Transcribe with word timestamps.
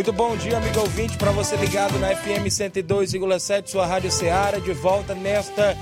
Muito 0.00 0.14
bom 0.14 0.34
dia, 0.34 0.56
amigo 0.56 0.80
ouvinte, 0.80 1.18
para 1.18 1.30
você 1.30 1.54
ligado 1.56 1.98
na 1.98 2.16
FM 2.16 2.46
102,7, 2.46 3.68
sua 3.68 3.84
Rádio 3.84 4.10
Ceará, 4.10 4.58
de 4.58 4.72
volta 4.72 5.14
nesta 5.14 5.76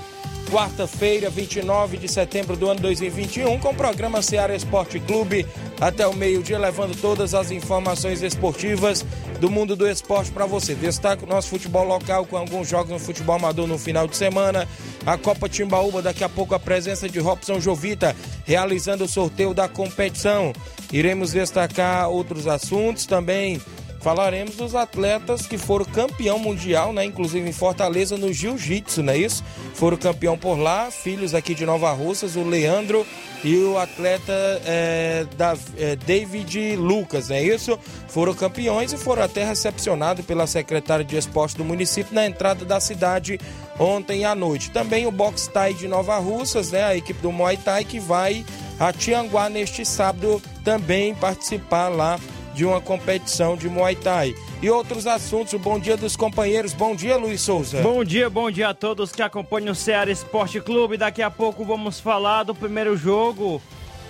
quarta-feira, 0.51 1.29
29 1.29 1.95
de 1.95 2.09
setembro 2.09 2.57
do 2.57 2.69
ano 2.69 2.81
2021, 2.81 3.57
com 3.59 3.69
o 3.69 3.73
programa 3.73 4.21
Ceará 4.21 4.53
Esporte 4.53 4.99
Clube 4.99 5.47
até 5.79 6.05
o 6.05 6.13
meio-dia, 6.13 6.59
levando 6.59 6.99
todas 6.99 7.33
as 7.33 7.49
informações 7.49 8.21
esportivas 8.21 9.05
do 9.39 9.49
mundo 9.49 9.73
do 9.73 9.87
esporte 9.87 10.31
para 10.31 10.45
você. 10.45 10.75
Destaque 10.75 11.23
o 11.23 11.27
nosso 11.27 11.47
futebol 11.47 11.85
local 11.85 12.25
com 12.25 12.35
alguns 12.35 12.67
jogos 12.67 12.91
no 12.91 12.99
futebol 12.99 13.37
amador 13.37 13.67
no 13.67 13.77
final 13.77 14.05
de 14.05 14.17
semana. 14.17 14.67
A 15.05 15.17
Copa 15.17 15.47
Timbaúba, 15.47 16.01
daqui 16.01 16.25
a 16.25 16.29
pouco 16.29 16.53
a 16.53 16.59
presença 16.59 17.07
de 17.07 17.19
Robson 17.19 17.61
Jovita 17.61 18.13
realizando 18.43 19.05
o 19.05 19.07
sorteio 19.07 19.53
da 19.53 19.69
competição. 19.69 20.51
Iremos 20.91 21.31
destacar 21.31 22.09
outros 22.09 22.47
assuntos 22.47 23.05
também 23.05 23.61
falaremos 23.99 24.55
dos 24.55 24.75
atletas 24.75 25.45
que 25.45 25.57
foram 25.57 25.85
campeão 25.85 26.39
mundial, 26.39 26.93
né? 26.93 27.05
Inclusive 27.05 27.47
em 27.47 27.53
Fortaleza 27.53 28.17
no 28.17 28.31
Jiu-Jitsu, 28.31 29.03
não 29.03 29.13
é 29.13 29.17
isso? 29.17 29.43
Foram 29.73 29.97
campeão 29.97 30.37
por 30.37 30.57
lá, 30.57 30.89
filhos 30.91 31.33
aqui 31.33 31.53
de 31.53 31.65
Nova 31.65 31.91
Russas, 31.91 32.35
o 32.35 32.43
Leandro 32.43 33.05
e 33.43 33.55
o 33.57 33.77
atleta 33.77 34.33
é, 34.65 35.25
da, 35.37 35.55
é, 35.77 35.95
David 35.95 36.75
Lucas, 36.75 37.29
não 37.29 37.35
é 37.35 37.43
isso? 37.43 37.77
Foram 38.07 38.33
campeões 38.33 38.91
e 38.91 38.97
foram 38.97 39.23
até 39.23 39.43
recepcionados 39.45 40.25
pela 40.25 40.47
secretária 40.47 41.05
de 41.05 41.15
esporte 41.15 41.57
do 41.57 41.63
município 41.63 42.13
na 42.13 42.25
entrada 42.25 42.65
da 42.65 42.79
cidade 42.79 43.39
ontem 43.77 44.25
à 44.25 44.35
noite. 44.35 44.71
Também 44.71 45.05
o 45.05 45.11
Box 45.11 45.47
Thai 45.47 45.73
de 45.73 45.87
Nova 45.87 46.17
Russas, 46.17 46.71
né? 46.71 46.83
A 46.83 46.95
equipe 46.95 47.21
do 47.21 47.31
Muay 47.31 47.57
Thai 47.57 47.85
que 47.85 47.99
vai 47.99 48.45
a 48.79 48.93
Tianguá 48.93 49.49
neste 49.49 49.85
sábado 49.85 50.41
também 50.63 51.13
participar 51.13 51.89
lá 51.89 52.17
de 52.53 52.65
uma 52.65 52.81
competição 52.81 53.55
de 53.55 53.69
Muay 53.69 53.95
Thai. 53.95 54.35
E 54.61 54.69
outros 54.69 55.07
assuntos, 55.07 55.53
o 55.53 55.59
bom 55.59 55.79
dia 55.79 55.95
dos 55.95 56.15
companheiros. 56.15 56.73
Bom 56.73 56.95
dia, 56.95 57.17
Luiz 57.17 57.41
Souza. 57.41 57.81
Bom 57.81 58.03
dia, 58.03 58.29
bom 58.29 58.51
dia 58.51 58.69
a 58.69 58.73
todos 58.73 59.11
que 59.11 59.21
acompanham 59.21 59.71
o 59.71 59.75
Ceará 59.75 60.11
Esporte 60.11 60.59
Clube. 60.59 60.97
Daqui 60.97 61.21
a 61.21 61.31
pouco 61.31 61.63
vamos 61.63 61.99
falar 61.99 62.43
do 62.43 62.53
primeiro 62.53 62.97
jogo, 62.97 63.61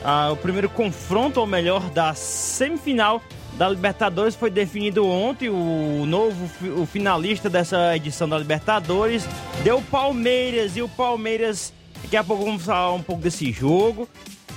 ah, 0.03 0.29
o 0.31 0.37
primeiro 0.37 0.69
confronto, 0.69 1.39
ou 1.39 1.47
melhor, 1.47 1.89
da 1.91 2.13
semifinal 2.13 3.21
da 3.53 3.67
Libertadores 3.67 4.35
foi 4.35 4.49
definido 4.49 5.05
ontem. 5.05 5.49
O 5.49 6.05
novo 6.05 6.49
o 6.81 6.85
finalista 6.85 7.49
dessa 7.49 7.95
edição 7.95 8.27
da 8.27 8.37
Libertadores 8.37 9.27
deu 9.63 9.81
Palmeiras 9.81 10.77
e 10.77 10.81
o 10.81 10.87
Palmeiras. 10.87 11.73
Daqui 12.01 12.15
a 12.15 12.23
pouco 12.23 12.45
vamos 12.45 12.63
falar 12.63 12.93
um 12.93 13.03
pouco 13.03 13.21
desse 13.21 13.51
jogo. 13.51 14.07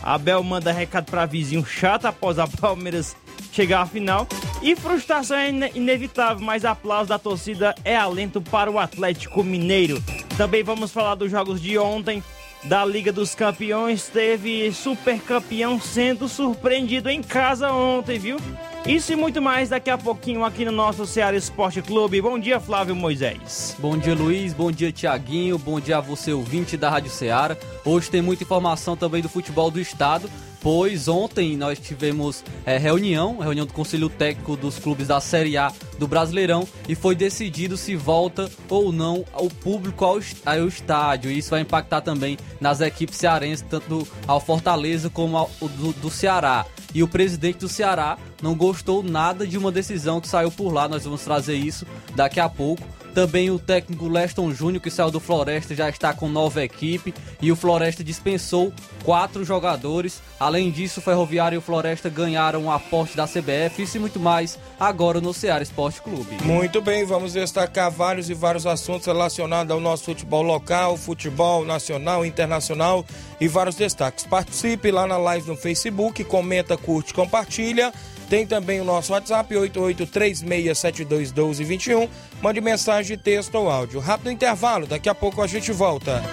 Abel 0.03 0.43
manda 0.43 0.73
recado 0.73 1.07
para 1.07 1.27
vizinho 1.27 1.65
chato 1.65 2.07
após 2.07 2.39
a 2.39 2.47
Palmeiras 2.47 3.17
chegar 3.53 3.83
à 3.83 3.87
final. 3.87 4.27
E 4.63 4.75
frustração 4.75 5.37
é 5.37 5.51
inevitável, 5.75 6.45
mas 6.45 6.65
aplauso 6.65 7.11
da 7.11 7.19
torcida 7.19 7.75
é 7.85 7.95
alento 7.95 8.41
para 8.41 8.71
o 8.71 8.79
Atlético 8.79 9.45
Mineiro. 9.45 10.03
Também 10.37 10.63
vamos 10.63 10.91
falar 10.91 11.15
dos 11.15 11.31
jogos 11.31 11.61
de 11.61 11.77
ontem 11.79 12.23
da 12.65 12.85
Liga 12.85 13.13
dos 13.13 13.35
Campeões. 13.35 14.09
Teve 14.09 14.73
super 14.73 15.21
campeão 15.21 15.81
sendo 15.81 16.29
surpreendido 16.29 17.11
em 17.11 17.23
casa 17.23 17.73
ontem, 17.73 18.19
viu? 18.19 18.39
Isso 18.87 19.13
e 19.13 19.17
muito 19.17 19.41
mais 19.41 19.69
daqui 19.69 19.91
a 19.91 19.99
pouquinho 19.99 20.45
aqui 20.45 20.65
no 20.65 20.73
nosso 20.73 21.07
Ceará 21.07 21.37
Esporte 21.37 21.81
Clube. 21.81 22.21
Bom 22.21 22.39
dia, 22.39 22.59
Flávio 22.59 22.97
Moisés. 22.97 23.77
Bom 23.79 23.97
dia, 23.97 24.15
Luiz. 24.15 24.53
Bom 24.53 24.73
dia, 24.73 24.91
Tiaguinho. 24.91 25.57
Bom 25.57 25.79
dia 25.79 25.99
a 25.99 26.01
você, 26.01 26.33
ouvinte 26.33 26.77
da 26.77 26.91
Rádio 26.91 27.11
Ceará. 27.11 27.57
Hoje 27.85 28.11
tem 28.11 28.21
muita 28.21 28.43
informação 28.43 28.97
também 28.97 29.23
do 29.23 29.29
futebol 29.29 29.71
do 29.71 29.81
estado 29.81 30.29
pois 30.63 31.09
ontem 31.09 31.57
nós 31.57 31.79
tivemos 31.79 32.45
é, 32.65 32.79
reunião, 32.79 33.39
reunião 33.39 33.67
do 33.67 33.73
Conselho 33.73 34.09
Técnico 34.09 34.57
dos 34.57 34.79
clubes 34.79 35.09
da 35.09 35.21
Série 35.21 35.57
A 35.57 35.73
do 35.99 36.07
Brasileirão 36.07 36.67
e 36.89 36.95
foi 36.95 37.17
decidido 37.17 37.77
se 37.77 37.97
volta 37.97 38.51
ou 38.69 38.93
não 38.93 39.25
o 39.35 39.51
público 39.51 40.05
ao, 40.05 40.21
ao 40.47 40.69
estádio. 40.69 41.31
E 41.31 41.39
isso 41.39 41.51
vai 41.51 41.61
impactar 41.61 42.01
também 42.01 42.39
nas 42.61 42.81
equipes 42.81 43.19
cearenses, 43.19 43.67
tanto 43.69 44.07
ao 44.27 44.41
Fortaleza 44.41 45.11
como 45.11 45.37
ao 45.37 45.51
do, 45.61 45.93
do 45.95 46.11
Ceará. 46.11 46.65
E 46.95 47.03
o 47.03 47.09
presidente 47.09 47.59
do 47.59 47.69
Ceará 47.69 48.19
não 48.43 48.55
gostou 48.55 49.03
nada 49.03 49.47
de 49.47 49.57
uma 49.59 49.73
decisão 49.73 50.21
que 50.21 50.29
saiu 50.29 50.51
por 50.51 50.73
lá. 50.73 50.87
Nós 50.89 51.05
vamos 51.05 51.23
trazer 51.23 51.57
isso 51.57 51.87
daqui 52.15 52.39
a 52.39 52.49
pouco. 52.49 52.87
Também 53.15 53.51
o 53.51 53.59
técnico 53.59 54.09
Leston 54.09 54.53
Júnior, 54.53 54.83
que 54.83 54.91
saiu 54.91 55.11
do 55.11 55.21
Floresta, 55.21 55.75
já 55.75 55.89
está 55.89 56.15
com 56.15 56.29
nova 56.29 56.65
equipe 56.65 57.13
e 57.41 57.53
o 57.53 57.57
Floresta 57.57 58.03
dispensou 58.03 58.73
quatro 59.05 59.45
jogadores. 59.45 60.23
Além 60.41 60.71
disso, 60.71 61.01
o 61.01 61.03
Ferroviário 61.03 61.57
e 61.57 61.59
o 61.59 61.63
Floresta 61.63 62.09
ganharam 62.09 62.65
o 62.65 62.71
aporte 62.71 63.17
da 63.17 63.27
CBF. 63.27 63.83
E 63.83 63.99
muito 63.99 64.19
mais 64.19 64.59
agora 64.81 65.21
no 65.21 65.35
Ceará 65.35 65.63
Esporte 65.63 66.01
Clube. 66.01 66.43
Muito 66.43 66.81
bem, 66.81 67.05
vamos 67.05 67.35
destacar 67.35 67.91
vários 67.91 68.31
e 68.31 68.35
vários 68.35 68.67
assuntos 68.67 69.07
relacionados 69.07 69.71
ao 69.71 69.81
nosso 69.81 70.05
futebol 70.05 70.43
local, 70.43 70.97
futebol 70.97 71.65
nacional, 71.65 72.25
internacional 72.25 73.05
e 73.41 73.47
vários 73.47 73.77
destaques. 73.77 74.25
Participe 74.25 74.91
lá 74.91 75.07
na 75.07 75.19
live 75.19 75.49
no 75.49 75.57
Facebook, 75.57 76.25
comenta, 76.25 76.77
curte, 76.77 77.13
compartilha. 77.13 77.93
Tem 78.33 78.47
também 78.47 78.81
o 78.81 78.85
nosso 78.85 79.13
WhatsApp 79.13 79.55
8836721221. 79.55 82.09
Mande 82.41 82.63
mensagem, 82.63 83.19
texto 83.19 83.57
ou 83.57 83.69
áudio. 83.69 84.01
Rápido 84.01 84.31
intervalo, 84.31 84.87
daqui 84.87 85.11
a 85.11 85.15
pouco 85.15 85.43
a 85.43 85.47
gente 85.47 85.71
volta. 85.71 86.25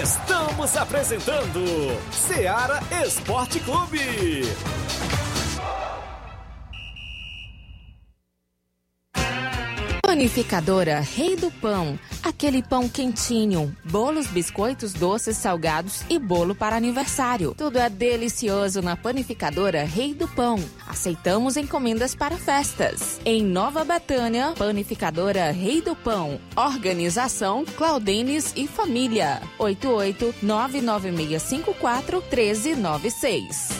Estamos 0.00 0.76
apresentando 0.76 1.98
Seara 2.12 2.80
Esporte 3.04 3.58
Clube. 3.58 3.98
Panificadora 10.06 11.00
Rei 11.00 11.34
do 11.34 11.50
Pão. 11.50 11.98
Aquele 12.22 12.62
pão 12.62 12.88
quentinho, 12.88 13.76
bolos, 13.84 14.28
biscoitos, 14.28 14.92
doces, 14.92 15.36
salgados 15.36 16.04
e 16.08 16.16
bolo 16.16 16.54
para 16.54 16.76
aniversário. 16.76 17.52
Tudo 17.58 17.76
é 17.76 17.90
delicioso 17.90 18.80
na 18.80 18.96
Panificadora 18.96 19.82
Rei 19.82 20.14
do 20.14 20.28
Pão. 20.28 20.64
Aceitamos 20.86 21.56
encomendas 21.56 22.14
para 22.14 22.36
festas. 22.36 23.20
Em 23.24 23.42
Nova 23.42 23.84
Betânia, 23.84 24.54
Panificadora 24.56 25.50
Rei 25.50 25.82
do 25.82 25.96
Pão. 25.96 26.40
Organização 26.54 27.64
Claudenes 27.64 28.52
e 28.54 28.68
Família. 28.68 29.42
88 29.58 30.36
99654 30.40 32.22
1396. 32.30 33.70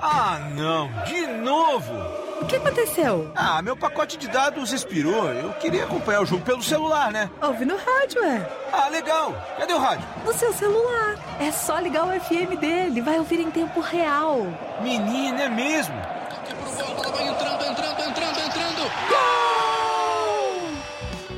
Ah, 0.00 0.50
não! 0.56 0.88
De 1.04 1.26
novo! 1.44 2.27
O 2.48 2.50
que 2.50 2.56
aconteceu? 2.56 3.30
Ah, 3.36 3.60
meu 3.60 3.76
pacote 3.76 4.16
de 4.16 4.26
dados 4.26 4.72
expirou. 4.72 5.28
Eu 5.28 5.52
queria 5.52 5.84
acompanhar 5.84 6.22
o 6.22 6.24
jogo 6.24 6.42
pelo 6.42 6.62
celular, 6.62 7.12
né? 7.12 7.28
Ouve 7.42 7.66
no 7.66 7.76
rádio, 7.76 8.24
é. 8.24 8.50
Ah, 8.72 8.88
legal. 8.88 9.34
Cadê 9.58 9.74
o 9.74 9.78
rádio? 9.78 10.08
No 10.24 10.32
seu 10.32 10.50
celular. 10.54 11.16
É 11.38 11.52
só 11.52 11.78
ligar 11.78 12.06
o 12.06 12.18
FM 12.18 12.58
dele. 12.58 13.02
Vai 13.02 13.18
ouvir 13.18 13.40
em 13.40 13.50
tempo 13.50 13.80
real. 13.80 14.46
Menina, 14.80 15.42
é 15.42 15.48
mesmo? 15.50 15.94
Vai 15.94 17.28
entrando, 17.28 17.64
entrando, 17.66 18.00
entrando, 18.00 18.40
entrando. 18.40 18.90
Gol! 19.10 19.28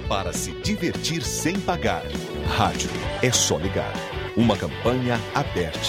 para 0.08 0.32
se 0.32 0.52
divertir 0.62 1.24
sem 1.24 1.58
pagar. 1.58 2.04
Rádio 2.56 2.88
é 3.20 3.32
só 3.32 3.56
ligar. 3.58 3.92
Uma 4.36 4.56
campanha 4.56 5.18
aberta. 5.34 5.80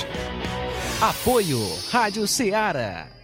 Apoio 1.00 1.60
Rádio 1.92 2.28
Ceará. 2.28 3.21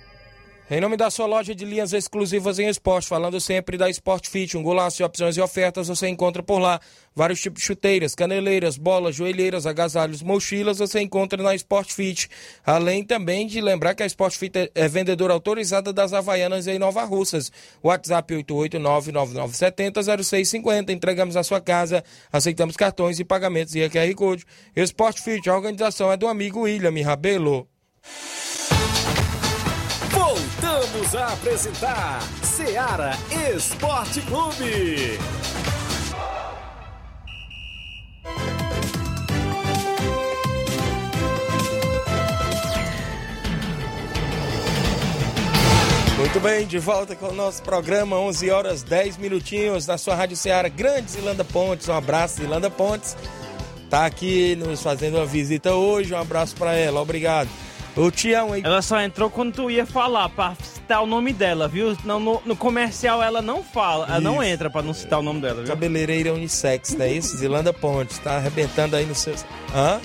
Em 0.70 0.82
nome 0.82 0.98
da 0.98 1.10
sua 1.10 1.26
loja 1.26 1.56
de 1.56 1.64
linhas 1.64 1.94
exclusivas 1.94 2.60
em 2.60 2.68
esporte, 2.68 3.08
falando 3.08 3.40
sempre 3.40 3.78
da 3.78 3.90
Sport 3.90 4.28
Fit, 4.28 4.58
um 4.58 4.64
golaço 4.64 4.98
de 4.98 5.04
opções 5.06 5.38
e 5.38 5.42
ofertas 5.42 5.88
você 5.88 6.10
encontra 6.10 6.44
por 6.44 6.60
lá. 6.60 6.82
Vários 7.16 7.40
tipos 7.40 7.62
de 7.62 7.68
chuteiras, 7.68 8.14
caneleiras, 8.14 8.78
bolas, 8.78 9.16
joelheiras, 9.16 9.66
agasalhos, 9.66 10.22
mochilas 10.22 10.80
você 10.80 11.00
encontra 11.00 11.42
na 11.42 11.56
Sport 11.56 11.94
Fit. 11.94 12.28
Além 12.66 13.02
também 13.02 13.48
de 13.48 13.62
lembrar 13.62 13.96
que 13.96 14.04
a 14.04 14.06
Sport 14.06 14.36
Fit 14.36 14.60
é- 14.60 14.70
é 14.76 14.90
vendedora 14.90 15.34
autorizada 15.34 15.94
das 15.94 16.12
Havaianas 16.12 16.68
em 16.68 16.78
Nova 16.78 17.06
Russas. 17.06 17.50
WhatsApp 17.82 18.36
889-9970-0650. 18.36 20.92
Entregamos 20.92 21.38
a 21.38 21.44
sua 21.44 21.62
casa, 21.62 22.04
aceitamos 22.30 22.76
cartões 22.76 23.22
e 23.22 23.24
pagamentos 23.24 23.74
e 23.74 23.90
QR 23.90 24.14
Code. 24.16 24.44
Sport 24.76 25.22
Fit, 25.22 25.50
a 25.50 25.56
organização 25.56 26.12
é 26.12 26.18
do 26.18 26.28
amigo 26.28 26.64
William 26.64 26.92
Rabelo. 27.06 27.66
Voltamos 30.78 31.16
a 31.16 31.34
apresentar 31.34 32.22
Seara 32.44 33.18
Esporte 33.56 34.22
Clube. 34.22 35.18
Muito 46.16 46.40
bem, 46.40 46.68
de 46.68 46.78
volta 46.78 47.16
com 47.16 47.30
o 47.30 47.34
nosso 47.34 47.64
programa, 47.64 48.16
11 48.18 48.52
horas 48.52 48.84
10 48.84 49.18
minutinhos, 49.18 49.88
na 49.88 49.98
sua 49.98 50.14
Rádio 50.14 50.38
Ceará, 50.38 50.70
grande 50.70 51.10
Zilanda 51.10 51.44
Pontes, 51.44 51.90
um 51.90 51.94
abraço 51.94 52.36
Zilanda 52.36 52.70
Pontes, 52.70 53.18
tá 53.90 54.06
aqui 54.06 54.56
nos 54.56 54.84
fazendo 54.84 55.18
uma 55.18 55.26
visita 55.26 55.74
hoje, 55.74 56.14
um 56.14 56.20
abraço 56.20 56.56
para 56.56 56.76
ela, 56.76 57.02
obrigado. 57.02 57.50
O 57.98 58.12
Tião, 58.12 58.56
hein? 58.56 58.62
Ela 58.64 58.82
só 58.82 59.02
entrou 59.02 59.28
quando 59.28 59.54
tu 59.54 59.72
ia 59.72 59.86
falar, 59.86 60.30
pra 60.30 60.56
citar 60.62 61.02
o 61.02 61.08
nome 61.08 61.34
dela, 61.34 61.68
viu? 61.68 61.98
Não, 62.06 62.20
no, 62.20 62.42
no 62.46 62.56
comercial 62.56 63.24
ela 63.24 63.42
não 63.42 63.64
fala, 63.64 64.06
ela 64.06 64.20
não 64.20 64.44
entra 64.44 64.70
pra 64.70 64.84
não 64.84 64.94
citar 64.94 65.18
o 65.20 65.24
nome 65.24 65.42
dela, 65.42 65.62
viu? 65.62 65.68
Cabeleireira 65.68 66.32
unissex, 66.32 66.94
não 66.94 67.06
é 67.06 67.14
isso? 67.14 67.36
Zilanda 67.38 67.74
Pontes, 67.74 68.20
tá 68.20 68.38
arrebentando 68.38 68.96
aí 68.96 69.06
nos 69.06 69.18
seus... 69.18 69.44
Hã? 69.74 70.00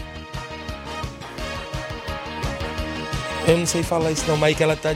Eu 3.47 3.59
não 3.59 3.67
sei 3.67 3.83
falar 3.83 4.11
isso 4.13 4.25
não, 4.27 4.39
mas 4.39 4.49
aí 4.49 4.55
que 4.55 4.63
ela 4.63 4.77
tá... 4.77 4.95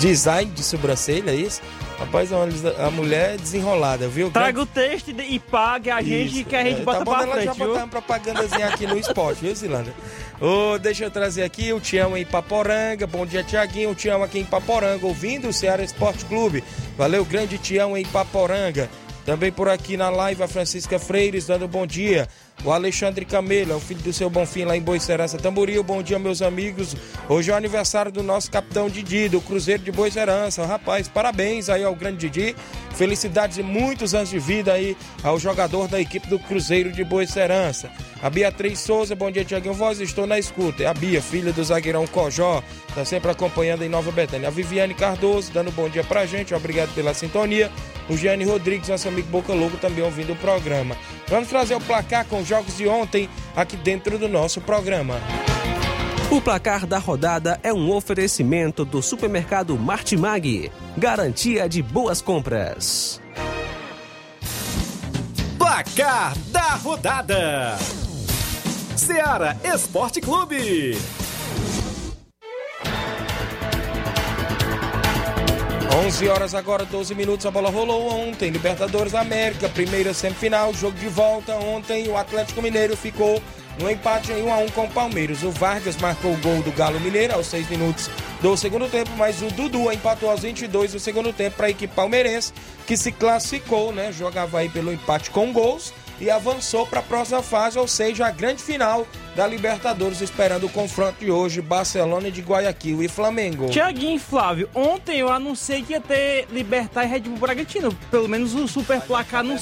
Design 0.00 0.50
de 0.50 0.64
sobrancelha, 0.64 1.30
é 1.30 1.36
isso? 1.36 1.62
Rapaz, 2.00 2.32
a 2.32 2.86
a 2.86 2.90
mulher 2.90 3.34
é 3.34 3.36
desenrolada, 3.36 4.08
viu? 4.08 4.30
Traga 4.30 4.62
o 4.62 4.64
texto 4.64 5.10
e, 5.10 5.38
pague 5.38 5.90
a 5.90 6.00
gente 6.00 6.40
Isso. 6.40 6.44
que 6.48 6.56
a 6.56 6.64
gente 6.64 6.80
É, 6.80 6.84
bota 6.84 6.98
tá 7.00 7.04
bom 7.04 7.12
pra 7.12 7.22
ela 7.24 7.32
frente, 7.32 7.44
já 7.44 7.52
viu? 7.52 7.66
botar 7.68 7.78
uma 7.80 7.88
propagandazinha 7.88 8.66
aqui 8.68 8.86
no 8.86 8.98
esporte, 8.98 9.42
viu, 9.42 9.54
Zilanda? 9.54 9.92
Ô, 10.40 10.78
deixa 10.78 11.04
eu 11.04 11.10
trazer 11.10 11.42
aqui 11.42 11.74
o 11.74 11.78
Tião 11.78 12.16
em 12.16 12.24
Paporanga. 12.24 13.06
Bom 13.06 13.26
dia, 13.26 13.44
Tiaguinho. 13.44 13.90
O 13.90 13.94
Tião 13.94 14.22
aqui 14.22 14.38
em 14.38 14.46
Paporanga, 14.46 15.06
ouvindo 15.06 15.48
o 15.48 15.52
Ceará 15.52 15.82
Esporte 15.84 16.24
Clube. 16.24 16.64
Valeu, 16.96 17.22
grande 17.22 17.58
Tião 17.58 17.94
em 17.94 18.04
Paporanga. 18.06 18.88
Também 19.26 19.52
por 19.52 19.68
aqui 19.68 19.98
na 19.98 20.08
live 20.08 20.42
a 20.42 20.48
Francisca 20.48 20.98
Freires 20.98 21.46
dando 21.46 21.68
bom 21.68 21.86
dia. 21.86 22.26
O 22.62 22.70
Alexandre 22.70 23.24
Camelo, 23.24 23.72
é 23.72 23.74
o 23.74 23.80
filho 23.80 24.02
do 24.02 24.12
seu 24.12 24.28
Bonfim 24.28 24.64
lá 24.64 24.76
em 24.76 24.82
Boicerança 24.82 25.38
Tamboril. 25.38 25.82
Bom 25.82 26.02
dia, 26.02 26.18
meus 26.18 26.42
amigos. 26.42 26.94
Hoje 27.26 27.50
é 27.50 27.54
o 27.54 27.56
aniversário 27.56 28.12
do 28.12 28.22
nosso 28.22 28.50
capitão 28.50 28.90
Didi, 28.90 29.30
do 29.30 29.40
Cruzeiro 29.40 29.82
de 29.82 29.90
Boicerança. 29.90 30.66
Rapaz, 30.66 31.08
parabéns 31.08 31.70
aí 31.70 31.82
ao 31.82 31.94
grande 31.94 32.28
Didi. 32.28 32.54
Felicidades 32.94 33.56
e 33.56 33.62
muitos 33.62 34.14
anos 34.14 34.30
de 34.30 34.38
vida 34.38 34.72
aí 34.72 34.96
ao 35.22 35.38
jogador 35.38 35.88
da 35.88 36.00
equipe 36.00 36.28
do 36.28 36.38
Cruzeiro 36.38 36.92
de 36.92 37.02
Boicerança. 37.02 37.90
A 38.22 38.28
Beatriz 38.28 38.80
Souza, 38.80 39.14
bom 39.14 39.30
dia, 39.30 39.44
Tiaguinho 39.44 39.72
Voz, 39.72 40.00
estou 40.00 40.26
na 40.26 40.38
escuta. 40.38 40.82
É 40.82 40.86
a 40.86 40.92
Bia, 40.92 41.22
filha 41.22 41.52
do 41.52 41.64
zagueirão 41.64 42.06
Cojó, 42.06 42.62
tá 42.94 43.04
sempre 43.04 43.30
acompanhando 43.30 43.82
em 43.82 43.88
Nova 43.88 44.10
Betânia. 44.10 44.48
A 44.48 44.50
Viviane 44.50 44.92
Cardoso, 44.92 45.50
dando 45.50 45.72
bom 45.72 45.88
dia 45.88 46.04
pra 46.04 46.26
gente, 46.26 46.54
obrigado 46.54 46.94
pela 46.94 47.14
sintonia. 47.14 47.70
O 48.08 48.16
Gianni 48.16 48.44
Rodrigues, 48.44 48.88
nosso 48.88 49.08
amigo 49.08 49.28
Boca 49.28 49.54
Lobo, 49.54 49.76
também 49.78 50.04
ouvindo 50.04 50.34
o 50.34 50.36
programa. 50.36 50.96
Vamos 51.28 51.48
trazer 51.48 51.74
o 51.74 51.80
placar 51.80 52.26
com 52.26 52.40
os 52.40 52.48
jogos 52.48 52.76
de 52.76 52.86
ontem 52.86 53.28
aqui 53.56 53.76
dentro 53.76 54.18
do 54.18 54.28
nosso 54.28 54.60
programa. 54.60 55.18
O 56.30 56.40
placar 56.40 56.86
da 56.86 56.98
rodada 56.98 57.58
é 57.62 57.72
um 57.72 57.90
oferecimento 57.90 58.84
do 58.84 59.02
supermercado 59.02 59.76
Martimag. 59.76 60.70
Garantia 60.96 61.68
de 61.68 61.82
boas 61.82 62.20
compras. 62.20 63.20
Placar 65.56 66.36
da 66.48 66.74
rodada: 66.74 67.78
Seara 68.96 69.56
Esporte 69.62 70.20
Clube. 70.20 70.98
11 76.06 76.28
horas 76.28 76.54
agora, 76.54 76.84
12 76.84 77.14
minutos, 77.14 77.46
a 77.46 77.50
bola 77.50 77.70
rolou 77.70 78.10
ontem. 78.10 78.50
Libertadores 78.50 79.12
da 79.12 79.20
América, 79.20 79.68
primeira 79.68 80.12
semifinal, 80.12 80.74
jogo 80.74 80.98
de 80.98 81.08
volta. 81.08 81.54
Ontem 81.54 82.08
o 82.08 82.16
Atlético 82.16 82.60
Mineiro 82.60 82.96
ficou 82.96 83.40
no 83.80 83.90
empate 83.90 84.32
em 84.32 84.42
1 84.42 84.52
a 84.52 84.58
1 84.58 84.68
com 84.68 84.84
o 84.84 84.90
Palmeiras. 84.90 85.42
O 85.42 85.50
Vargas 85.50 85.96
marcou 85.96 86.32
o 86.32 86.36
gol 86.36 86.62
do 86.62 86.70
Galo 86.72 87.00
Mineiro 87.00 87.34
aos 87.34 87.46
6 87.46 87.68
minutos 87.68 88.10
do 88.40 88.56
segundo 88.56 88.88
tempo, 88.88 89.10
mas 89.16 89.42
o 89.42 89.48
Dudu 89.48 89.90
empatou 89.90 90.30
aos 90.30 90.42
22 90.42 90.92
do 90.92 91.00
segundo 91.00 91.32
tempo 91.32 91.56
para 91.56 91.66
a 91.66 91.70
equipe 91.70 91.94
palmeirense, 91.94 92.52
que 92.86 92.96
se 92.96 93.10
classificou, 93.10 93.92
né? 93.92 94.12
Jogava 94.12 94.58
aí 94.58 94.68
pelo 94.68 94.92
empate 94.92 95.30
com 95.30 95.52
gols 95.52 95.92
e 96.20 96.30
avançou 96.30 96.86
para 96.86 97.00
a 97.00 97.02
próxima 97.02 97.42
fase, 97.42 97.78
ou 97.78 97.88
seja, 97.88 98.26
a 98.26 98.30
grande 98.30 98.62
final 98.62 99.06
da 99.34 99.46
Libertadores, 99.46 100.20
esperando 100.20 100.66
o 100.66 100.68
confronto 100.68 101.16
de 101.24 101.30
hoje, 101.30 101.60
Barcelona 101.62 102.30
de 102.30 102.40
Guayaquil 102.42 103.02
e 103.02 103.08
Flamengo. 103.08 103.70
Tiaguinho 103.70 104.16
e 104.16 104.18
Flávio, 104.18 104.68
ontem 104.74 105.18
eu 105.20 105.30
anunciei 105.30 105.82
que 105.82 105.92
ia 105.92 106.00
ter 106.00 106.46
Libertar 106.50 107.04
e 107.04 107.06
Red 107.06 107.20
Bull 107.20 107.38
Bragantino. 107.38 107.92
Pelo 108.10 108.28
menos 108.28 108.54
o 108.54 108.66
super 108.68 109.00
placar 109.00 109.42
não. 109.44 109.56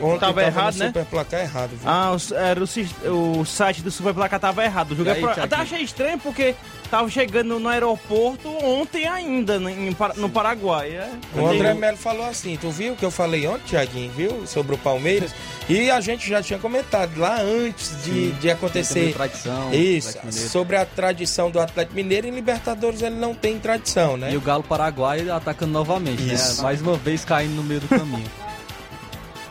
Ontem 0.00 0.18
Tava 0.18 0.42
errado, 0.42 0.74
no 0.74 0.78
né? 0.80 0.86
super 0.88 1.04
placar 1.04 1.40
errado, 1.40 1.70
viu? 1.70 1.80
Ah, 1.88 2.10
o, 2.16 2.34
era 2.34 2.60
o, 2.60 3.40
o 3.40 3.44
site 3.44 3.80
do 3.80 3.92
Super 3.92 4.12
Placar 4.12 4.40
tava 4.40 4.64
errado. 4.64 4.90
O 4.90 4.96
jogo 4.96 5.08
é 5.08 5.12
aí, 5.12 5.20
pro- 5.20 5.32
Thiaguinho? 5.32 5.44
Até 5.54 5.56
achei 5.62 5.82
estranho 5.82 6.18
porque 6.18 6.56
tava 6.90 7.08
chegando 7.08 7.58
no 7.58 7.68
aeroporto 7.68 8.48
ontem 8.64 9.06
ainda, 9.06 9.58
no, 9.58 9.94
Par- 9.94 10.16
no 10.16 10.28
Paraguai. 10.28 10.90
É. 10.90 11.10
O 11.34 11.46
André 11.46 11.74
Melo 11.74 11.96
falou 11.96 12.26
assim, 12.26 12.56
tu 12.60 12.70
viu 12.70 12.92
o 12.92 12.96
que 12.96 13.04
eu 13.04 13.10
falei 13.10 13.46
ontem, 13.46 13.62
Tiaguinho, 13.66 14.10
viu? 14.12 14.46
Sobre 14.46 14.74
o 14.74 14.78
Palmeiras. 14.78 15.34
E 15.68 15.90
a 15.90 16.00
gente 16.00 16.28
já 16.28 16.42
tinha 16.42 16.58
comentado 16.58 17.18
lá 17.18 17.40
antes 17.40 18.04
de, 18.04 18.32
de 18.32 18.50
acontecer. 18.50 19.12
tradição, 19.14 19.72
Isso, 19.72 20.18
sobre 20.50 20.76
a 20.76 20.84
tradição 20.84 21.50
do 21.50 21.58
Atlético 21.58 21.96
Mineiro 21.96 22.26
em 22.26 22.30
Libertadores 22.30 23.00
ele 23.02 23.16
não 23.16 23.34
tem 23.34 23.58
tradição, 23.58 24.16
né? 24.16 24.32
E 24.32 24.36
o 24.36 24.40
Galo 24.40 24.62
Paraguai 24.62 25.28
atacando 25.30 25.72
novamente, 25.72 26.22
Isso. 26.32 26.58
né? 26.58 26.62
Mais 26.62 26.80
uma 26.82 26.96
vez 26.96 27.24
caindo 27.24 27.54
no 27.54 27.62
meio 27.62 27.80
do 27.80 27.88
caminho. 27.88 28.30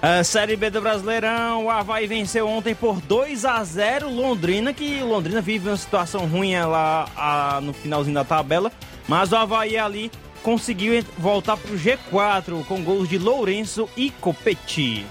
A 0.05 0.21
Série 0.21 0.57
B 0.57 0.69
do 0.69 0.81
Brasileirão, 0.81 1.63
o 1.63 1.69
Havaí 1.69 2.05
venceu 2.07 2.45
ontem 2.45 2.75
por 2.75 2.99
2 2.99 3.45
a 3.45 3.63
0 3.63 4.09
Londrina, 4.09 4.73
que 4.73 5.01
Londrina 5.01 5.39
vive 5.39 5.69
uma 5.69 5.77
situação 5.77 6.27
ruim 6.27 6.59
lá 6.59 7.07
ah, 7.15 7.61
no 7.63 7.71
finalzinho 7.71 8.13
da 8.13 8.25
tabela, 8.25 8.69
mas 9.07 9.31
o 9.31 9.37
Havaí 9.37 9.77
ali 9.77 10.11
conseguiu 10.43 11.01
voltar 11.17 11.55
pro 11.55 11.77
G4 11.77 12.65
com 12.65 12.83
gols 12.83 13.07
de 13.07 13.17
Lourenço 13.17 13.87
e 13.95 14.09
Copetti. 14.09 15.05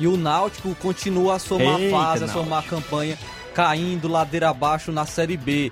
E 0.00 0.08
o 0.08 0.16
Náutico 0.16 0.74
continua 0.82 1.36
a 1.36 1.54
má 1.56 1.78
Eita, 1.78 1.96
fase, 1.96 2.24
a 2.24 2.28
sua 2.28 2.42
má 2.42 2.60
campanha, 2.60 3.16
caindo 3.54 4.08
ladeira 4.08 4.48
abaixo 4.50 4.90
na 4.90 5.06
Série 5.06 5.36
B. 5.36 5.70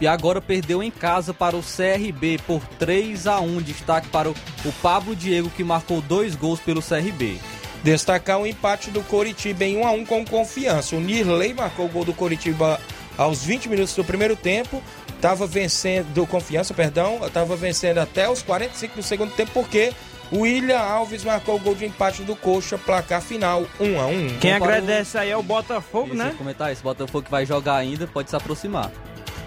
E 0.00 0.06
agora 0.06 0.40
perdeu 0.40 0.80
em 0.84 0.90
casa 0.92 1.34
para 1.34 1.56
o 1.56 1.64
CRB 1.64 2.38
por 2.46 2.64
3 2.78 3.26
a 3.26 3.40
1 3.40 3.60
Destaque 3.60 4.08
para 4.08 4.30
o 4.30 4.36
Pablo 4.80 5.16
Diego, 5.16 5.50
que 5.50 5.64
marcou 5.64 6.00
dois 6.00 6.36
gols 6.36 6.60
pelo 6.60 6.80
CRB. 6.80 7.40
Destacar 7.84 8.40
o 8.40 8.46
empate 8.46 8.90
do 8.90 9.02
Coritiba 9.02 9.62
em 9.62 9.76
1 9.76 9.86
a 9.86 9.90
1 9.92 10.06
com 10.06 10.24
confiança. 10.24 10.96
O 10.96 11.00
Nirley 11.00 11.52
marcou 11.52 11.84
o 11.84 11.88
gol 11.88 12.02
do 12.02 12.14
Coritiba 12.14 12.80
aos 13.18 13.44
20 13.44 13.68
minutos 13.68 13.94
do 13.94 14.02
primeiro 14.02 14.34
tempo. 14.34 14.82
Estava 15.14 15.46
vencendo, 15.46 16.06
do 16.14 16.26
confiança, 16.26 16.72
perdão, 16.72 17.20
estava 17.26 17.54
vencendo 17.54 17.98
até 17.98 18.28
os 18.28 18.42
45 18.42 18.96
do 18.96 19.02
segundo 19.02 19.32
tempo, 19.32 19.50
porque 19.52 19.92
o 20.32 20.40
William 20.40 20.78
Alves 20.78 21.24
marcou 21.24 21.56
o 21.56 21.58
gol 21.58 21.74
de 21.74 21.84
empate 21.84 22.22
do 22.22 22.34
Coxa, 22.34 22.78
placar 22.78 23.20
final 23.20 23.66
1 23.78 24.00
a 24.00 24.06
1 24.06 24.38
Quem 24.40 24.52
agradece 24.52 25.18
aí 25.18 25.30
é 25.30 25.36
o 25.36 25.42
Botafogo, 25.42 26.08
Isso, 26.08 26.16
né? 26.16 26.34
comentar 26.38 26.72
isso. 26.72 26.82
Botafogo 26.82 27.24
que 27.24 27.30
vai 27.30 27.44
jogar 27.44 27.76
ainda, 27.76 28.06
pode 28.06 28.30
se 28.30 28.36
aproximar. 28.36 28.90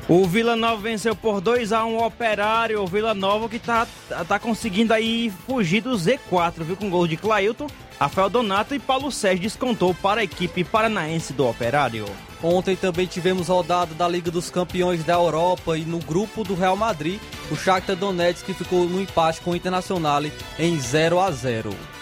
O 0.10 0.26
Vila 0.26 0.56
Nova 0.56 0.82
venceu 0.82 1.14
por 1.14 1.42
2 1.42 1.74
a 1.74 1.84
1 1.84 1.98
o 1.98 2.06
Operário, 2.06 2.82
o 2.82 2.88
Vila 2.88 3.14
Nova 3.14 3.50
que 3.50 3.60
tá, 3.60 3.86
tá 4.26 4.40
conseguindo 4.40 4.94
aí 4.94 5.30
fugir 5.46 5.82
do 5.82 5.92
Z4, 5.92 6.64
viu? 6.64 6.78
Com 6.78 6.90
gols 6.90 7.10
de 7.10 7.18
Clailton, 7.18 7.68
Rafael 8.00 8.30
Donato 8.30 8.74
e 8.74 8.80
Paulo 8.80 9.12
Sérgio 9.12 9.44
descontou 9.44 9.94
para 9.94 10.22
a 10.22 10.24
equipe 10.24 10.64
paranaense 10.64 11.34
do 11.34 11.46
Operário. 11.46 12.06
Ontem 12.42 12.78
também 12.78 13.06
tivemos 13.06 13.50
rodada 13.50 13.94
da 13.96 14.08
Liga 14.08 14.32
dos 14.32 14.50
Campeões 14.50 15.04
da 15.04 15.16
Europa 15.16 15.78
e 15.78 15.82
no 15.82 16.00
grupo 16.00 16.46
do 16.46 16.56
Real 16.56 16.78
Madrid, 16.78 17.20
o 17.52 17.58
Shakhtar 17.58 17.98
Donetsk 17.98 18.54
ficou 18.54 18.86
no 18.86 19.02
empate 19.02 19.42
com 19.42 19.52
o 19.52 19.56
Internacional 19.58 20.22
em 20.58 20.80
0 20.80 21.20
a 21.20 21.32
0. 21.32 21.97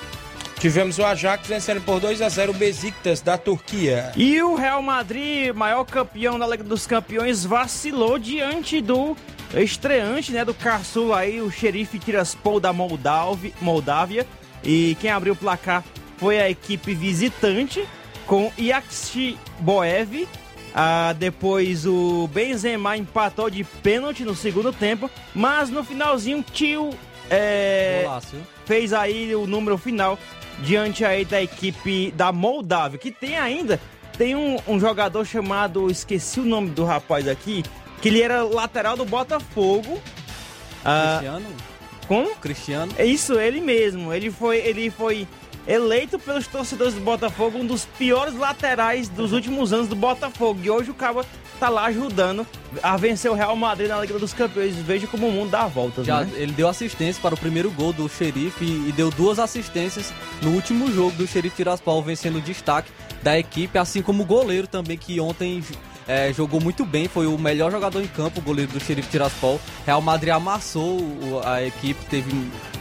Tivemos 0.59 0.97
o 0.97 1.05
Ajax 1.05 1.47
vencendo 1.47 1.81
por 1.81 1.99
2 1.99 2.21
a 2.21 2.29
0 2.29 2.51
o 2.51 2.55
Besiktas 2.55 3.21
da 3.21 3.37
Turquia. 3.37 4.11
E 4.15 4.41
o 4.41 4.55
Real 4.55 4.81
Madrid, 4.81 5.53
maior 5.53 5.83
campeão 5.83 6.39
da 6.39 6.47
Liga 6.47 6.63
dos 6.63 6.87
Campeões, 6.87 7.45
vacilou 7.45 8.17
diante 8.17 8.81
do 8.81 9.15
estreante, 9.53 10.31
né, 10.31 10.43
do 10.43 10.53
Caçul 10.53 11.13
aí, 11.13 11.41
o 11.41 11.51
xerife 11.51 11.99
Tiraspol 11.99 12.59
da 12.59 12.73
Moldávia. 12.73 14.25
E 14.63 14.97
quem 14.99 15.11
abriu 15.11 15.33
o 15.33 15.37
placar 15.37 15.83
foi 16.17 16.39
a 16.39 16.49
equipe 16.49 16.95
visitante 16.95 17.85
com 18.25 18.51
Iaxi 18.57 19.37
Boev. 19.59 20.27
Ah, 20.73 21.13
depois 21.17 21.85
o 21.85 22.27
Benzema 22.33 22.97
empatou 22.97 23.49
de 23.49 23.63
pênalti 23.63 24.23
no 24.23 24.35
segundo 24.35 24.73
tempo, 24.73 25.09
mas 25.33 25.69
no 25.69 25.83
finalzinho 25.83 26.43
Tio 26.43 26.89
é, 27.29 28.05
fez 28.65 28.93
aí 28.93 29.35
o 29.35 29.47
número 29.47 29.77
final 29.77 30.17
diante 30.59 31.03
aí 31.03 31.25
da 31.25 31.41
equipe 31.41 32.11
da 32.11 32.31
Moldávia, 32.31 32.97
que 32.97 33.11
tem 33.11 33.37
ainda 33.37 33.79
tem 34.17 34.35
um, 34.35 34.57
um 34.67 34.79
jogador 34.79 35.25
chamado, 35.25 35.89
esqueci 35.91 36.39
o 36.39 36.45
nome 36.45 36.69
do 36.69 36.85
rapaz 36.85 37.27
aqui, 37.27 37.63
que 38.01 38.07
ele 38.07 38.21
era 38.21 38.43
lateral 38.43 38.95
do 38.95 39.05
Botafogo. 39.05 39.99
Ah, 40.83 41.17
Cristiano? 41.17 41.45
como? 42.07 42.35
Cristiano? 42.35 42.91
É 42.97 43.05
isso, 43.05 43.39
ele 43.39 43.59
mesmo. 43.59 44.13
Ele 44.13 44.31
foi, 44.31 44.57
ele 44.57 44.89
foi 44.89 45.27
eleito 45.67 46.19
pelos 46.19 46.47
torcedores 46.47 46.93
do 46.93 47.01
Botafogo 47.01 47.57
um 47.57 47.65
dos 47.65 47.85
piores 47.85 48.35
laterais 48.35 49.09
dos 49.09 49.33
últimos 49.33 49.73
anos 49.73 49.87
do 49.87 49.95
Botafogo. 49.95 50.59
E 50.63 50.69
hoje 50.69 50.91
o 50.91 50.93
Cabo 50.93 51.25
tá 51.55 51.69
lá 51.69 51.85
ajudando 51.85 52.45
a 52.81 52.97
vencer 52.97 53.31
o 53.31 53.33
Real 53.33 53.55
Madrid 53.55 53.87
na 53.87 53.99
Liga 53.99 54.17
dos 54.19 54.33
Campeões. 54.33 54.75
Veja 54.75 55.07
como 55.07 55.27
o 55.27 55.31
mundo 55.31 55.51
dá 55.51 55.65
voltas, 55.67 56.05
Já, 56.05 56.21
né? 56.21 56.31
Ele 56.35 56.51
deu 56.51 56.67
assistência 56.67 57.21
para 57.21 57.35
o 57.35 57.37
primeiro 57.37 57.71
gol 57.71 57.93
do 57.93 58.07
Xerife 58.09 58.63
e, 58.63 58.89
e 58.89 58.91
deu 58.91 59.09
duas 59.11 59.39
assistências 59.39 60.13
no 60.41 60.51
último 60.51 60.91
jogo 60.91 61.11
do 61.11 61.27
Xerife 61.27 61.55
Tiraspol, 61.57 62.01
vencendo 62.01 62.37
o 62.37 62.41
destaque 62.41 62.91
da 63.23 63.37
equipe, 63.37 63.77
assim 63.77 64.01
como 64.01 64.23
o 64.23 64.25
goleiro 64.25 64.67
também, 64.67 64.97
que 64.97 65.19
ontem 65.19 65.63
é, 66.07 66.31
jogou 66.31 66.61
muito 66.61 66.85
bem, 66.85 67.07
foi 67.07 67.25
o 67.27 67.37
melhor 67.37 67.71
jogador 67.71 68.01
em 68.01 68.07
campo, 68.07 68.39
o 68.39 68.43
goleiro 68.43 68.71
do 68.71 68.79
Xerife 68.79 69.09
Tiraspol. 69.09 69.59
Real 69.85 70.01
Madrid 70.01 70.33
amassou 70.33 70.99
a 71.43 71.63
equipe, 71.63 72.05
teve 72.05 72.31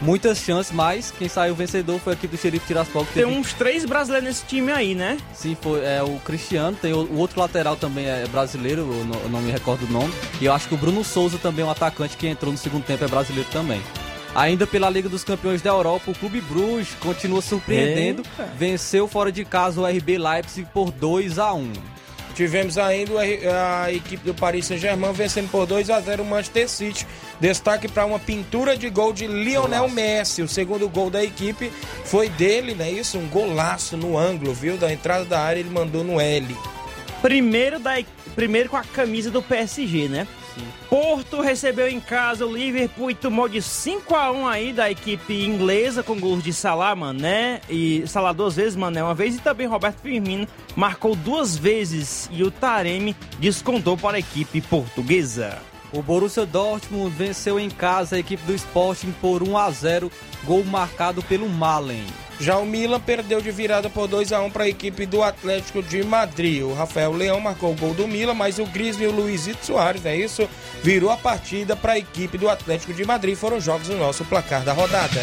muitas 0.03 0.39
chances, 0.39 0.73
mas 0.73 1.11
quem 1.11 1.29
saiu 1.29 1.55
vencedor 1.55 1.99
foi 1.99 2.13
a 2.13 2.17
equipe 2.17 2.37
do 2.37 2.41
Xerife 2.41 2.67
Tiraspol, 2.67 3.05
que 3.07 3.15
Tem 3.15 3.25
teve 3.25 3.37
uns 3.37 3.53
três 3.55 3.85
brasileiros 3.85 4.29
nesse 4.29 4.45
time 4.45 4.73
aí, 4.73 4.95
né? 4.95 5.17
Sim, 5.33 5.57
foi 5.61 5.85
é, 5.85 6.03
o 6.03 6.19
Cristiano, 6.21 6.77
tem 6.81 6.93
o, 6.93 6.99
o 6.99 7.17
outro 7.17 7.41
lateral 7.41 7.77
também 7.77 8.07
é 8.07 8.27
brasileiro, 8.27 8.83
eu 8.83 9.05
não, 9.05 9.21
eu 9.21 9.29
não 9.29 9.41
me 9.41 9.51
recordo 9.51 9.87
o 9.87 9.91
nome. 9.91 10.13
E 10.41 10.45
eu 10.45 10.53
acho 10.53 10.69
que 10.69 10.75
o 10.75 10.79
Bruno 10.79 11.03
Souza 11.03 11.39
também, 11.39 11.65
um 11.65 11.71
atacante 11.71 12.17
que 12.17 12.27
entrou 12.27 12.53
no 12.53 12.59
segundo 12.59 12.85
tempo, 12.85 13.05
é 13.05 13.09
brasileiro 13.09 13.49
também. 13.51 13.81
Ainda 14.35 14.67
pela 14.67 14.91
Liga 14.91 15.09
dos 15.09 15.23
Campeões 15.23 15.63
da 15.63 15.71
Europa, 15.71 16.11
o 16.11 16.15
Clube 16.15 16.41
Bruges 16.41 16.93
continua 16.99 17.41
surpreendendo. 17.41 18.23
Eita. 18.39 18.53
Venceu 18.59 19.07
fora 19.07 19.31
de 19.31 19.45
casa 19.45 19.81
o 19.81 19.87
RB 19.87 20.19
Leipzig 20.19 20.69
por 20.75 20.91
2 20.91 21.39
a 21.39 21.53
1 21.53 21.73
Tivemos 22.35 22.77
ainda 22.77 23.13
a 23.21 23.93
equipe 23.93 24.25
do 24.25 24.35
Paris 24.35 24.67
Saint-Germain 24.67 25.13
vencendo 25.13 25.49
por 25.51 25.67
2 25.67 25.89
a 25.89 26.01
0 26.01 26.25
o 26.25 26.27
Manchester 26.27 26.69
City. 26.69 27.07
Destaque 27.41 27.87
para 27.87 28.05
uma 28.05 28.19
pintura 28.19 28.77
de 28.77 28.91
gol 28.91 29.13
de 29.13 29.27
Lionel. 29.27 29.89
Messi. 29.89 30.43
O 30.43 30.49
segundo 30.49 30.89
gol 30.89 31.11
da 31.11 31.23
equipe 31.23 31.71
foi 32.05 32.29
dele, 32.29 32.75
né? 32.75 32.91
Isso, 32.91 33.19
um 33.19 33.29
golaço 33.29 33.97
no 33.97 34.19
ângulo, 34.19 34.53
viu? 34.53 34.77
Da 34.77 34.93
entrada 34.93 35.25
da 35.25 35.41
área 35.41 35.61
ele 35.61 35.71
mandou 35.71 36.03
no 36.03 36.21
L. 36.21 36.57
Primeiro, 37.23 37.79
da, 37.79 38.03
primeiro 38.35 38.69
com 38.69 38.77
a 38.77 38.83
camisa 38.83 39.31
do 39.31 39.41
PSG, 39.41 40.09
né? 40.09 40.27
Porto 40.89 41.41
recebeu 41.41 41.89
em 41.89 42.01
casa 42.01 42.47
o 42.47 42.53
Liverpool 42.53 43.11
e 43.11 43.15
tomou 43.15 43.49
de 43.49 43.61
5 43.61 44.15
a 44.15 44.31
1 44.31 44.47
aí 44.47 44.73
da 44.73 44.91
equipe 44.91 45.45
inglesa 45.45 46.03
com 46.03 46.19
gols 46.19 46.43
de 46.43 46.53
Salah, 46.53 46.95
Mané 46.95 47.61
e 47.69 48.05
Salah 48.07 48.33
duas 48.33 48.57
vezes, 48.57 48.77
Mané 48.77 49.03
uma 49.03 49.15
vez 49.15 49.37
e 49.37 49.41
também 49.41 49.67
Roberto 49.67 50.01
Firmino 50.01 50.47
marcou 50.77 51.15
duas 51.15 51.57
vezes 51.57 52.29
e 52.33 52.43
o 52.43 52.51
Taremi 52.51 53.17
descontou 53.39 53.97
para 53.97 54.17
a 54.17 54.21
equipe 54.21 54.61
portuguesa. 54.61 55.59
O 55.93 56.03
Borussia 56.03 56.45
Dortmund 56.45 57.15
venceu 57.15 57.59
em 57.59 57.71
casa 57.71 58.17
a 58.17 58.19
equipe 58.19 58.43
do 58.45 58.55
Sporting 58.55 59.15
por 59.21 59.43
1 59.43 59.57
a 59.57 59.71
0 59.71 60.11
gol 60.45 60.65
marcado 60.65 61.23
pelo 61.23 61.49
Malen. 61.49 62.05
Já 62.41 62.59
o 62.59 62.67
Milan 62.67 63.01
perdeu 63.01 63.41
de 63.41 63.51
virada 63.51 63.89
por 63.89 64.09
2 64.09 64.33
a 64.33 64.41
1 64.41 64.51
para 64.51 64.65
a 64.65 64.69
equipe 64.69 65.07
do 65.07 65.23
Atlético 65.23 65.83
de 65.83 66.03
Madrid. 66.03 66.63
O 66.63 66.75
Rafael 66.75 67.13
Leão 67.13 67.41
marcou 67.41 67.73
o 67.73 67.77
gol 67.77 67.95
do 67.95 68.09
Milan, 68.09 68.35
mas 68.35 68.59
o 68.59 68.67
Grisman 68.67 69.05
e 69.05 69.09
o 69.09 69.13
Luizito 69.13 69.65
Soares, 69.65 70.05
é 70.05 70.17
isso, 70.17 70.49
virou 70.83 71.11
a 71.11 71.17
partida 71.17 71.77
para 71.77 71.93
a 71.93 71.99
equipe 71.99 72.37
do 72.37 72.49
Atlético 72.49 72.93
de 72.93 73.05
Madrid. 73.05 73.37
Foram 73.37 73.61
jogos 73.61 73.89
no 73.89 73.97
nosso 73.97 74.25
placar 74.25 74.65
da 74.65 74.73
rodada. 74.73 75.21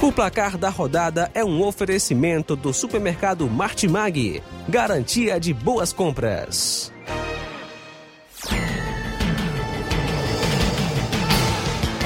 O 0.00 0.12
placar 0.12 0.56
da 0.56 0.70
rodada 0.70 1.30
é 1.34 1.44
um 1.44 1.60
oferecimento 1.62 2.56
do 2.56 2.72
supermercado 2.72 3.48
Martimag. 3.50 4.42
Garantia 4.68 5.38
de 5.38 5.52
boas 5.52 5.92
compras. 5.92 6.92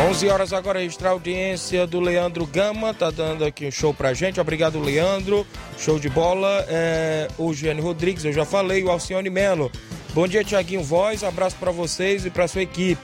Onze 0.09 0.29
horas 0.29 0.53
agora 0.53 0.81
registrar 0.81 1.11
a 1.11 1.13
audiência 1.13 1.87
do 1.87 2.01
Leandro 2.01 2.45
Gama, 2.45 2.93
tá 2.93 3.09
dando 3.09 3.45
aqui 3.45 3.67
um 3.67 3.71
show 3.71 3.95
pra 3.95 4.13
gente. 4.13 4.41
Obrigado, 4.41 4.81
Leandro. 4.81 5.47
Show 5.79 5.99
de 5.99 6.09
bola. 6.09 6.65
É, 6.69 7.29
o 7.39 7.55
Gianni 7.55 7.81
Rodrigues, 7.81 8.25
eu 8.25 8.33
já 8.33 8.45
falei, 8.45 8.83
o 8.83 8.91
Alcione 8.91 9.31
Melo. 9.31 9.71
Bom 10.13 10.27
dia, 10.27 10.43
Tiaguinho 10.43 10.83
Voz. 10.83 11.23
Abraço 11.23 11.57
pra 11.57 11.71
vocês 11.71 12.27
e 12.27 12.31
pra 12.31 12.49
sua 12.49 12.63
equipe. 12.63 13.01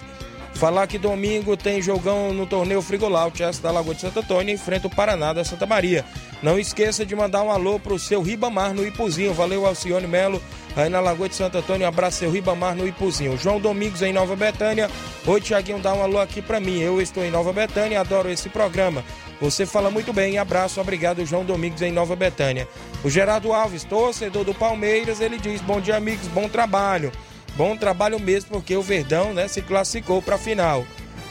Falar 0.58 0.88
que 0.88 0.98
domingo 0.98 1.56
tem 1.56 1.80
jogão 1.80 2.34
no 2.34 2.44
torneio 2.44 2.82
Frigolau, 2.82 3.28
o 3.28 3.36
Chelsea 3.36 3.62
da 3.62 3.70
Lagoa 3.70 3.94
de 3.94 4.00
Santo 4.00 4.18
Antônio 4.18 4.52
enfrenta 4.52 4.88
o 4.88 4.90
Paraná 4.90 5.32
da 5.32 5.44
Santa 5.44 5.66
Maria. 5.66 6.04
Não 6.42 6.58
esqueça 6.58 7.06
de 7.06 7.14
mandar 7.14 7.44
um 7.44 7.52
alô 7.52 7.78
pro 7.78 7.96
seu 7.96 8.20
Ribamar 8.20 8.74
no 8.74 8.84
Ipuzinho. 8.84 9.32
Valeu, 9.32 9.64
Alcione 9.64 10.08
Melo, 10.08 10.42
aí 10.74 10.88
na 10.88 10.98
Lagoa 10.98 11.28
de 11.28 11.36
Santo 11.36 11.58
Antônio. 11.58 11.86
Um 11.86 11.88
abraço, 11.88 12.18
seu 12.18 12.30
Ribamar 12.32 12.74
no 12.74 12.88
Ipuzinho. 12.88 13.38
João 13.38 13.60
Domingos 13.60 14.02
em 14.02 14.12
Nova 14.12 14.34
Betânia. 14.34 14.90
Oi, 15.24 15.40
Tiaguinho, 15.40 15.78
dá 15.78 15.94
um 15.94 16.02
alô 16.02 16.18
aqui 16.18 16.42
pra 16.42 16.58
mim. 16.58 16.80
Eu 16.80 17.00
estou 17.00 17.24
em 17.24 17.30
Nova 17.30 17.52
Betânia, 17.52 18.00
adoro 18.00 18.28
esse 18.28 18.48
programa. 18.48 19.04
Você 19.40 19.64
fala 19.64 19.92
muito 19.92 20.12
bem. 20.12 20.38
Abraço, 20.38 20.80
obrigado, 20.80 21.24
João 21.24 21.44
Domingos 21.44 21.82
em 21.82 21.92
Nova 21.92 22.16
Betânia. 22.16 22.66
O 23.04 23.08
Gerardo 23.08 23.52
Alves, 23.52 23.84
torcedor 23.84 24.42
do 24.42 24.52
Palmeiras, 24.52 25.20
ele 25.20 25.38
diz: 25.38 25.60
Bom 25.60 25.80
dia, 25.80 25.94
amigos, 25.94 26.26
bom 26.26 26.48
trabalho. 26.48 27.12
Bom 27.58 27.76
trabalho 27.76 28.20
mesmo, 28.20 28.50
porque 28.52 28.76
o 28.76 28.82
Verdão 28.82 29.34
né, 29.34 29.48
se 29.48 29.60
classificou 29.60 30.22
para 30.22 30.36
a 30.36 30.38
final. 30.38 30.86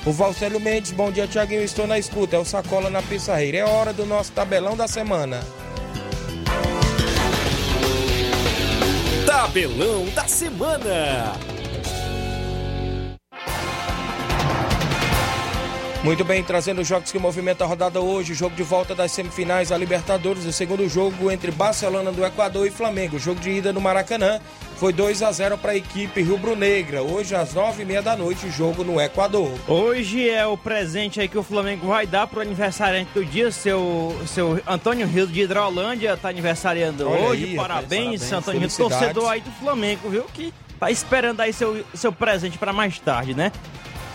O 0.05 0.11
Valcélio 0.11 0.59
Mendes, 0.59 0.91
bom 0.91 1.09
dia, 1.09 1.25
Tiaguinho. 1.25 1.63
Estou 1.63 1.87
na 1.87 1.97
escuta. 1.97 2.35
É 2.35 2.39
o 2.39 2.43
Sacola 2.43 2.89
na 2.89 3.01
Pissarreira. 3.01 3.59
É 3.59 3.63
hora 3.63 3.93
do 3.93 4.05
nosso 4.05 4.33
tabelão 4.33 4.75
da 4.75 4.89
semana. 4.89 5.39
Tabelão 9.25 10.05
da 10.13 10.27
semana. 10.27 11.31
Muito 16.07 16.23
bem, 16.23 16.41
trazendo 16.41 16.79
os 16.79 16.87
jogos 16.87 17.11
que 17.11 17.19
movimentam 17.19 17.67
a 17.67 17.69
rodada 17.69 17.99
hoje. 17.99 18.33
Jogo 18.33 18.55
de 18.55 18.63
volta 18.63 18.95
das 18.95 19.11
semifinais 19.11 19.67
da 19.67 19.77
Libertadores. 19.77 20.45
O 20.45 20.53
segundo 20.53 20.87
jogo 20.87 21.29
entre 21.29 21.51
Barcelona 21.51 22.13
do 22.13 22.25
Equador 22.25 22.65
e 22.65 22.71
Flamengo. 22.71 23.19
Jogo 23.19 23.41
de 23.41 23.49
ida 23.49 23.73
no 23.73 23.81
Maracanã. 23.81 24.39
Foi 24.77 24.93
2 24.93 25.21
a 25.21 25.33
0 25.33 25.57
para 25.57 25.73
a 25.73 25.75
equipe 25.75 26.21
rubro-negra. 26.21 27.03
Hoje, 27.03 27.35
às 27.35 27.53
nove 27.53 27.81
e 27.81 27.85
meia 27.85 28.01
da 28.01 28.15
noite, 28.15 28.49
jogo 28.49 28.85
no 28.85 29.01
Equador. 29.01 29.51
Hoje 29.67 30.29
é 30.29 30.47
o 30.47 30.57
presente 30.57 31.19
aí 31.19 31.27
que 31.27 31.37
o 31.37 31.43
Flamengo 31.43 31.87
vai 31.87 32.07
dar 32.07 32.25
pro 32.25 32.39
aniversariante 32.39 33.11
do 33.13 33.25
dia, 33.25 33.51
seu, 33.51 34.17
seu 34.25 34.61
Antônio 34.65 35.05
Rio 35.05 35.27
de 35.27 35.41
Hidrolândia, 35.41 36.15
tá 36.15 36.29
aniversariando 36.29 37.09
Olha 37.09 37.21
hoje. 37.21 37.43
aí, 37.43 37.55
parabéns, 37.57 38.21
parabéns, 38.21 38.31
Antônio 38.31 38.61
Rio, 38.61 38.69
torcedor 38.69 39.29
aí 39.29 39.41
do 39.41 39.51
Flamengo, 39.51 40.09
viu? 40.09 40.23
Que 40.33 40.53
tá 40.79 40.89
esperando 40.89 41.41
aí 41.41 41.51
seu, 41.51 41.83
seu 41.93 42.13
presente 42.13 42.57
para 42.57 42.71
mais 42.71 42.97
tarde, 42.97 43.33
né? 43.33 43.51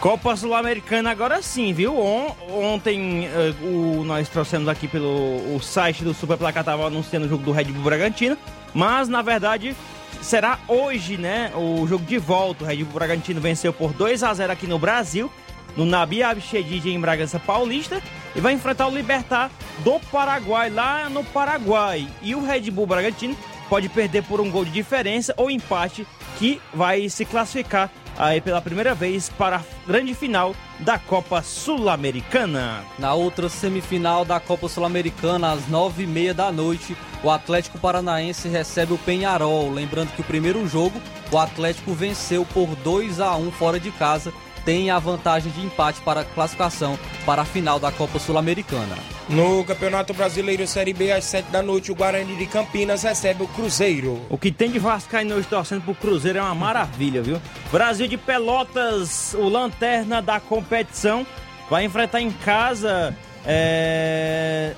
Copa 0.02 0.34
Sul-Americana 0.34 1.12
agora 1.12 1.40
sim, 1.40 1.72
viu? 1.72 1.96
On- 1.96 2.34
ontem 2.50 3.24
eh, 3.26 3.54
o, 3.62 4.02
nós 4.04 4.28
trouxemos 4.28 4.66
aqui 4.66 4.88
pelo 4.88 5.54
o 5.54 5.60
site 5.62 6.02
do 6.02 6.12
Super 6.12 6.36
Placar 6.36 6.64
tava 6.64 6.88
anunciando 6.88 7.26
o 7.26 7.28
jogo 7.28 7.44
do 7.44 7.52
Red 7.52 7.66
Bull 7.66 7.84
Bragantino, 7.84 8.36
mas 8.74 9.08
na 9.08 9.22
verdade 9.22 9.76
será 10.20 10.58
hoje, 10.66 11.16
né? 11.16 11.52
O 11.54 11.86
jogo 11.86 12.04
de 12.04 12.18
volta. 12.18 12.64
O 12.64 12.66
Red 12.66 12.78
Bull 12.78 12.94
Bragantino 12.94 13.40
venceu 13.40 13.72
por 13.72 13.92
2 13.92 14.24
a 14.24 14.34
0 14.34 14.52
aqui 14.52 14.66
no 14.66 14.76
Brasil, 14.76 15.30
no 15.76 15.86
Nabi 15.86 16.20
Abichedid 16.20 16.84
em 16.86 16.98
Bragança 16.98 17.38
Paulista, 17.38 18.02
e 18.34 18.40
vai 18.40 18.54
enfrentar 18.54 18.88
o 18.88 18.90
Libertar 18.90 19.52
do 19.84 20.00
Paraguai 20.10 20.68
lá 20.68 21.08
no 21.08 21.22
Paraguai. 21.22 22.08
E 22.20 22.34
o 22.34 22.44
Red 22.44 22.72
Bull 22.72 22.88
Bragantino 22.88 23.36
pode 23.68 23.88
perder 23.88 24.24
por 24.24 24.40
um 24.40 24.50
gol 24.50 24.64
de 24.64 24.72
diferença 24.72 25.32
ou 25.36 25.48
empate 25.48 26.04
que 26.40 26.60
vai 26.74 27.08
se 27.08 27.24
classificar 27.24 27.88
aí 28.18 28.40
pela 28.40 28.60
primeira 28.60 28.94
vez 28.94 29.28
para 29.28 29.56
a 29.56 29.62
grande 29.86 30.14
final 30.14 30.54
da 30.80 30.98
Copa 30.98 31.42
Sul-Americana. 31.42 32.84
Na 32.98 33.14
outra 33.14 33.48
semifinal 33.48 34.24
da 34.24 34.40
Copa 34.40 34.68
Sul-Americana, 34.68 35.52
às 35.52 35.68
nove 35.68 36.04
e 36.04 36.06
meia 36.06 36.34
da 36.34 36.50
noite, 36.50 36.96
o 37.22 37.30
Atlético 37.30 37.78
Paranaense 37.78 38.48
recebe 38.48 38.92
o 38.92 38.98
Penharol. 38.98 39.70
Lembrando 39.70 40.12
que 40.12 40.20
o 40.20 40.24
primeiro 40.24 40.66
jogo, 40.66 41.00
o 41.30 41.38
Atlético 41.38 41.92
venceu 41.92 42.44
por 42.44 42.68
2 42.76 43.20
a 43.20 43.36
1 43.36 43.50
fora 43.52 43.78
de 43.78 43.90
casa 43.92 44.32
tem 44.64 44.90
a 44.90 44.98
vantagem 44.98 45.50
de 45.52 45.60
empate 45.60 46.00
para 46.00 46.20
a 46.20 46.24
classificação 46.24 46.98
para 47.24 47.42
a 47.42 47.44
final 47.44 47.78
da 47.78 47.90
Copa 47.90 48.18
Sul-Americana. 48.18 48.96
No 49.28 49.64
Campeonato 49.64 50.12
Brasileiro 50.12 50.66
Série 50.66 50.92
B, 50.92 51.12
às 51.12 51.24
7 51.24 51.50
da 51.50 51.62
noite, 51.62 51.92
o 51.92 51.94
Guarani 51.94 52.36
de 52.36 52.46
Campinas 52.46 53.02
recebe 53.02 53.42
o 53.42 53.48
Cruzeiro. 53.48 54.20
O 54.28 54.36
que 54.36 54.50
tem 54.50 54.70
de 54.70 54.78
Vascaíno 54.78 55.36
hoje 55.36 55.46
torcendo 55.46 55.82
pro 55.82 55.94
Cruzeiro 55.94 56.38
é 56.38 56.42
uma 56.42 56.54
maravilha, 56.54 57.22
viu? 57.22 57.40
Brasil 57.70 58.08
de 58.08 58.16
Pelotas, 58.16 59.34
o 59.34 59.48
lanterna 59.48 60.20
da 60.20 60.40
competição, 60.40 61.26
vai 61.70 61.84
enfrentar 61.84 62.20
em 62.20 62.30
casa 62.30 63.16
é, 63.46 64.74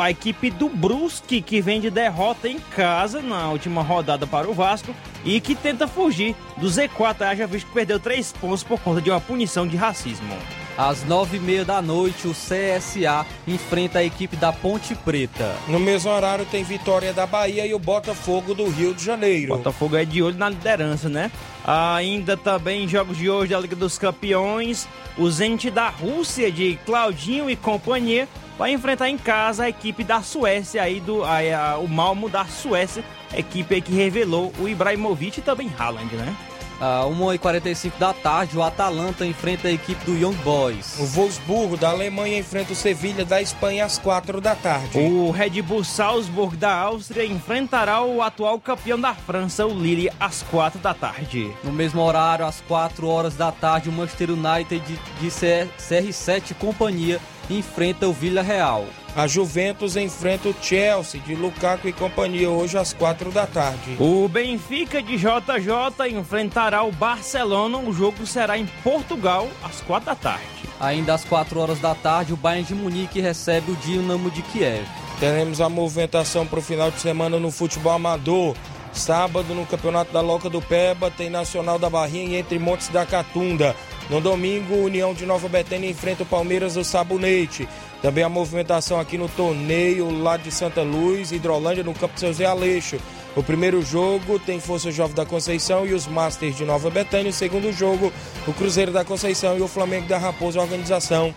a 0.00 0.10
equipe 0.10 0.50
do 0.50 0.68
Brusque, 0.68 1.42
que 1.42 1.60
vem 1.60 1.80
de 1.80 1.90
derrota 1.90 2.48
em 2.48 2.58
casa 2.58 3.20
na 3.20 3.50
última 3.50 3.82
rodada 3.82 4.26
para 4.26 4.48
o 4.48 4.54
Vasco 4.54 4.94
e 5.24 5.40
que 5.40 5.54
tenta 5.54 5.88
fugir 5.88 6.34
do 6.56 6.66
Z4. 6.66 7.22
Haja 7.22 7.46
visto 7.46 7.66
que 7.66 7.74
perdeu 7.74 7.98
três 7.98 8.32
pontos 8.32 8.62
por 8.62 8.80
conta 8.80 9.00
de 9.00 9.10
uma 9.10 9.20
punição 9.20 9.66
de 9.66 9.76
racismo. 9.76 10.36
Às 10.76 11.04
nove 11.04 11.36
e 11.36 11.40
meia 11.40 11.64
da 11.66 11.82
noite, 11.82 12.26
o 12.26 12.32
CSA 12.32 13.26
enfrenta 13.46 13.98
a 13.98 14.04
equipe 14.04 14.36
da 14.36 14.52
Ponte 14.52 14.94
Preta. 14.94 15.54
No 15.68 15.78
mesmo 15.78 16.10
horário 16.10 16.46
tem 16.46 16.64
Vitória 16.64 17.12
da 17.12 17.26
Bahia 17.26 17.66
e 17.66 17.74
o 17.74 17.78
Botafogo 17.78 18.54
do 18.54 18.66
Rio 18.68 18.94
de 18.94 19.04
Janeiro. 19.04 19.54
Botafogo 19.56 19.96
é 19.96 20.04
de 20.04 20.22
olho 20.22 20.38
na 20.38 20.48
liderança, 20.48 21.10
né? 21.10 21.30
Ainda 21.64 22.38
também 22.38 22.84
em 22.84 22.88
jogos 22.88 23.18
de 23.18 23.28
hoje 23.28 23.52
da 23.52 23.60
Liga 23.60 23.76
dos 23.76 23.98
Campeões, 23.98 24.88
o 25.18 25.30
Zenit 25.30 25.70
da 25.70 25.90
Rússia 25.90 26.50
de 26.50 26.78
Claudinho 26.86 27.50
e 27.50 27.54
companhia 27.54 28.26
vai 28.58 28.72
enfrentar 28.72 29.08
em 29.08 29.18
casa 29.18 29.64
a 29.64 29.68
equipe 29.68 30.04
da 30.04 30.22
Suécia 30.22 30.82
aí 30.82 31.00
do 31.00 31.24
a, 31.24 31.38
a, 31.38 31.78
o 31.78 31.88
Malmo 31.88 32.28
da 32.28 32.44
Suécia, 32.44 33.04
equipe 33.34 33.80
que 33.80 33.92
revelou 33.92 34.52
o 34.58 34.68
Ibrahimovic 34.68 35.38
e 35.38 35.42
também 35.42 35.70
Haaland, 35.78 36.14
né? 36.14 36.36
Às 36.82 37.06
1h45 37.16 37.92
da 37.96 38.12
tarde, 38.12 38.58
o 38.58 38.62
Atalanta 38.62 39.24
enfrenta 39.24 39.68
a 39.68 39.70
equipe 39.70 40.04
do 40.04 40.16
Young 40.16 40.34
Boys. 40.42 40.98
O 40.98 41.06
Wolfsburgo 41.06 41.76
da 41.76 41.90
Alemanha 41.90 42.38
enfrenta 42.38 42.72
o 42.72 42.76
Sevilha 42.76 43.24
da 43.24 43.40
Espanha 43.40 43.84
às 43.84 43.98
4 43.98 44.40
da 44.40 44.56
tarde. 44.56 44.98
O 44.98 45.30
Red 45.30 45.62
Bull 45.62 45.84
Salzburg 45.84 46.56
da 46.56 46.74
Áustria 46.74 47.24
enfrentará 47.24 48.02
o 48.02 48.20
atual 48.20 48.58
campeão 48.58 48.98
da 48.98 49.14
França, 49.14 49.64
o 49.64 49.72
Lille, 49.72 50.10
às 50.18 50.42
4 50.42 50.80
da 50.80 50.92
tarde. 50.92 51.54
No 51.62 51.72
mesmo 51.72 52.02
horário, 52.02 52.44
às 52.44 52.60
4 52.62 53.06
horas 53.06 53.36
da 53.36 53.52
tarde, 53.52 53.88
o 53.88 53.92
Manchester 53.92 54.30
United 54.32 54.80
de, 54.80 54.96
de 55.20 55.28
CR7 55.28 56.50
e 56.50 56.54
companhia 56.54 57.20
enfrenta 57.50 58.06
o 58.06 58.12
Vila 58.12 58.42
Real. 58.42 58.86
A 59.14 59.26
Juventus 59.26 59.94
enfrenta 59.94 60.48
o 60.48 60.54
Chelsea 60.62 61.20
de 61.20 61.34
Lukaku 61.34 61.86
e 61.86 61.92
companhia 61.92 62.48
hoje 62.48 62.78
às 62.78 62.94
4 62.94 63.30
da 63.30 63.46
tarde. 63.46 63.96
O 64.00 64.26
Benfica 64.26 65.02
de 65.02 65.18
JJ 65.18 66.08
enfrentará 66.10 66.82
o 66.82 66.90
Barcelona. 66.90 67.76
O 67.76 67.92
jogo 67.92 68.26
será 68.26 68.56
em 68.56 68.66
Portugal 68.82 69.48
às 69.62 69.82
4 69.82 70.06
da 70.06 70.14
tarde. 70.14 70.46
Ainda 70.80 71.12
às 71.12 71.24
4 71.24 71.60
horas 71.60 71.78
da 71.78 71.94
tarde, 71.94 72.32
o 72.32 72.36
Bayern 72.36 72.66
de 72.66 72.74
Munique 72.74 73.20
recebe 73.20 73.72
o 73.72 73.76
Dinamo 73.76 74.30
de 74.30 74.40
Kiev. 74.42 74.86
Teremos 75.20 75.60
a 75.60 75.68
movimentação 75.68 76.46
para 76.46 76.58
o 76.58 76.62
final 76.62 76.90
de 76.90 76.98
semana 76.98 77.38
no 77.38 77.50
futebol 77.50 77.92
amador. 77.92 78.56
Sábado, 78.92 79.54
no 79.54 79.64
Campeonato 79.64 80.12
da 80.12 80.20
Loca 80.20 80.50
do 80.50 80.60
Peba, 80.60 81.10
tem 81.10 81.30
Nacional 81.30 81.78
da 81.78 81.88
Barrinha 81.88 82.38
entre 82.38 82.58
Montes 82.58 82.88
da 82.88 83.06
Catunda. 83.06 83.76
No 84.10 84.20
domingo, 84.20 84.74
União 84.74 85.14
de 85.14 85.24
Nova 85.24 85.48
Betânia 85.48 85.88
enfrenta 85.88 86.22
o 86.22 86.26
Palmeiras 86.26 86.74
do 86.74 86.84
Sabonete. 86.84 87.68
Também 88.02 88.24
a 88.24 88.28
movimentação 88.28 88.98
aqui 88.98 89.16
no 89.16 89.28
torneio 89.28 90.10
lá 90.22 90.36
de 90.36 90.50
Santa 90.50 90.82
Luz, 90.82 91.32
Hidrolândia, 91.32 91.84
no 91.84 91.94
campo 91.94 92.18
Seu 92.18 92.32
Zé 92.32 92.44
Aleixo. 92.44 92.98
O 93.34 93.42
primeiro 93.42 93.80
jogo 93.80 94.38
tem 94.38 94.60
Força 94.60 94.90
Jovem 94.90 95.14
da 95.14 95.24
Conceição 95.24 95.86
e 95.86 95.94
os 95.94 96.06
Masters 96.06 96.56
de 96.56 96.64
Nova 96.64 96.90
Betânia. 96.90 97.30
O 97.30 97.32
segundo 97.32 97.72
jogo, 97.72 98.12
o 98.46 98.52
Cruzeiro 98.52 98.92
da 98.92 99.04
Conceição 99.04 99.56
e 99.56 99.62
o 99.62 99.68
Flamengo 99.68 100.08
da 100.08 100.18
Raposa 100.18 100.60
Organização. 100.60 101.34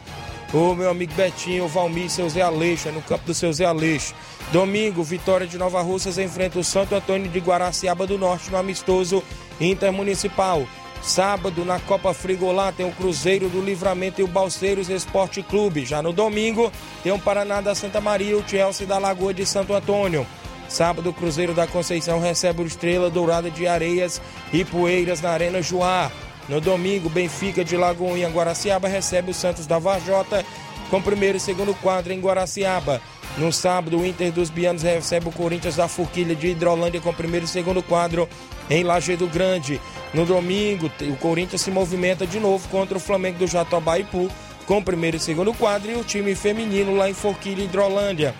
O 0.53 0.73
meu 0.75 0.89
amigo 0.89 1.13
Betinho, 1.13 1.65
o 1.65 1.67
Valmir, 1.67 2.09
seu 2.09 2.29
Zé 2.29 2.41
Aleixo, 2.41 2.89
é 2.89 2.91
no 2.91 3.01
campo 3.01 3.25
do 3.25 3.33
seu 3.33 3.51
Zé 3.53 3.65
Aleixo. 3.65 4.13
Domingo, 4.51 5.03
Vitória 5.03 5.47
de 5.47 5.57
Nova 5.57 5.81
Russas 5.81 6.17
enfrenta 6.17 6.59
o 6.59 6.63
Santo 6.63 6.95
Antônio 6.95 7.29
de 7.29 7.39
Guaraciaba 7.39 8.05
do 8.05 8.17
Norte 8.17 8.51
no 8.51 8.57
amistoso 8.57 9.23
intermunicipal. 9.59 10.65
Sábado, 11.05 11.63
na 11.63 11.79
Copa 11.79 12.15
Frigolá, 12.15 12.71
tem 12.71 12.83
o 12.83 12.91
Cruzeiro 12.91 13.47
do 13.47 13.61
Livramento 13.61 14.19
e 14.19 14.23
o 14.23 14.27
Balseiros 14.27 14.89
Esporte 14.89 15.43
Clube. 15.43 15.85
Já 15.85 16.01
no 16.01 16.11
domingo, 16.11 16.71
tem 17.03 17.11
o 17.11 17.19
Paraná 17.19 17.61
da 17.61 17.75
Santa 17.75 18.01
Maria 18.01 18.31
e 18.31 18.33
o 18.33 18.43
Chelsea 18.45 18.87
da 18.87 18.97
Lagoa 18.97 19.31
de 19.31 19.45
Santo 19.45 19.75
Antônio. 19.75 20.25
Sábado, 20.67 21.11
o 21.11 21.13
Cruzeiro 21.13 21.53
da 21.53 21.67
Conceição 21.67 22.19
recebe 22.19 22.63
o 22.63 22.65
Estrela 22.65 23.07
Dourada 23.07 23.51
de 23.51 23.67
Areias 23.67 24.19
e 24.51 24.65
Poeiras 24.65 25.21
na 25.21 25.29
Arena 25.29 25.61
Joá. 25.61 26.11
No 26.49 26.59
domingo, 26.59 27.07
Benfica 27.07 27.63
de 27.63 27.77
Lagoinha, 27.77 28.29
Guaraciaba 28.29 28.87
recebe 28.87 29.29
o 29.29 29.33
Santos 29.33 29.67
da 29.67 29.77
Varjota 29.77 30.43
com 30.89 31.01
primeiro 31.01 31.37
e 31.37 31.39
segundo 31.39 31.73
quadro 31.75 32.13
em 32.13 32.19
Guaraciaba. 32.19 33.01
No 33.37 33.51
sábado, 33.51 33.99
o 33.99 34.05
Inter 34.05 34.31
dos 34.31 34.49
Bianos 34.49 34.83
recebe 34.83 35.27
o 35.27 35.31
Corinthians 35.31 35.75
da 35.75 35.87
Forquilha 35.87 36.35
de 36.35 36.47
Hidrolândia 36.47 37.01
com 37.01 37.13
primeiro 37.13 37.45
e 37.45 37.49
segundo 37.49 37.83
quadro 37.83 38.29
em 38.69 38.83
Lajeado 38.83 39.27
Grande. 39.27 39.81
No 40.13 40.25
domingo, 40.25 40.89
o 41.01 41.15
Corinthians 41.17 41.61
se 41.61 41.71
movimenta 41.71 42.25
de 42.25 42.39
novo 42.39 42.67
contra 42.69 42.97
o 42.97 43.01
Flamengo 43.01 43.39
do 43.39 43.47
Jatobaipu 43.47 44.29
com 44.65 44.81
primeiro 44.81 45.17
e 45.17 45.19
segundo 45.19 45.53
quadro 45.53 45.91
e 45.91 45.95
o 45.95 46.03
time 46.03 46.33
feminino 46.33 46.95
lá 46.95 47.09
em 47.09 47.13
Forquilha 47.13 47.63
Hidrolândia. 47.63 48.33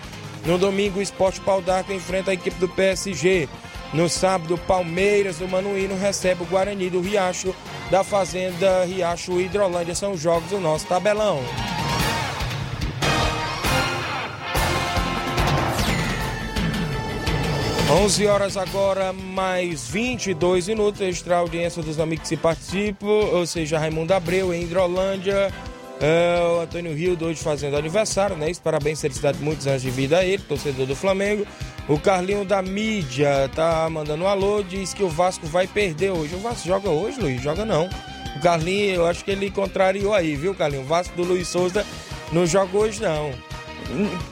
No 0.44 0.58
domingo, 0.58 0.98
o 0.98 1.02
Esporte 1.02 1.40
Pau 1.40 1.60
d'Arco 1.60 1.92
enfrenta 1.92 2.30
a 2.30 2.34
equipe 2.34 2.58
do 2.58 2.68
PSG. 2.68 3.48
No 3.92 4.08
sábado, 4.08 4.58
Palmeiras 4.58 5.38
do 5.38 5.48
Manuíno 5.48 5.96
recebe 5.96 6.42
o 6.42 6.46
Guarani 6.46 6.90
do 6.90 7.00
Riacho 7.00 7.54
da 7.90 8.02
Fazenda 8.02 8.84
Riacho 8.84 9.40
Hidrolândia. 9.40 9.94
São 9.94 10.12
os 10.12 10.20
jogos 10.20 10.50
do 10.50 10.60
nosso 10.60 10.86
tabelão. 10.86 11.40
Onze 17.88 18.26
horas 18.26 18.56
agora, 18.56 19.12
mais 19.12 19.88
22 19.88 20.66
minutos. 20.66 21.00
Registrar 21.00 21.36
a 21.36 21.40
audiência 21.40 21.80
dos 21.80 22.00
amigos 22.00 22.28
que 22.28 22.36
participam, 22.36 23.06
ou 23.06 23.46
seja, 23.46 23.78
Raimundo 23.78 24.12
Abreu 24.12 24.52
em 24.52 24.64
Hidrolândia, 24.64 25.52
é, 26.00 26.40
o 26.40 26.60
Antônio 26.62 26.92
Rio 26.92 27.16
hoje 27.22 27.40
fazendo 27.40 27.76
aniversário, 27.76 28.36
né? 28.36 28.50
Isso, 28.50 28.60
parabéns, 28.60 29.00
felicidade, 29.00 29.38
muitos 29.38 29.68
anos 29.68 29.82
de 29.82 29.90
vida 29.90 30.18
a 30.18 30.24
ele, 30.24 30.42
torcedor 30.42 30.84
do 30.84 30.96
Flamengo. 30.96 31.46
O 31.88 31.96
Carlinho 31.96 32.44
da 32.44 32.60
mídia 32.60 33.48
tá 33.54 33.88
mandando 33.88 34.24
um 34.24 34.28
alô, 34.28 34.64
diz 34.64 34.92
que 34.92 35.04
o 35.04 35.08
Vasco 35.08 35.46
vai 35.46 35.68
perder 35.68 36.10
hoje. 36.10 36.34
O 36.34 36.40
Vasco 36.40 36.66
joga 36.66 36.90
hoje, 36.90 37.20
Luiz? 37.20 37.40
Joga 37.40 37.64
não. 37.64 37.88
O 38.36 38.40
Carlinho, 38.40 38.96
eu 38.96 39.06
acho 39.06 39.24
que 39.24 39.30
ele 39.30 39.48
contrariou 39.48 40.12
aí, 40.12 40.34
viu, 40.34 40.56
Carlinho? 40.56 40.82
O 40.82 40.86
Vasco 40.86 41.14
do 41.14 41.22
Luiz 41.22 41.46
Souza 41.46 41.86
não 42.32 42.44
joga 42.44 42.76
hoje, 42.76 43.00
não. 43.00 43.32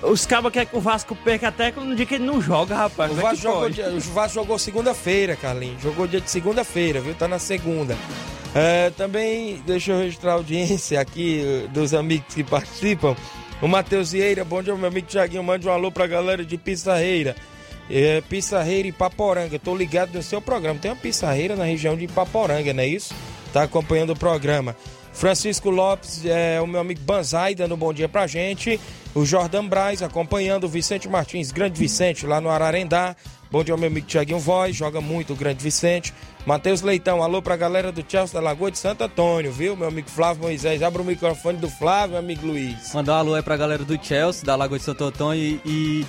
Os 0.03 0.27
cabos 0.27 0.53
querem 0.53 0.69
que 0.69 0.77
o 0.77 0.81
Vasco 0.81 1.15
perca 1.17 1.49
até 1.49 1.71
no 1.73 1.95
dia 1.95 2.05
que 2.07 2.15
ele 2.17 2.25
não 2.25 2.41
joga, 2.41 2.75
rapaz. 2.75 3.11
O 3.13 3.19
é 3.19 3.23
Vasco 3.23 3.37
que 3.37 3.43
jogou, 3.43 3.71
dia- 3.71 3.89
o 3.89 4.01
Vasco 4.01 4.35
jogou 4.35 4.59
segunda-feira, 4.59 5.37
Carlinhos. 5.37 5.81
Jogou 5.83 6.07
dia 6.07 6.21
de 6.21 6.31
segunda-feira, 6.31 7.01
viu? 7.01 7.15
Tá 7.15 7.29
na 7.29 7.39
segunda. 7.39 7.97
É, 8.55 8.91
também, 8.91 9.63
deixa 9.67 9.93
eu 9.93 9.99
registrar 9.99 10.33
a 10.33 10.35
audiência 10.35 11.01
aqui 11.01 11.43
eh, 11.45 11.69
dos 11.69 11.93
amigos 11.95 12.35
que 12.35 12.45
participam. 12.45 13.17
O 13.63 13.67
Matheus 13.69 14.13
Vieira, 14.13 14.45
bom 14.45 14.63
dia, 14.63 14.75
meu 14.77 14.89
amigo 14.89 15.07
Tiaguinho. 15.07 15.43
Mande 15.43 15.67
um 15.69 15.73
alô 15.73 15.91
pra 15.91 16.07
galera 16.07 16.45
de 16.45 16.57
Pissarreira. 16.59 17.35
É, 17.91 18.21
Pissarreira 18.29 18.89
e 18.89 18.93
Paporanga. 18.93 19.59
Tô 19.59 19.75
ligado 19.77 20.15
no 20.15 20.23
seu 20.23 20.41
programa. 20.41 20.79
Tem 20.79 20.91
uma 20.91 20.97
Pissarreira 20.97 21.57
na 21.57 21.65
região 21.65 21.97
de 21.97 22.07
Paporanga, 22.09 22.73
não 22.73 22.83
é 22.83 22.87
isso? 22.87 23.15
Tá 23.53 23.63
acompanhando 23.63 24.11
o 24.11 24.17
programa. 24.19 24.77
Francisco 25.13 25.71
Lopes, 25.71 26.25
é, 26.27 26.61
o 26.61 26.67
meu 26.67 26.81
amigo 26.81 27.01
Banzai, 27.01 27.55
dando 27.55 27.75
um 27.75 27.79
bom 27.79 27.93
dia 27.93 28.09
pra 28.09 28.27
gente. 28.27 28.81
O 29.15 29.25
Jordan 29.25 29.67
Braz 29.67 30.03
acompanhando 30.03 30.65
o 30.65 30.69
Vicente 30.69 31.09
Martins, 31.09 31.53
grande 31.53 31.79
Vicente, 31.79 32.27
lá 32.27 32.41
no 32.41 32.51
Ararendá. 32.51 33.15
Bom 33.51 33.63
dia, 33.63 33.77
meu 33.77 33.87
amigo 33.87 34.07
Tiaguinho 34.07 34.41
Voz, 34.41 34.75
joga 34.75 35.01
muito 35.01 35.33
o 35.33 35.37
grande 35.37 35.63
Vicente. 35.63 36.13
Matheus 36.45 36.83
Leitão, 36.83 37.23
alô 37.23 37.41
pra 37.41 37.57
galera 37.57 37.93
do 37.93 38.05
Chelsea 38.07 38.35
da 38.35 38.45
Lagoa 38.45 38.73
de 38.73 38.79
Santo 38.79 39.05
Antônio, 39.05 39.53
viu? 39.53 39.77
Meu 39.77 39.87
amigo 39.87 40.11
Flávio 40.11 40.43
Moisés, 40.43 40.83
abre 40.83 41.01
o 41.01 41.05
microfone 41.05 41.59
do 41.59 41.71
Flávio, 41.71 42.11
meu 42.11 42.19
amigo 42.19 42.45
Luiz. 42.45 42.93
Mandar 42.93 43.15
um 43.15 43.19
alô 43.19 43.35
aí 43.35 43.43
pra 43.43 43.57
galera 43.57 43.85
do 43.85 43.97
Chelsea, 44.05 44.45
da 44.45 44.57
Lagoa 44.57 44.79
de 44.79 44.85
Santo 44.85 45.05
Antônio 45.05 45.41
e, 45.41 45.61
e, 45.65 46.07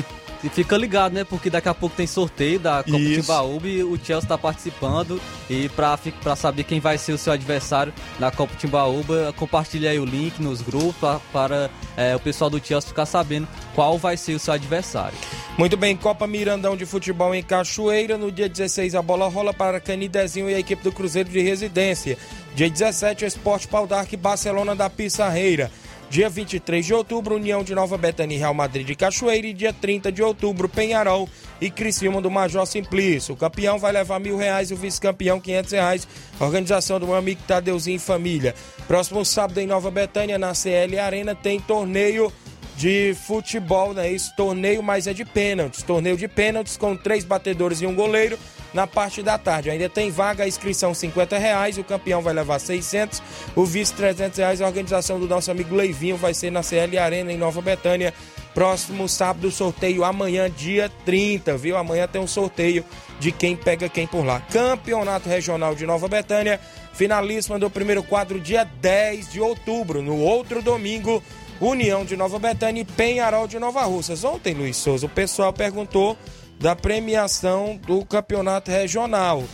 e- 0.00 0.04
e 0.44 0.48
fica 0.48 0.76
ligado, 0.76 1.12
né? 1.12 1.24
Porque 1.24 1.48
daqui 1.48 1.68
a 1.68 1.74
pouco 1.74 1.94
tem 1.96 2.06
sorteio 2.06 2.58
da 2.58 2.82
Copa 2.82 2.98
Isso. 2.98 3.20
Timbaúba 3.22 3.68
e 3.68 3.82
o 3.84 3.98
Chelsea 4.02 4.28
tá 4.28 4.36
participando. 4.36 5.20
E 5.48 5.68
pra 5.68 5.96
saber 6.36 6.64
quem 6.64 6.80
vai 6.80 6.98
ser 6.98 7.12
o 7.12 7.18
seu 7.18 7.32
adversário 7.32 7.92
na 8.18 8.30
Copa 8.30 8.54
Timbaúba, 8.58 9.32
compartilha 9.36 9.90
aí 9.90 9.98
o 9.98 10.04
link 10.04 10.40
nos 10.40 10.60
grupos 10.62 10.96
pra- 10.96 11.20
para 11.32 11.70
é, 11.96 12.16
o 12.16 12.20
pessoal 12.20 12.48
do 12.50 12.58
Chelsea 12.64 12.88
ficar 12.88 13.06
sabendo 13.06 13.46
qual 13.74 13.98
vai 13.98 14.16
ser 14.16 14.34
o 14.34 14.38
seu 14.38 14.54
adversário. 14.54 15.16
Muito 15.58 15.76
bem, 15.76 15.94
Copa 15.96 16.26
Mirandão 16.26 16.76
de 16.76 16.86
Futebol 16.86 17.34
em 17.34 17.42
Cachoeira. 17.42 18.16
No 18.16 18.32
dia 18.32 18.48
16, 18.48 18.94
a 18.94 19.02
bola 19.02 19.28
rola 19.28 19.52
para 19.52 19.78
Canidezinho 19.78 20.48
e 20.48 20.54
a 20.54 20.58
equipe 20.58 20.82
do 20.82 20.90
Cruzeiro 20.90 21.28
de 21.28 21.40
Residência. 21.40 22.16
Dia 22.54 22.68
17, 22.70 23.24
o 23.24 23.28
Esporte 23.28 23.68
Pau 23.68 23.86
d'Arco 23.86 24.14
e 24.14 24.16
Barcelona 24.16 24.74
da 24.74 24.88
Pissarreira. 24.88 25.70
Dia 26.12 26.28
23 26.28 26.84
de 26.84 26.92
outubro, 26.92 27.36
União 27.36 27.64
de 27.64 27.74
Nova 27.74 27.96
Betânia 27.96 28.34
e 28.34 28.38
Real 28.38 28.52
Madrid 28.52 28.86
de 28.86 28.94
Cachoeira. 28.94 29.46
E 29.46 29.54
dia 29.54 29.72
30 29.72 30.12
de 30.12 30.22
outubro, 30.22 30.68
Penharol 30.68 31.26
e 31.58 31.70
Criciúma 31.70 32.20
do 32.20 32.30
Major 32.30 32.66
Simplício. 32.66 33.32
O 33.32 33.36
campeão 33.36 33.78
vai 33.78 33.92
levar 33.92 34.20
mil 34.20 34.36
reais 34.36 34.70
e 34.70 34.74
o 34.74 34.76
vice-campeão 34.76 35.40
quinhentos 35.40 35.72
reais. 35.72 36.06
Organização 36.38 37.00
do 37.00 37.06
meu 37.06 37.14
amigo 37.14 37.40
Tadeuzinho 37.48 37.98
família. 37.98 38.54
Próximo 38.86 39.24
sábado 39.24 39.58
em 39.58 39.66
Nova 39.66 39.90
Betânia, 39.90 40.36
na 40.36 40.52
CL 40.52 40.98
Arena, 40.98 41.34
tem 41.34 41.58
torneio 41.58 42.30
de 42.76 43.16
futebol, 43.26 43.94
né? 43.94 44.12
Isso, 44.12 44.36
torneio, 44.36 44.82
mas 44.82 45.06
é 45.06 45.14
de 45.14 45.24
pênaltis. 45.24 45.82
Torneio 45.82 46.18
de 46.18 46.28
pênaltis 46.28 46.76
com 46.76 46.94
três 46.94 47.24
batedores 47.24 47.80
e 47.80 47.86
um 47.86 47.94
goleiro 47.94 48.38
na 48.72 48.86
parte 48.86 49.22
da 49.22 49.38
tarde. 49.38 49.70
Ainda 49.70 49.88
tem 49.88 50.10
vaga, 50.10 50.46
inscrição 50.46 50.94
50 50.94 51.38
reais, 51.38 51.78
o 51.78 51.84
campeão 51.84 52.22
vai 52.22 52.34
levar 52.34 52.58
600, 52.58 53.22
o 53.54 53.64
vice 53.64 53.92
300 53.94 54.38
reais. 54.38 54.60
A 54.60 54.66
organização 54.66 55.18
do 55.18 55.28
nosso 55.28 55.50
amigo 55.50 55.74
Leivinho 55.74 56.16
vai 56.16 56.34
ser 56.34 56.50
na 56.50 56.62
CL 56.62 56.98
Arena 56.98 57.32
em 57.32 57.38
Nova 57.38 57.60
Betânia. 57.60 58.12
Próximo 58.54 59.08
sábado, 59.08 59.50
sorteio 59.50 60.04
amanhã, 60.04 60.50
dia 60.50 60.90
30, 61.06 61.56
viu? 61.56 61.76
Amanhã 61.76 62.06
tem 62.06 62.20
um 62.20 62.26
sorteio 62.26 62.84
de 63.18 63.32
quem 63.32 63.56
pega 63.56 63.88
quem 63.88 64.06
por 64.06 64.24
lá. 64.24 64.40
Campeonato 64.40 65.28
Regional 65.28 65.74
de 65.74 65.86
Nova 65.86 66.06
Betânia, 66.06 66.60
finalíssima 66.92 67.58
do 67.58 67.70
primeiro 67.70 68.02
quadro, 68.02 68.38
dia 68.38 68.64
10 68.64 69.32
de 69.32 69.40
outubro. 69.40 70.02
No 70.02 70.18
outro 70.18 70.60
domingo, 70.60 71.22
União 71.62 72.04
de 72.04 72.16
Nova 72.16 72.38
Betânia 72.38 72.82
e 72.82 72.84
Penharol 72.84 73.46
de 73.46 73.58
Nova 73.58 73.84
Russas. 73.84 74.22
Ontem, 74.22 74.52
Luiz 74.52 74.76
Souza, 74.76 75.06
o 75.06 75.08
pessoal 75.08 75.52
perguntou 75.52 76.18
da 76.58 76.76
premiação 76.76 77.76
do 77.76 78.04
campeonato 78.04 78.70
regional. 78.70 79.44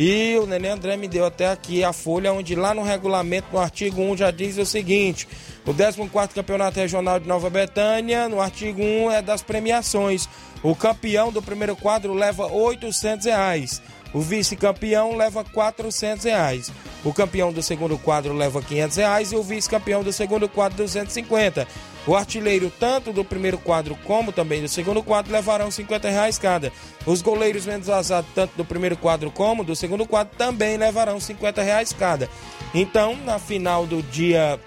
E 0.00 0.38
o 0.38 0.46
Nenê 0.46 0.68
André 0.68 0.96
me 0.96 1.08
deu 1.08 1.26
até 1.26 1.48
aqui 1.48 1.82
a 1.82 1.92
folha, 1.92 2.32
onde 2.32 2.54
lá 2.54 2.72
no 2.72 2.84
regulamento, 2.84 3.48
no 3.52 3.58
artigo 3.58 4.00
1, 4.00 4.16
já 4.18 4.30
diz 4.30 4.56
o 4.56 4.64
seguinte: 4.64 5.26
o 5.66 5.74
14 5.74 6.32
Campeonato 6.32 6.78
Regional 6.78 7.18
de 7.18 7.26
Nova 7.26 7.50
Betânia, 7.50 8.28
no 8.28 8.40
artigo 8.40 8.80
1, 8.80 9.10
é 9.10 9.20
das 9.20 9.42
premiações. 9.42 10.28
O 10.62 10.74
campeão 10.74 11.32
do 11.32 11.42
primeiro 11.42 11.74
quadro 11.74 12.14
leva 12.14 12.46
800 12.46 13.26
reais. 13.26 13.82
O 14.14 14.20
vice-campeão 14.20 15.16
leva 15.16 15.44
400 15.44 16.24
reais. 16.24 16.72
O 17.04 17.12
campeão 17.12 17.52
do 17.52 17.62
segundo 17.62 17.98
quadro 17.98 18.32
leva 18.32 18.62
500 18.62 18.96
reais 18.96 19.32
e 19.32 19.36
o 19.36 19.42
vice-campeão 19.42 20.02
do 20.02 20.12
segundo 20.12 20.48
quadro 20.48 20.78
R$ 20.78 20.84
250. 20.84 21.66
O 22.06 22.14
artilheiro, 22.14 22.72
tanto 22.78 23.12
do 23.12 23.24
primeiro 23.24 23.58
quadro 23.58 23.96
como 24.04 24.32
também 24.32 24.62
do 24.62 24.68
segundo 24.68 25.02
quadro, 25.02 25.32
levarão 25.32 25.70
50 25.70 26.08
reais 26.08 26.38
cada. 26.38 26.72
Os 27.04 27.20
goleiros 27.20 27.66
menos 27.66 27.86
vazados, 27.86 28.30
tanto 28.34 28.56
do 28.56 28.64
primeiro 28.64 28.96
quadro 28.96 29.30
como 29.30 29.62
do 29.62 29.76
segundo 29.76 30.06
quadro, 30.06 30.34
também 30.36 30.76
levarão 30.76 31.20
50 31.20 31.62
reais 31.62 31.92
cada. 31.92 32.28
Então, 32.74 33.16
na 33.16 33.38
final 33.38 33.86
do 33.86 34.02
dia 34.02 34.58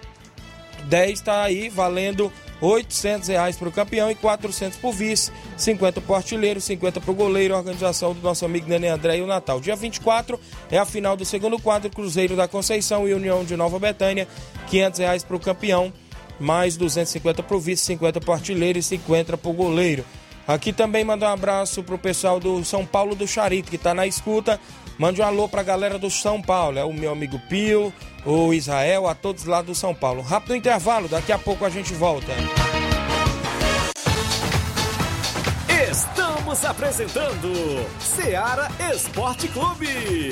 10 0.88 1.12
está 1.12 1.44
aí 1.44 1.70
valendo 1.70 2.32
800 2.62 3.28
reais 3.28 3.58
para 3.58 3.68
o 3.68 3.72
campeão 3.72 4.12
e 4.12 4.16
400 4.16 4.78
para 4.78 4.90
o 4.90 4.94
vice, 4.94 5.32
50 5.58 6.00
para 6.00 6.12
o 6.12 6.16
artilheiro, 6.16 6.62
50 6.62 7.02
para 7.02 7.12
o 7.12 7.16
goleiro, 7.16 7.56
organização 7.56 8.14
do 8.14 8.22
nosso 8.22 8.46
amigo 8.46 8.70
Nenê 8.70 8.88
André 8.88 9.18
e 9.18 9.22
o 9.22 9.28
Natal. 9.28 9.60
Dia 9.60 9.76
24 9.76 10.40
é 10.70 10.78
a 10.78 10.86
final 10.86 11.18
do 11.18 11.26
segundo 11.26 11.60
quadro, 11.60 11.90
Cruzeiro 11.90 12.36
da 12.36 12.48
Conceição 12.48 13.08
e 13.08 13.14
União 13.14 13.44
de 13.44 13.58
Nova 13.58 13.80
Betânia, 13.80 14.28
500 14.70 15.00
reais 15.00 15.24
para 15.24 15.36
o 15.36 15.40
campeão, 15.40 15.92
mais 16.42 16.76
250 16.76 17.44
para 17.44 17.56
o 17.56 17.60
vice, 17.60 17.86
50 17.86 18.20
para 18.20 18.32
o 18.32 18.34
artilheiro 18.34 18.80
e 18.80 18.84
50 18.84 19.38
para 19.38 19.50
o 19.50 19.54
goleiro. 19.54 20.04
Aqui 20.48 20.74
também 20.74 21.06
manda 21.06 21.28
um 21.28 21.34
abraço 21.34 21.84
para 21.84 21.96
o 21.96 22.00
pessoal 22.00 22.40
do 22.40 22.64
São 22.66 22.86
Paulo 22.86 23.16
do 23.16 23.28
Charito, 23.28 23.70
que 23.70 23.76
está 23.76 23.94
na 23.94 24.08
escuta. 24.08 24.60
Mande 24.98 25.22
um 25.22 25.26
alô 25.26 25.48
para 25.48 25.62
a 25.62 25.64
galera 25.64 25.98
do 25.98 26.10
São 26.10 26.42
Paulo, 26.42 26.78
é 26.78 26.84
o 26.84 26.94
meu 26.94 27.12
amigo 27.12 27.40
Pio, 27.48 27.94
o 28.26 28.54
Israel, 28.54 29.08
a 29.08 29.16
todos 29.16 29.46
lá 29.46 29.62
do 29.62 29.74
São 29.74 29.96
Paulo. 29.96 30.22
Rápido 30.22 30.56
intervalo, 30.56 31.08
daqui 31.08 31.32
a 31.32 31.38
pouco 31.38 31.66
a 31.66 31.70
gente 31.70 31.94
volta. 31.94 32.34
Estamos 35.90 36.66
apresentando 36.66 37.88
Seara 38.00 38.70
Esporte 38.94 39.48
Clube. 39.48 40.32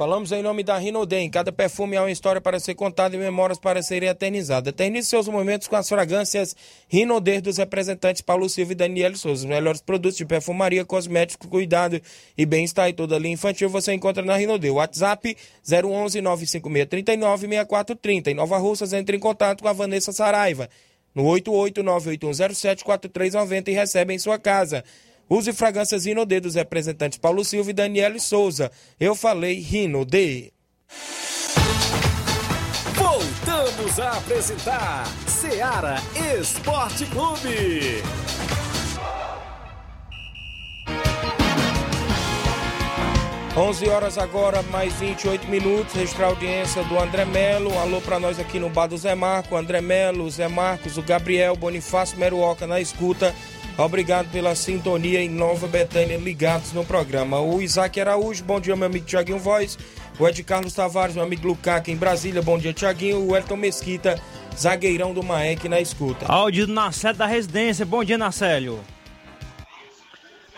Falamos 0.00 0.32
em 0.32 0.42
nome 0.42 0.62
da 0.62 0.78
Rinodem. 0.78 1.28
Cada 1.28 1.52
perfume 1.52 1.94
é 1.94 2.00
uma 2.00 2.10
história 2.10 2.40
para 2.40 2.58
ser 2.58 2.74
contada 2.74 3.14
e 3.14 3.18
memórias 3.18 3.58
para 3.58 3.82
serem 3.82 4.08
eternizadas. 4.08 4.72
Eternize 4.72 5.06
seus 5.06 5.28
momentos 5.28 5.68
com 5.68 5.76
as 5.76 5.86
fragrâncias 5.86 6.56
Rinodê 6.88 7.38
dos 7.38 7.58
representantes 7.58 8.22
Paulo 8.22 8.48
Silva 8.48 8.72
e 8.72 8.74
Daniel 8.74 9.14
Souza. 9.14 9.42
Os 9.42 9.44
melhores 9.44 9.82
produtos 9.82 10.16
de 10.16 10.24
perfumaria, 10.24 10.86
cosméticos, 10.86 11.46
cuidado 11.50 12.00
e 12.34 12.46
bem-estar 12.46 12.88
e 12.88 12.94
toda 12.94 13.18
linha 13.18 13.34
infantil 13.34 13.68
você 13.68 13.92
encontra 13.92 14.24
na 14.24 14.36
Rinodê. 14.36 14.70
WhatsApp 14.70 15.36
011 15.70 16.22
956 16.22 16.88
39 16.88 17.46
6430. 17.46 18.30
Em 18.30 18.34
Nova 18.34 18.56
Russas, 18.56 18.94
entre 18.94 19.18
em 19.18 19.20
contato 19.20 19.60
com 19.60 19.68
a 19.68 19.74
Vanessa 19.74 20.12
Saraiva 20.12 20.70
no 21.14 21.24
88981074390 21.24 23.68
e 23.68 23.72
recebe 23.72 24.14
em 24.14 24.18
sua 24.18 24.38
casa. 24.38 24.82
Use 25.32 25.52
fragrâncias 25.52 26.06
Rinodê 26.06 26.40
dos 26.40 26.56
representantes 26.56 27.16
Paulo 27.16 27.44
Silva 27.44 27.70
e 27.70 27.72
Daniele 27.72 28.18
Souza. 28.18 28.68
Eu 28.98 29.14
falei 29.14 29.60
Rinodê. 29.60 30.52
Voltamos 32.96 34.00
a 34.00 34.18
apresentar 34.18 35.06
Seara 35.28 35.98
Esporte 36.36 37.06
Clube. 37.06 38.02
11 43.56 43.88
horas 43.88 44.18
agora, 44.18 44.62
mais 44.62 44.94
28 44.94 45.46
minutos. 45.48 45.94
Registrar 45.94 46.26
a 46.26 46.30
audiência 46.30 46.82
do 46.84 46.98
André 46.98 47.24
Melo. 47.24 47.72
Um 47.72 47.78
alô 47.78 48.00
para 48.00 48.18
nós 48.18 48.40
aqui 48.40 48.58
no 48.58 48.68
Bar 48.68 48.88
do 48.88 48.98
Zé 48.98 49.14
Marco. 49.14 49.56
André 49.56 49.80
Melo, 49.80 50.28
Zé 50.28 50.48
Marcos, 50.48 50.96
o 50.96 51.02
Gabriel, 51.02 51.54
Bonifácio 51.54 52.18
Meruoca 52.18 52.66
na 52.66 52.80
escuta. 52.80 53.32
Obrigado 53.80 54.30
pela 54.30 54.54
sintonia 54.54 55.22
em 55.22 55.30
Nova 55.30 55.66
Betânia, 55.66 56.18
ligados 56.18 56.74
no 56.74 56.84
programa. 56.84 57.40
O 57.40 57.62
Isaac 57.62 57.98
Araújo, 57.98 58.44
bom 58.44 58.60
dia, 58.60 58.76
meu 58.76 58.86
amigo 58.86 59.06
Tiaguinho 59.06 59.38
Voz. 59.38 59.78
O 60.18 60.28
Ed 60.28 60.44
Carlos 60.44 60.74
Tavares, 60.74 61.14
meu 61.14 61.24
amigo 61.24 61.48
Lucaca 61.48 61.90
em 61.90 61.96
Brasília, 61.96 62.42
bom 62.42 62.58
dia, 62.58 62.74
Tiaguinho. 62.74 63.26
O 63.26 63.34
Elton 63.34 63.56
Mesquita, 63.56 64.20
zagueirão 64.54 65.14
do 65.14 65.22
Maek 65.22 65.66
na 65.66 65.80
escuta. 65.80 66.26
Áudio 66.26 66.66
do 66.66 66.74
Nacélio 66.74 67.16
da 67.16 67.24
Residência, 67.24 67.86
bom 67.86 68.04
dia, 68.04 68.18
Nacélio. 68.18 68.80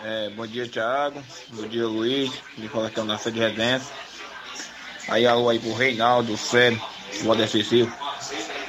É, 0.04 0.28
bom 0.30 0.44
dia, 0.44 0.66
Thiago. 0.66 1.22
Bom 1.50 1.68
dia, 1.68 1.86
Luiz. 1.86 2.32
De 2.58 2.68
falar 2.68 2.90
que 2.90 2.98
é 2.98 3.02
o 3.04 3.06
Nacélio 3.06 3.38
de 3.38 3.46
Residência. 3.46 3.94
Aí, 5.06 5.24
alô 5.28 5.48
aí 5.48 5.60
pro 5.60 5.72
Reinaldo, 5.74 6.32
o 6.32 6.36
Célio, 6.36 6.82
o 7.24 7.28
Odessir 7.28 7.64
Silva. 7.64 7.96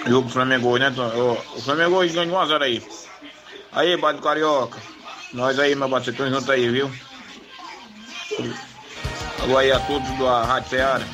Jogo 0.05 0.27
do 0.27 0.33
Flamengo 0.33 0.69
hoje, 0.69 0.83
né? 0.83 0.93
O, 0.95 1.57
o 1.57 1.61
Flamengo 1.61 1.95
hoje 1.95 2.13
ganhou 2.13 2.39
1x0 2.39 2.61
aí. 2.61 3.02
Aí, 3.75 3.97
Bado 3.97 4.21
Carioca. 4.21 4.79
Nós 5.33 5.57
aí, 5.57 5.75
meu 5.75 5.89
parceiro, 5.89 6.11
estamos 6.11 6.33
juntos 6.33 6.49
aí, 6.49 6.69
viu? 6.69 6.91
Alô 9.41 9.57
aí 9.57 9.71
a 9.71 9.79
todos 9.79 10.07
da 10.19 10.43
Rádio 10.43 10.69
Ceará. 10.69 11.05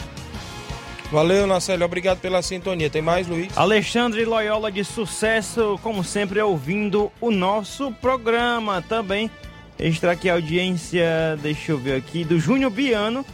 Valeu, 1.09 1.47
Nacélio. 1.47 1.85
Obrigado 1.85 2.19
pela 2.19 2.41
sintonia. 2.41 2.89
Tem 2.89 3.01
mais, 3.01 3.27
Luiz? 3.27 3.57
Alexandre 3.57 4.25
Loyola 4.25 4.71
de 4.71 4.83
sucesso, 4.83 5.79
como 5.81 6.03
sempre, 6.03 6.41
ouvindo 6.41 7.11
o 7.21 7.31
nosso 7.31 7.91
programa 7.93 8.81
também. 8.81 9.31
Registrar 9.77 10.11
aqui 10.11 10.29
a 10.29 10.33
audiência, 10.33 11.37
deixa 11.41 11.71
eu 11.71 11.77
ver 11.77 11.95
aqui, 11.95 12.25
do 12.25 12.37
Júnior 12.37 12.69
Biano, 12.69 13.25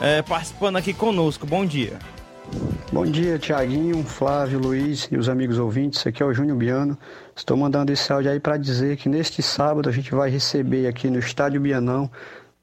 é, 0.00 0.22
participando 0.22 0.76
aqui 0.76 0.94
conosco. 0.94 1.44
Bom 1.44 1.66
dia. 1.66 1.98
Bom 2.92 3.04
dia, 3.04 3.38
Tiaguinho, 3.38 4.02
Flávio, 4.04 4.58
Luiz 4.58 5.08
e 5.12 5.16
os 5.16 5.28
amigos 5.28 5.58
ouvintes. 5.58 6.04
Aqui 6.06 6.22
é 6.22 6.26
o 6.26 6.34
Júnior 6.34 6.58
Biano. 6.58 6.98
Estou 7.36 7.56
mandando 7.56 7.92
esse 7.92 8.12
áudio 8.12 8.32
aí 8.32 8.40
para 8.40 8.56
dizer 8.56 8.96
que 8.96 9.08
neste 9.08 9.42
sábado 9.42 9.88
a 9.88 9.92
gente 9.92 10.10
vai 10.12 10.28
receber 10.28 10.86
aqui 10.88 11.08
no 11.08 11.18
Estádio 11.18 11.60
Bianão 11.60 12.10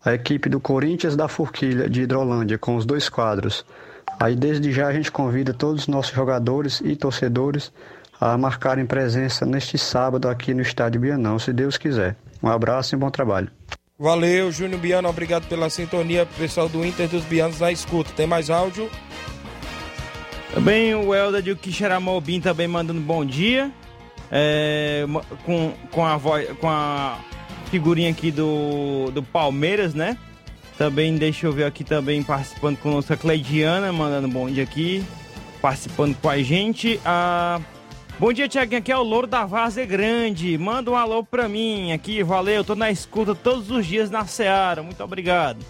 a 0.03 0.13
equipe 0.13 0.49
do 0.49 0.59
Corinthians 0.59 1.15
da 1.15 1.27
Forquilha 1.27 1.89
de 1.89 2.01
Hidrolândia 2.01 2.57
com 2.57 2.75
os 2.75 2.85
dois 2.85 3.07
quadros. 3.09 3.65
Aí 4.19 4.35
desde 4.35 4.71
já 4.71 4.87
a 4.87 4.93
gente 4.93 5.11
convida 5.11 5.53
todos 5.53 5.83
os 5.83 5.87
nossos 5.87 6.13
jogadores 6.13 6.81
e 6.83 6.95
torcedores 6.95 7.71
a 8.19 8.37
marcarem 8.37 8.85
presença 8.85 9.45
neste 9.45 9.77
sábado 9.77 10.27
aqui 10.27 10.53
no 10.53 10.61
Estádio 10.61 10.99
Bianão, 10.99 11.37
se 11.39 11.53
Deus 11.53 11.77
quiser. 11.77 12.15
Um 12.41 12.49
abraço 12.49 12.95
e 12.95 12.97
bom 12.97 13.09
trabalho. 13.09 13.49
Valeu, 13.97 14.51
Júnior 14.51 14.79
Biano, 14.79 15.09
obrigado 15.09 15.47
pela 15.47 15.69
sintonia, 15.69 16.25
pessoal 16.37 16.67
do 16.67 16.85
Inter 16.85 17.07
dos 17.07 17.23
Bianos 17.23 17.59
na 17.59 17.71
escuta. 17.71 18.11
Tem 18.15 18.27
mais 18.27 18.49
áudio? 18.49 18.89
Também 20.53 20.95
o 20.95 21.13
Helder 21.13 21.41
de 21.41 21.55
Quixeramobim 21.55 22.39
também 22.39 22.67
mandando 22.67 23.01
bom 23.01 23.25
dia. 23.25 23.71
É, 24.31 25.05
com, 25.45 25.73
com, 25.91 26.05
a 26.05 26.17
voz, 26.17 26.49
com 26.59 26.69
a 26.69 27.17
figurinha 27.69 28.09
aqui 28.09 28.31
do, 28.31 29.11
do 29.11 29.23
Palmeiras, 29.23 29.93
né? 29.93 30.17
Também 30.77 31.15
deixa 31.15 31.47
eu 31.47 31.51
ver 31.51 31.63
aqui 31.63 31.83
também 31.83 32.21
participando 32.21 32.77
conosco 32.77 33.11
a 33.11 33.17
Cleidiana, 33.17 33.91
mandando 33.91 34.27
bom 34.27 34.49
dia 34.49 34.63
aqui, 34.63 35.03
participando 35.61 36.15
com 36.21 36.29
a 36.29 36.37
gente. 36.41 36.99
Ah, 37.03 37.59
bom 38.19 38.31
dia, 38.31 38.47
Tiaguinho, 38.47 38.79
aqui 38.79 38.91
é 38.91 38.97
o 38.97 39.01
Louro 39.01 39.27
da 39.27 39.45
Vaza 39.45 39.83
Grande. 39.85 40.57
Manda 40.57 40.91
um 40.91 40.95
alô 40.95 41.23
pra 41.23 41.47
mim 41.47 41.91
aqui, 41.93 42.21
valeu, 42.21 42.63
tô 42.63 42.75
na 42.75 42.91
escuta 42.91 43.33
todos 43.33 43.71
os 43.71 43.85
dias 43.85 44.11
na 44.11 44.25
Seara, 44.25 44.83
muito 44.83 45.03
obrigado. 45.03 45.65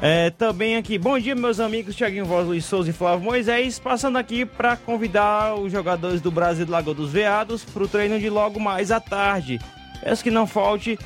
É, 0.00 0.28
também 0.28 0.76
aqui, 0.76 0.98
bom 0.98 1.18
dia 1.18 1.34
meus 1.34 1.58
amigos 1.58 1.96
Thiaguinho 1.96 2.26
Voz, 2.26 2.46
Luiz 2.46 2.66
Souza 2.66 2.90
e 2.90 2.92
Flávio 2.92 3.24
Moisés, 3.24 3.78
passando 3.78 4.18
aqui 4.18 4.44
para 4.44 4.76
convidar 4.76 5.54
os 5.54 5.72
jogadores 5.72 6.20
do 6.20 6.30
Brasil 6.30 6.66
do 6.66 6.72
Lagoa 6.72 6.94
dos 6.94 7.12
Veados 7.12 7.64
para 7.64 7.82
o 7.82 7.88
treino 7.88 8.20
de 8.20 8.28
logo 8.28 8.60
mais 8.60 8.90
à 8.90 9.00
tarde. 9.00 9.58
Peço 10.02 10.22
que 10.22 10.30
não 10.30 10.46
falte 10.46 10.98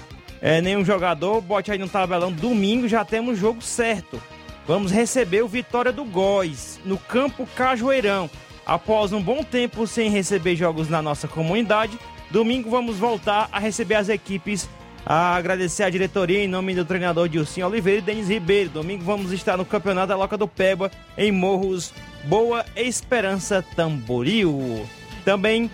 é, 0.42 0.60
nenhum 0.60 0.84
jogador, 0.84 1.40
bote 1.40 1.70
aí 1.70 1.78
no 1.78 1.88
tabelão, 1.88 2.32
domingo 2.32 2.88
já 2.88 3.04
temos 3.04 3.38
jogo 3.38 3.62
certo. 3.62 4.20
Vamos 4.66 4.90
receber 4.90 5.42
o 5.42 5.48
Vitória 5.48 5.92
do 5.92 6.04
Góis, 6.04 6.80
no 6.84 6.98
campo 6.98 7.46
Cajueirão. 7.54 8.28
Após 8.66 9.12
um 9.12 9.22
bom 9.22 9.44
tempo 9.44 9.86
sem 9.86 10.10
receber 10.10 10.56
jogos 10.56 10.88
na 10.88 11.00
nossa 11.00 11.28
comunidade, 11.28 11.96
domingo 12.28 12.68
vamos 12.68 12.96
voltar 12.96 13.48
a 13.52 13.60
receber 13.60 13.94
as 13.94 14.08
equipes 14.08 14.68
a 15.04 15.34
agradecer 15.34 15.82
a 15.82 15.90
diretoria 15.90 16.44
em 16.44 16.48
nome 16.48 16.74
do 16.74 16.84
treinador 16.84 17.28
Dilcinho 17.28 17.66
Oliveira 17.66 17.98
e 18.00 18.02
Denis 18.02 18.28
Ribeiro. 18.28 18.70
Domingo 18.70 19.04
vamos 19.04 19.32
estar 19.32 19.56
no 19.56 19.64
Campeonato 19.64 20.08
da 20.08 20.16
Loca 20.16 20.36
do 20.36 20.46
Peba, 20.46 20.90
em 21.16 21.32
Morros 21.32 21.92
Boa 22.24 22.64
Esperança 22.76 23.64
Tamboril. 23.74 24.86
Também 25.24 25.70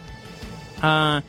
a, 0.82 1.22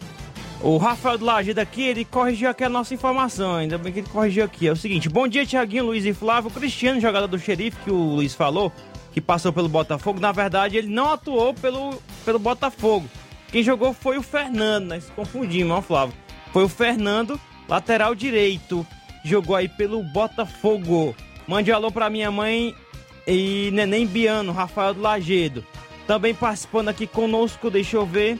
o 0.62 0.78
Rafael 0.78 1.18
do 1.18 1.26
Lajeiro 1.26 1.60
aqui, 1.60 1.84
ele 1.84 2.06
corrigiu 2.06 2.50
aqui 2.50 2.64
a 2.64 2.70
nossa 2.70 2.94
informação, 2.94 3.56
ainda 3.56 3.78
bem 3.78 3.92
que 3.92 4.00
ele 4.00 4.10
corrigiu 4.10 4.46
aqui. 4.46 4.68
É 4.68 4.72
o 4.72 4.76
seguinte, 4.76 5.10
bom 5.10 5.28
dia 5.28 5.46
Tiaguinho, 5.46 5.86
Luiz 5.86 6.06
e 6.06 6.14
Flávio. 6.14 6.52
Cristiano, 6.52 7.00
jogador 7.00 7.28
do 7.28 7.40
xerife, 7.40 7.78
que 7.84 7.92
o 7.92 8.16
Luiz 8.16 8.34
falou, 8.34 8.72
que 9.12 9.20
passou 9.20 9.52
pelo 9.52 9.70
Botafogo, 9.70 10.20
na 10.20 10.32
verdade 10.32 10.78
ele 10.78 10.88
não 10.88 11.12
atuou 11.12 11.54
pelo, 11.54 12.02
pelo 12.24 12.40
Botafogo. 12.40 13.08
Quem 13.52 13.64
jogou 13.64 13.94
foi 13.94 14.18
o 14.18 14.22
Fernando, 14.22 14.88
né? 14.88 15.02
confundimos, 15.16 15.78
ó 15.78 15.82
Flávio. 15.82 16.16
Foi 16.52 16.64
o 16.64 16.70
Fernando 16.70 17.40
lateral 17.68 18.16
direito, 18.16 18.86
jogou 19.24 19.56
aí 19.56 19.68
pelo 19.68 20.02
Botafogo. 20.04 21.16
Mande 21.48 21.72
um 21.72 21.76
alô 21.76 21.92
pra 21.92 22.10
minha 22.10 22.32
mãe 22.32 22.74
e 23.26 23.70
Neném 23.72 24.06
Biano, 24.06 24.52
Rafael 24.52 24.94
do 24.94 25.02
Lagedo. 25.02 25.66
Também 26.06 26.34
participando 26.34 26.90
aqui 26.90 27.06
conosco, 27.06 27.70
deixa 27.70 27.98
eu 27.98 28.06
ver, 28.06 28.40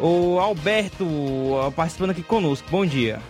o 0.00 0.38
Alberto 0.40 1.06
participando 1.74 2.10
aqui 2.10 2.22
conosco. 2.22 2.68
Bom 2.70 2.84
dia. 2.84 3.20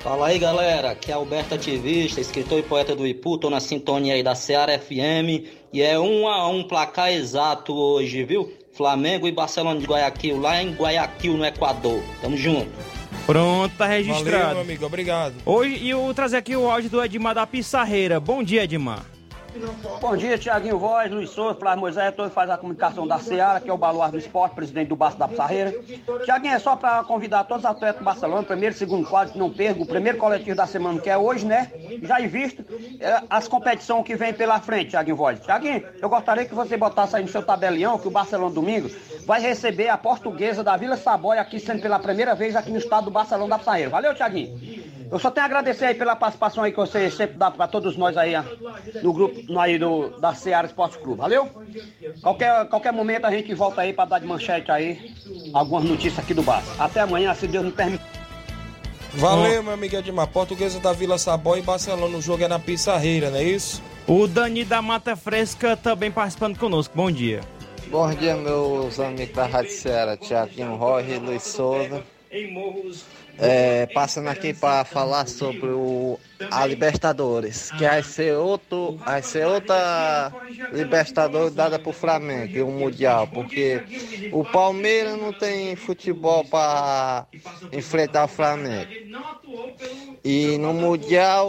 Fala 0.00 0.28
aí 0.28 0.38
galera, 0.38 0.92
aqui 0.92 1.10
é 1.10 1.14
Alberto 1.14 1.54
Ativista, 1.54 2.22
escritor 2.22 2.58
e 2.58 2.62
poeta 2.62 2.96
do 2.96 3.06
Ipu, 3.06 3.36
tô 3.36 3.50
na 3.50 3.60
sintonia 3.60 4.14
aí 4.14 4.22
da 4.22 4.34
Seara 4.34 4.78
FM 4.78 5.44
e 5.74 5.82
é 5.82 5.98
um 5.98 6.26
a 6.26 6.48
um 6.48 6.62
placar 6.62 7.12
exato 7.12 7.74
hoje, 7.74 8.24
viu? 8.24 8.50
Flamengo 8.72 9.28
e 9.28 9.32
Barcelona 9.32 9.78
de 9.78 9.84
Guayaquil, 9.84 10.40
lá 10.40 10.62
em 10.62 10.72
Guayaquil, 10.72 11.36
no 11.36 11.44
Equador. 11.44 12.02
Tamo 12.22 12.34
junto. 12.34 12.70
Pronto, 13.26 13.74
tá 13.76 13.86
registrado. 13.86 14.30
Valeu, 14.30 14.54
meu 14.54 14.60
amigo, 14.62 14.86
obrigado. 14.86 15.34
Hoje, 15.44 15.76
e 15.76 15.90
eu 15.90 16.00
vou 16.00 16.14
trazer 16.14 16.38
aqui 16.38 16.56
o 16.56 16.70
áudio 16.70 16.90
do 16.90 17.02
Edmar 17.04 17.34
da 17.34 17.46
Pissarreira. 17.46 18.18
Bom 18.18 18.42
dia, 18.42 18.64
Edmar. 18.64 19.04
Bom 20.00 20.16
dia, 20.16 20.38
Tiaguinho 20.38 20.78
Voz, 20.78 21.10
Luiz 21.10 21.30
Souza, 21.30 21.58
Flávio 21.58 21.80
Moisés, 21.80 22.14
todos 22.14 22.32
faz 22.32 22.48
a 22.50 22.56
comunicação 22.56 23.06
da 23.06 23.18
Seara, 23.18 23.60
que 23.60 23.68
é 23.68 23.72
o 23.72 23.76
Baluar 23.76 24.10
do 24.10 24.18
Esporte, 24.18 24.54
presidente 24.54 24.88
do 24.88 24.96
Baço 24.96 25.18
da 25.18 25.26
Pissarreira. 25.26 25.74
Tiaguinho, 26.24 26.54
é 26.54 26.58
só 26.58 26.76
para 26.76 27.02
convidar 27.04 27.44
todos 27.44 27.64
os 27.64 27.70
atletas 27.70 27.98
do 27.98 28.04
Barcelona, 28.04 28.42
primeiro, 28.44 28.74
segundo 28.74 29.08
quadro, 29.08 29.32
que 29.32 29.38
não 29.38 29.50
percam, 29.50 29.82
o 29.82 29.86
primeiro 29.86 30.18
coletivo 30.18 30.56
da 30.56 30.66
semana, 30.66 31.00
que 31.00 31.10
é 31.10 31.18
hoje, 31.18 31.44
né? 31.44 31.70
Já 32.02 32.18
visto 32.20 32.64
é, 33.00 33.22
as 33.28 33.48
competições 33.48 34.04
que 34.04 34.14
vem 34.14 34.32
pela 34.32 34.60
frente, 34.60 34.90
Tiaguinho 34.90 35.16
Voz. 35.16 35.40
Tiaguinho, 35.40 35.84
eu 36.00 36.08
gostaria 36.08 36.44
que 36.44 36.54
você 36.54 36.76
botasse 36.76 37.16
aí 37.16 37.22
no 37.22 37.28
seu 37.28 37.42
tabelião 37.42 37.98
que 37.98 38.06
o 38.06 38.10
Barcelona 38.10 38.54
domingo 38.54 38.88
vai 39.26 39.40
receber 39.40 39.88
a 39.88 39.98
portuguesa 39.98 40.62
da 40.62 40.76
Vila 40.76 40.96
Saboia 40.96 41.40
aqui, 41.40 41.58
sendo 41.58 41.82
pela 41.82 41.98
primeira 41.98 42.34
vez 42.34 42.54
aqui 42.54 42.70
no 42.70 42.78
estado 42.78 43.06
do 43.06 43.10
Barcelona 43.10 43.50
da 43.50 43.58
Pissarreira. 43.58 43.90
Valeu, 43.90 44.14
Tiaguinho. 44.14 44.99
Eu 45.10 45.18
só 45.18 45.30
tenho 45.30 45.44
a 45.44 45.46
agradecer 45.46 45.86
aí 45.86 45.94
pela 45.94 46.14
participação 46.14 46.62
aí 46.62 46.70
que 46.70 46.76
você 46.76 47.10
sempre 47.10 47.36
dá 47.36 47.50
para 47.50 47.66
todos 47.66 47.96
nós 47.96 48.16
aí 48.16 48.34
no 49.02 49.12
grupo 49.12 49.58
aí 49.58 49.76
do, 49.76 50.10
da 50.20 50.34
Seara 50.34 50.66
Esporte 50.66 50.98
Clube. 50.98 51.18
Valeu? 51.18 51.48
Qualquer, 52.22 52.66
qualquer 52.68 52.92
momento 52.92 53.24
a 53.24 53.30
gente 53.30 53.52
volta 53.54 53.80
aí 53.80 53.92
para 53.92 54.04
dar 54.04 54.18
de 54.20 54.26
manchete 54.26 54.70
aí 54.70 55.12
algumas 55.52 55.84
notícias 55.84 56.18
aqui 56.18 56.32
do 56.32 56.42
bar. 56.42 56.62
Até 56.78 57.00
amanhã, 57.00 57.34
se 57.34 57.48
Deus 57.48 57.64
me 57.64 57.72
permitir. 57.72 58.04
Valeu, 59.14 59.62
meu 59.64 59.72
amigo 59.72 59.96
Edmar. 59.96 60.28
Portuguesa 60.28 60.78
da 60.78 60.92
Vila 60.92 61.18
Sabó 61.18 61.56
e 61.56 61.62
Barcelona. 61.62 62.16
O 62.16 62.22
jogo 62.22 62.44
é 62.44 62.48
na 62.48 62.60
Pissarreira, 62.60 63.30
não 63.30 63.38
é 63.38 63.42
isso? 63.42 63.82
O 64.06 64.28
Dani 64.28 64.64
da 64.64 64.80
Mata 64.80 65.16
Fresca 65.16 65.76
também 65.76 66.12
participando 66.12 66.56
conosco. 66.56 66.94
Bom 66.96 67.10
dia. 67.10 67.40
Bom 67.88 68.08
dia, 68.14 68.36
meus 68.36 69.00
amigos 69.00 69.34
da 69.34 69.46
Rádio 69.46 69.72
Ceará. 69.72 70.16
Tiaguinho 70.16 70.76
Roger, 70.76 71.20
Luiz 71.20 71.42
Souza. 71.42 72.04
É, 73.40 73.86
passando 73.86 74.28
aqui 74.28 74.52
para 74.52 74.84
falar 74.84 75.26
sobre 75.26 75.68
o, 75.68 76.20
a 76.50 76.66
Libertadores, 76.66 77.70
que 77.70 77.84
vai 77.84 78.02
ser, 78.02 78.36
outro, 78.36 78.96
vai 78.98 79.22
ser 79.22 79.46
outra 79.46 80.30
Libertadores 80.72 81.54
dada 81.54 81.78
para 81.78 81.88
o 81.88 81.92
Flamengo, 81.92 82.54
e 82.54 82.60
o 82.60 82.70
Mundial, 82.70 83.26
porque 83.26 83.82
o 84.30 84.44
Palmeiras 84.44 85.18
não 85.18 85.32
tem 85.32 85.74
futebol 85.74 86.44
para 86.44 87.26
enfrentar 87.72 88.24
o 88.24 88.28
Flamengo. 88.28 88.90
E 90.22 90.58
no 90.58 90.74
Mundial, 90.74 91.48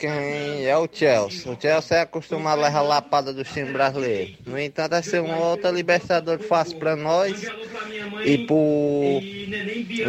quem 0.00 0.66
é 0.66 0.76
o 0.76 0.88
Chelsea. 0.92 1.52
O 1.52 1.60
Chelsea 1.60 1.98
é 1.98 2.00
acostumado 2.00 2.60
a 2.60 2.66
levar 2.66 2.82
lapada 2.82 3.32
do 3.32 3.44
time 3.44 3.72
brasileiro. 3.72 4.36
No 4.44 4.58
entanto, 4.58 4.90
vai 4.90 5.02
ser 5.02 5.20
uma 5.20 5.38
outra 5.38 5.70
Libertadores 5.70 6.44
fácil 6.46 6.76
para 6.78 6.96
nós 6.96 7.40
e, 8.24 8.46
pro, 8.46 8.56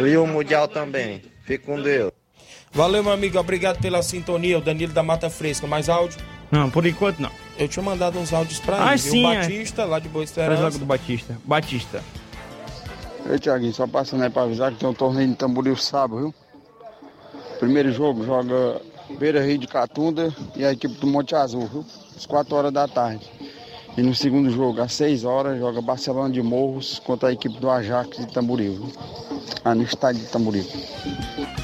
e 0.06 0.16
o 0.16 0.26
Mundial 0.26 0.68
também. 0.68 1.22
Fique 1.44 1.64
com 1.64 1.80
Deus. 1.80 2.12
Valeu, 2.72 3.02
meu 3.02 3.12
amigo. 3.12 3.38
Obrigado 3.38 3.80
pela 3.80 4.02
sintonia. 4.02 4.58
O 4.58 4.60
Danilo 4.60 4.92
da 4.92 5.02
Mata 5.02 5.28
Fresca. 5.28 5.66
Mais 5.66 5.88
áudio? 5.88 6.20
Não, 6.50 6.70
por 6.70 6.86
enquanto 6.86 7.20
não. 7.20 7.30
Eu 7.58 7.68
tinha 7.68 7.82
mandado 7.82 8.18
uns 8.18 8.32
áudios 8.32 8.60
pra 8.60 8.88
ah, 8.88 8.90
ele. 8.90 8.98
Sim, 8.98 9.26
o 9.26 9.32
é. 9.32 9.36
Batista, 9.36 9.82
é. 9.82 9.84
lá 9.84 9.98
de 9.98 10.08
Boa 10.08 10.24
Esperança. 10.24 10.78
Do 10.78 10.86
Batista. 10.86 11.38
Batista. 11.44 12.02
Ei, 13.28 13.38
Tiaguinho, 13.38 13.72
só 13.72 13.86
passando 13.86 14.22
aí 14.22 14.30
pra 14.30 14.42
avisar 14.42 14.72
que 14.72 14.78
tem 14.78 14.88
um 14.88 14.94
torneio 14.94 15.28
de 15.28 15.34
Tamboril 15.34 15.76
sábado, 15.76 16.20
viu? 16.20 16.34
Primeiro 17.58 17.92
jogo 17.92 18.24
joga 18.24 18.80
Beira 19.18 19.44
Rio 19.44 19.58
de 19.58 19.66
Catunda 19.66 20.34
e 20.56 20.64
a 20.64 20.72
equipe 20.72 20.94
do 20.94 21.06
Monte 21.06 21.34
Azul, 21.34 21.66
viu? 21.66 21.84
Às 22.16 22.24
4 22.24 22.54
horas 22.56 22.72
da 22.72 22.88
tarde. 22.88 23.30
E 23.96 24.02
no 24.02 24.14
segundo 24.14 24.50
jogo, 24.50 24.80
às 24.80 24.92
6 24.94 25.24
horas, 25.24 25.58
joga 25.58 25.82
Barcelona 25.82 26.32
de 26.32 26.42
Morros 26.42 26.98
contra 27.00 27.28
a 27.28 27.32
equipe 27.32 27.58
do 27.58 27.68
Ajax 27.68 28.18
de 28.18 28.32
Tamboril? 28.32 28.90
Ah, 29.64 29.74
no 29.74 29.82
estádio 29.82 30.22
de 30.22 30.28
Tamboril. 30.28 30.64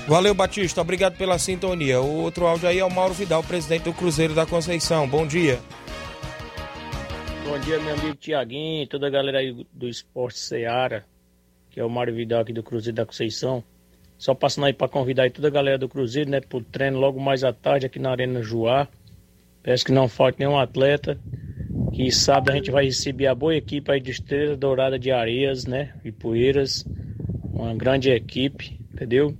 Valeu, 0.06 0.34
Batista. 0.34 0.80
Obrigado 0.80 1.16
pela 1.16 1.38
sintonia. 1.38 2.00
O 2.00 2.22
outro 2.22 2.46
áudio 2.46 2.68
aí 2.68 2.78
é 2.78 2.84
o 2.84 2.90
Mauro 2.90 3.14
Vidal, 3.14 3.42
presidente 3.42 3.84
do 3.84 3.92
Cruzeiro 3.92 4.34
da 4.34 4.44
Conceição. 4.44 5.08
Bom 5.08 5.26
dia. 5.26 5.58
Bom 7.44 7.58
dia, 7.60 7.78
meu 7.80 7.94
amigo 7.94 8.16
Tiaguinho, 8.16 8.86
toda 8.86 9.06
a 9.06 9.10
galera 9.10 9.38
aí 9.38 9.66
do 9.72 9.88
Esporte 9.88 10.38
Seara, 10.38 11.06
que 11.70 11.80
é 11.80 11.84
o 11.84 11.88
Mário 11.88 12.14
Vidal 12.14 12.40
aqui 12.40 12.52
do 12.52 12.62
Cruzeiro 12.62 12.96
da 12.96 13.06
Conceição. 13.06 13.62
Só 14.18 14.34
passando 14.34 14.64
aí 14.64 14.72
para 14.72 14.88
convidar 14.88 15.22
aí 15.22 15.30
toda 15.30 15.48
a 15.48 15.50
galera 15.50 15.78
do 15.78 15.88
Cruzeiro, 15.88 16.28
né, 16.28 16.40
pro 16.40 16.60
treino 16.60 16.98
logo 16.98 17.20
mais 17.20 17.44
à 17.44 17.52
tarde 17.52 17.86
aqui 17.86 17.98
na 17.98 18.10
Arena 18.10 18.42
Joá. 18.42 18.88
Peço 19.62 19.84
que 19.84 19.92
não 19.92 20.08
falte 20.08 20.38
nenhum 20.38 20.58
atleta. 20.58 21.18
Que 21.96 22.12
sábado 22.12 22.50
a 22.50 22.54
gente 22.54 22.70
vai 22.70 22.84
receber 22.84 23.26
a 23.26 23.34
boa 23.34 23.56
equipe 23.56 23.90
aí 23.90 23.98
de 23.98 24.10
Estrela 24.10 24.54
Dourada 24.54 24.98
de 24.98 25.10
Areias, 25.10 25.64
né, 25.64 25.94
e 26.04 26.12
Poeiras 26.12 26.84
uma 27.54 27.74
grande 27.74 28.10
equipe, 28.10 28.78
entendeu? 28.92 29.34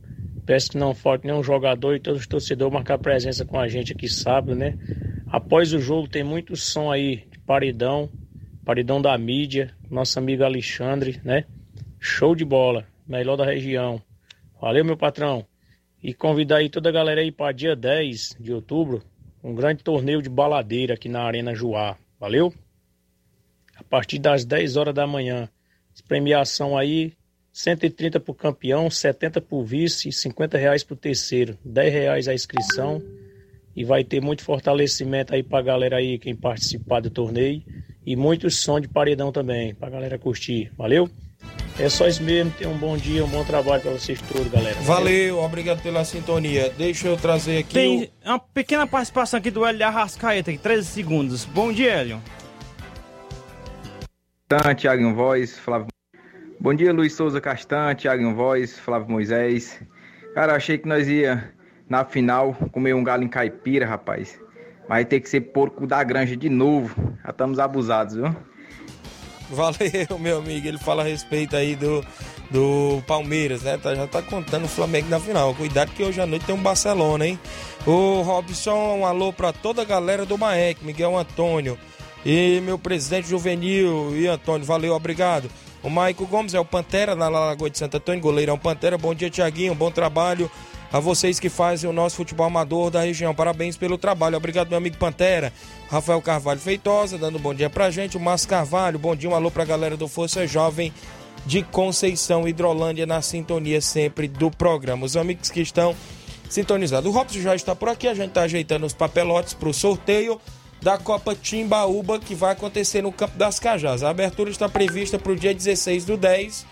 Peço 0.47 0.71
que 0.71 0.79
não 0.79 0.95
falte 0.95 1.27
nenhum 1.27 1.43
jogador 1.43 1.95
e 1.95 2.01
todos 2.01 2.23
os 2.23 2.27
torcedores 2.27 2.73
marcar 2.73 2.97
presença 2.97 3.45
com 3.45 3.61
a 3.61 3.69
gente 3.69 3.93
aqui 3.93 4.09
sábado, 4.09 4.55
né? 4.55 4.79
Após 5.27 5.75
o 5.75 5.79
jogo 5.79 6.09
tem 6.09 6.25
muito 6.25 6.57
som 6.57 6.91
aí 6.91 7.29
de 7.31 7.39
paredão, 7.41 8.09
paredão 8.65 9.03
da 9.03 9.19
mídia, 9.19 9.71
nosso 9.91 10.19
amigo 10.19 10.43
Alexandre, 10.43 11.21
né? 11.23 11.45
Show 12.01 12.35
de 12.35 12.47
bola, 12.47 12.87
melhor 13.07 13.37
da 13.37 13.45
região. 13.45 14.01
Valeu, 14.59 14.83
meu 14.83 14.97
patrão. 14.97 15.45
E 16.03 16.15
convidar 16.15 16.57
aí 16.57 16.71
toda 16.71 16.89
a 16.89 16.93
galera 16.93 17.21
aí 17.21 17.31
para 17.31 17.53
dia 17.53 17.77
10 17.77 18.39
de 18.41 18.55
outubro, 18.55 19.03
um 19.45 19.55
grande 19.55 19.85
torneio 19.85 20.23
de 20.23 20.31
baladeira 20.31 20.95
aqui 20.95 21.07
na 21.07 21.21
Arena 21.23 21.55
Juá. 21.55 21.99
Valeu? 22.19 22.53
A 23.77 23.85
partir 23.85 24.19
das 24.19 24.45
10 24.45 24.77
horas 24.77 24.95
da 24.95 25.07
manhã. 25.07 25.49
Premiação 26.09 26.77
aí, 26.77 27.15
130 27.53 28.21
para 28.21 28.31
o 28.31 28.35
campeão, 28.35 28.91
70 28.91 29.41
para 29.41 29.57
o 29.57 29.65
vice, 29.65 30.13
50 30.13 30.59
reais 30.59 30.85
para 30.85 30.95
o 30.95 30.97
terceiro, 30.97 31.59
10 31.65 31.93
reais 31.93 32.29
a 32.29 32.35
inscrição. 32.35 33.03
E 33.75 33.85
vai 33.85 34.05
ter 34.05 34.21
muito 34.21 34.43
fortalecimento 34.43 35.35
aí 35.35 35.43
para 35.43 35.59
a 35.59 35.63
galera 35.63 35.97
aí, 35.97 36.19
quem 36.19 36.35
participar 36.35 37.01
do 37.01 37.11
torneio. 37.11 37.63
E 38.05 38.15
muito 38.15 38.51
som 38.51 38.79
de 38.81 38.89
paredão 38.89 39.33
também, 39.33 39.75
para 39.75 39.89
a 39.89 39.91
galera 39.91 40.19
curtir. 40.19 40.71
Valeu? 40.77 41.11
É 41.79 41.89
só 41.89 42.09
isso 42.09 42.23
mesmo. 42.23 42.51
Tenham 42.53 42.73
um 42.73 42.79
bom 42.79 42.97
dia, 42.97 43.25
um 43.25 43.29
bom 43.29 43.45
trabalho 43.45 43.83
para 43.83 43.93
vocês 43.93 44.21
todos, 44.23 44.51
galera. 44.51 44.77
Valeu, 44.81 45.39
obrigado 45.39 45.83
pela 45.83 46.05
sintonia. 46.05 46.73
Deixa 46.77 47.09
eu 47.09 47.17
trazer 47.17 47.59
aqui. 47.59 47.75
Tem 47.75 48.11
o... 48.25 48.29
uma 48.31 48.39
pequena 48.39 48.87
participação 48.87 49.39
aqui 49.39 49.51
do 49.51 49.65
Hélio 49.65 49.87
Arrascaeta, 49.87 50.51
aqui, 50.51 50.59
13 50.59 50.87
segundos. 50.87 51.45
Bom 51.45 51.73
dia, 51.73 51.93
Hélio. 51.93 52.23
Castan, 54.49 54.75
Thiago 54.75 55.15
Voz, 55.15 55.59
Flávio. 55.59 55.89
Bom 56.59 56.73
dia, 56.73 56.93
Luiz 56.93 57.13
Souza 57.13 57.41
Castan, 57.41 57.95
Thiago 57.95 58.35
Voz, 58.35 58.79
Flávio 58.79 59.11
Moisés. 59.11 59.83
Cara, 60.35 60.55
achei 60.55 60.79
que 60.79 60.89
nós 60.89 61.09
ia 61.09 61.53
na 61.89 62.05
final 62.05 62.55
comer 62.73 62.95
um 62.95 63.05
galo 63.05 63.23
em 63.23 63.29
caipira, 63.29 63.85
rapaz. 63.85 64.41
Vai 64.89 65.05
ter 65.05 65.21
que 65.21 65.29
ser 65.29 65.41
porco 65.41 65.87
da 65.87 66.03
granja 66.03 66.37
de 66.37 66.49
novo. 66.49 66.95
Já 67.25 67.31
estamos 67.31 67.59
abusados, 67.59 68.15
viu? 68.15 68.35
Valeu, 69.51 70.19
meu 70.19 70.39
amigo. 70.39 70.67
Ele 70.67 70.79
fala 70.79 71.03
a 71.03 71.05
respeito 71.05 71.57
aí 71.57 71.77
do, 71.77 72.05
do 72.51 73.03
Palmeiras, 73.07 73.63
né? 73.63 73.79
Tá, 73.79 73.95
já 73.95 74.07
tá 74.07 74.23
contando 74.23 74.65
o 74.65 74.69
Flamengo 74.69 75.09
na 75.09 75.21
final. 75.21 75.55
Cuidado 75.55 75.93
que 75.93 76.03
hoje 76.03 76.21
à 76.21 76.27
noite 76.27 76.47
tem 76.47 76.55
um 76.55 76.63
Barcelona, 76.63 77.27
hein? 77.27 77.39
O 77.87 78.23
Robson, 78.23 78.99
um 78.99 79.07
alô 79.07 79.33
pra 79.33 79.53
toda 79.53 79.83
a 79.83 79.85
galera 79.85 80.27
do 80.27 80.37
Maek, 80.37 80.85
Miguel 80.85 81.17
Antônio. 81.17 81.79
E 82.25 82.61
meu 82.63 82.79
presidente 82.79 83.29
juvenil 83.29 84.17
e 84.17 84.27
Antônio, 84.27 84.67
valeu, 84.67 84.95
obrigado. 84.95 85.49
O 85.83 85.89
Maico 85.89 86.27
Gomes 86.27 86.55
é 86.55 86.59
o 86.59 86.65
Pantera 86.65 87.15
na 87.15 87.29
Lagoa 87.29 87.71
de 87.71 87.79
Santo 87.79 87.99
Antônio, 87.99 88.21
goleirão 88.21 88.59
Pantera. 88.59 88.99
Bom 88.99 89.15
dia, 89.15 89.31
Tiaguinho, 89.31 89.73
bom 89.73 89.93
trabalho 89.93 90.51
a 90.97 91.01
vocês 91.01 91.39
que 91.39 91.51
fazem 91.51 91.89
o 91.89 91.93
nosso 91.93 92.17
futebol 92.17 92.47
amador 92.47 92.91
da 92.91 93.03
região. 93.03 93.35
Parabéns 93.35 93.77
pelo 93.77 93.99
trabalho. 93.99 94.37
Obrigado, 94.37 94.69
meu 94.69 94.79
amigo 94.79 94.97
Pantera. 94.97 95.53
Rafael 95.91 96.23
Carvalho 96.23 96.59
Feitosa, 96.59 97.19
dando 97.19 97.37
um 97.37 97.41
bom 97.41 97.55
dia 97.55 97.69
pra 97.69 97.91
gente. 97.91 98.17
O 98.17 98.21
Márcio 98.21 98.49
Carvalho, 98.49 98.99
bom 98.99 99.15
dia, 99.15 99.29
um 99.29 99.35
alô 99.35 99.51
pra 99.51 99.65
galera 99.65 99.97
do 99.97 100.09
Força 100.09 100.47
Jovem 100.47 100.93
de 101.45 101.63
Conceição, 101.63 102.49
Hidrolândia, 102.49 103.05
na 103.05 103.21
sintonia 103.21 103.81
sempre 103.81 104.27
do 104.27 104.51
programa. 104.51 105.05
Os 105.05 105.17
amigos 105.17 105.51
que 105.51 105.61
estão 105.61 105.95
sintonizados. 106.49 107.09
O 107.09 107.13
Robson 107.13 107.41
já 107.41 107.55
está 107.55 107.77
por 107.77 107.91
aqui, 107.91 108.09
a 108.09 108.15
gente 108.15 108.29
está 108.29 108.43
ajeitando 108.43 108.87
os 108.87 108.95
papelotes 108.95 109.53
para 109.53 109.69
o 109.69 109.75
sorteio 109.75 110.41
da 110.81 110.97
Copa 110.97 111.35
Timbaúba 111.35 112.19
que 112.19 112.35
vai 112.35 112.53
acontecer 112.53 113.03
no 113.03 113.13
Campo 113.13 113.37
das 113.37 113.59
Cajás. 113.59 114.03
A 114.03 114.09
abertura 114.09 114.51
está 114.51 114.69
prevista 114.69 115.19
para 115.19 115.33
o 115.33 115.37
dia 115.37 115.55
16 115.55 116.07
do 116.07 116.17
10, 116.17 116.67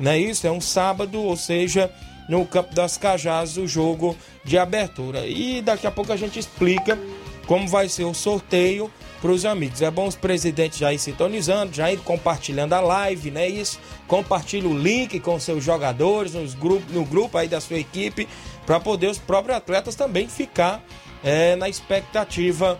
não 0.00 0.12
é 0.12 0.18
isso? 0.18 0.46
É 0.46 0.50
um 0.50 0.60
sábado, 0.60 1.20
ou 1.20 1.36
seja, 1.36 1.92
no 2.28 2.44
Campo 2.46 2.74
das 2.74 2.96
Cajás, 2.96 3.56
o 3.56 3.66
jogo 3.66 4.16
de 4.44 4.58
abertura. 4.58 5.26
E 5.26 5.60
daqui 5.60 5.86
a 5.86 5.90
pouco 5.90 6.12
a 6.12 6.16
gente 6.16 6.38
explica 6.38 6.98
como 7.46 7.68
vai 7.68 7.88
ser 7.88 8.04
o 8.04 8.14
sorteio 8.14 8.90
para 9.20 9.30
os 9.30 9.44
amigos. 9.44 9.82
É 9.82 9.90
bom 9.90 10.06
os 10.06 10.16
presidentes 10.16 10.78
já 10.78 10.92
ir 10.92 10.98
sintonizando, 10.98 11.74
já 11.74 11.90
ir 11.92 11.98
compartilhando 11.98 12.74
a 12.74 12.80
live, 12.80 13.30
né? 13.30 13.48
Isso. 13.48 13.78
Compartilhe 14.06 14.66
o 14.66 14.76
link 14.76 15.18
com 15.20 15.38
seus 15.38 15.64
jogadores, 15.64 16.34
nos 16.34 16.54
grupos, 16.54 16.92
no 16.92 17.04
grupo 17.04 17.38
aí 17.38 17.48
da 17.48 17.60
sua 17.60 17.78
equipe, 17.78 18.28
para 18.64 18.80
poder 18.80 19.08
os 19.08 19.18
próprios 19.18 19.56
atletas 19.56 19.94
também 19.94 20.28
ficar 20.28 20.82
é, 21.24 21.56
na 21.56 21.68
expectativa 21.68 22.78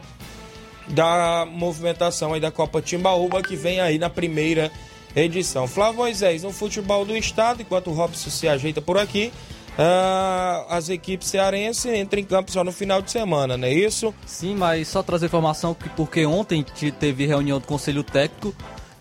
da 0.88 1.46
movimentação 1.50 2.32
aí 2.32 2.40
da 2.40 2.50
Copa 2.50 2.80
Timbaúba 2.80 3.42
que 3.42 3.56
vem 3.56 3.80
aí 3.80 3.98
na 3.98 4.08
primeira 4.08 4.70
edição. 5.16 5.66
Flávio 5.66 5.96
Moisés, 5.96 6.42
no 6.42 6.52
futebol 6.52 7.04
do 7.04 7.16
estado, 7.16 7.62
enquanto 7.62 7.90
o 7.90 7.94
Robson 7.94 8.28
se 8.28 8.46
ajeita 8.46 8.82
por 8.82 8.98
aqui, 8.98 9.32
uh, 9.78 10.66
as 10.68 10.90
equipes 10.90 11.28
cearenses 11.28 11.86
entram 11.86 12.20
em 12.20 12.24
campo 12.24 12.50
só 12.50 12.62
no 12.62 12.70
final 12.70 13.00
de 13.00 13.10
semana, 13.10 13.56
não 13.56 13.66
é 13.66 13.72
isso? 13.72 14.14
Sim, 14.26 14.54
mas 14.54 14.88
só 14.88 15.02
trazer 15.02 15.26
informação 15.26 15.74
que 15.74 15.88
porque 15.90 16.26
ontem 16.26 16.64
teve 17.00 17.26
reunião 17.26 17.58
do 17.58 17.66
Conselho 17.66 18.04
Técnico 18.04 18.54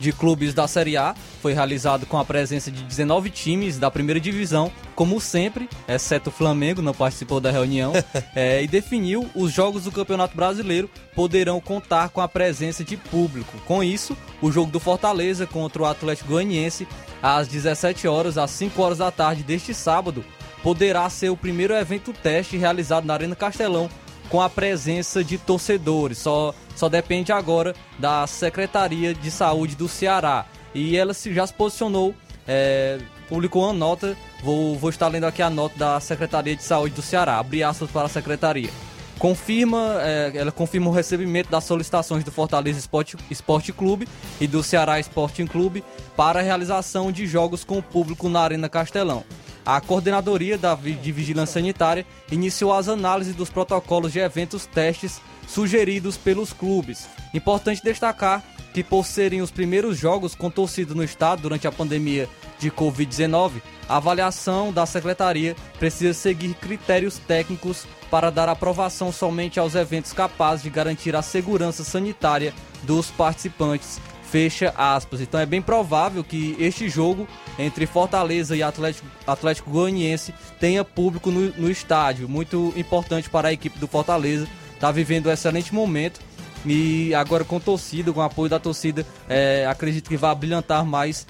de 0.05 0.13
clubes 0.13 0.53
da 0.53 0.67
Série 0.67 0.95
A. 0.95 1.15
Foi 1.41 1.51
realizado 1.51 2.05
com 2.05 2.17
a 2.19 2.23
presença 2.23 2.69
de 2.69 2.83
19 2.83 3.31
times 3.31 3.79
da 3.79 3.89
primeira 3.89 4.19
divisão, 4.19 4.71
como 4.93 5.19
sempre, 5.19 5.67
exceto 5.87 6.29
o 6.29 6.33
Flamengo, 6.33 6.81
não 6.81 6.93
participou 6.93 7.39
da 7.39 7.49
reunião, 7.49 7.91
é, 8.35 8.61
e 8.61 8.67
definiu 8.67 9.27
os 9.33 9.51
jogos 9.51 9.83
do 9.83 9.91
Campeonato 9.91 10.35
Brasileiro 10.35 10.89
poderão 11.15 11.59
contar 11.59 12.09
com 12.09 12.21
a 12.21 12.27
presença 12.27 12.83
de 12.83 12.95
público. 12.95 13.57
Com 13.65 13.83
isso, 13.83 14.15
o 14.41 14.51
jogo 14.51 14.71
do 14.71 14.79
Fortaleza 14.79 15.47
contra 15.47 15.81
o 15.81 15.85
Atlético 15.85 16.29
Goianiense, 16.29 16.87
às 17.21 17.47
17 17.47 18.07
horas, 18.07 18.37
às 18.37 18.51
5 18.51 18.79
horas 18.81 18.97
da 18.99 19.09
tarde 19.09 19.41
deste 19.41 19.73
sábado, 19.73 20.23
poderá 20.61 21.09
ser 21.09 21.29
o 21.29 21.37
primeiro 21.37 21.73
evento 21.73 22.13
teste 22.13 22.57
realizado 22.57 23.05
na 23.05 23.13
Arena 23.13 23.35
Castelão 23.35 23.89
com 24.29 24.41
a 24.41 24.49
presença 24.49 25.23
de 25.23 25.37
torcedores. 25.37 26.17
Só, 26.17 26.53
só 26.75 26.89
depende 26.89 27.31
agora 27.31 27.75
da 27.99 28.25
Secretaria 28.27 29.13
de 29.13 29.31
Saúde 29.31 29.75
do 29.75 29.87
Ceará. 29.87 30.45
E 30.73 30.97
ela 30.97 31.13
se, 31.13 31.33
já 31.33 31.47
se 31.47 31.53
posicionou, 31.53 32.13
é, 32.47 32.99
publicou 33.29 33.63
uma 33.63 33.73
nota, 33.73 34.15
vou, 34.43 34.77
vou 34.77 34.89
estar 34.89 35.07
lendo 35.07 35.25
aqui 35.25 35.41
a 35.41 35.49
nota 35.49 35.77
da 35.77 35.99
Secretaria 35.99 36.55
de 36.55 36.63
Saúde 36.63 36.95
do 36.95 37.01
Ceará, 37.01 37.39
abre 37.39 37.63
aspas 37.63 37.89
para 37.89 38.05
a 38.05 38.09
Secretaria. 38.09 38.69
Confirma, 39.17 39.95
é, 40.01 40.33
ela 40.35 40.51
confirma 40.51 40.89
o 40.89 40.93
recebimento 40.93 41.49
das 41.49 41.63
solicitações 41.63 42.25
do 42.25 42.31
Fortaleza 42.31 42.77
Esporte, 42.77 43.15
Esporte 43.31 43.71
Clube 43.71 44.07
e 44.41 44.47
do 44.47 44.61
Ceará 44.61 44.99
Sporting 44.99 45.47
Clube 45.47 45.81
para 46.17 46.41
a 46.41 46.43
realização 46.43 47.13
de 47.13 47.25
jogos 47.25 47.63
com 47.63 47.77
o 47.77 47.83
público 47.83 48.27
na 48.27 48.41
Arena 48.41 48.67
Castelão 48.67 49.23
a 49.65 49.81
Coordenadoria 49.81 50.59
de 51.01 51.11
Vigilância 51.11 51.53
Sanitária 51.53 52.05
iniciou 52.31 52.71
as 52.71 52.87
análises 52.87 53.35
dos 53.35 53.49
protocolos 53.49 54.13
de 54.13 54.19
eventos 54.19 54.65
testes 54.65 55.19
sugeridos 55.47 56.17
pelos 56.17 56.53
clubes. 56.53 57.07
Importante 57.33 57.83
destacar 57.83 58.43
que, 58.73 58.83
por 58.83 59.05
serem 59.05 59.41
os 59.41 59.51
primeiros 59.51 59.97
jogos 59.97 60.35
com 60.35 60.51
torcida 60.51 60.93
no 60.93 61.03
estado 61.03 61.41
durante 61.41 61.67
a 61.67 61.71
pandemia 61.71 62.29
de 62.59 62.69
Covid-19, 62.69 63.61
a 63.87 63.97
avaliação 63.97 64.71
da 64.71 64.85
secretaria 64.85 65.55
precisa 65.79 66.13
seguir 66.13 66.53
critérios 66.55 67.17
técnicos 67.17 67.85
para 68.11 68.29
dar 68.29 68.49
aprovação 68.49 69.11
somente 69.11 69.59
aos 69.59 69.75
eventos 69.75 70.13
capazes 70.13 70.63
de 70.63 70.69
garantir 70.69 71.15
a 71.15 71.21
segurança 71.21 71.83
sanitária 71.83 72.53
dos 72.83 73.09
participantes 73.11 73.99
Fecha 74.35 74.73
aspas. 74.77 75.21
Então 75.21 75.39
é 75.39 75.45
bem 75.45 75.61
provável 75.61 76.21
que 76.21 76.57
este 76.59 76.89
jogo 76.89 77.25
entre 77.57 77.85
Fortaleza 77.85 78.53
e 78.53 78.61
Atlético, 78.61 79.07
Atlético 79.25 79.71
Goianiense 79.71 80.33
tenha 80.59 80.83
público 80.83 81.31
no, 81.31 81.51
no 81.51 81.71
estádio. 81.71 82.27
Muito 82.27 82.73
importante 82.75 83.29
para 83.29 83.47
a 83.47 83.53
equipe 83.53 83.79
do 83.79 83.87
Fortaleza. 83.87 84.45
Está 84.73 84.91
vivendo 84.91 85.27
um 85.27 85.31
excelente 85.31 85.73
momento. 85.73 86.19
E 86.65 87.15
agora 87.15 87.45
com 87.45 87.61
torcida, 87.61 88.11
com 88.11 88.21
apoio 88.21 88.49
da 88.49 88.59
torcida, 88.59 89.05
é, 89.29 89.65
acredito 89.69 90.09
que 90.09 90.17
vai 90.17 90.35
brilhantar 90.35 90.83
mais 90.83 91.25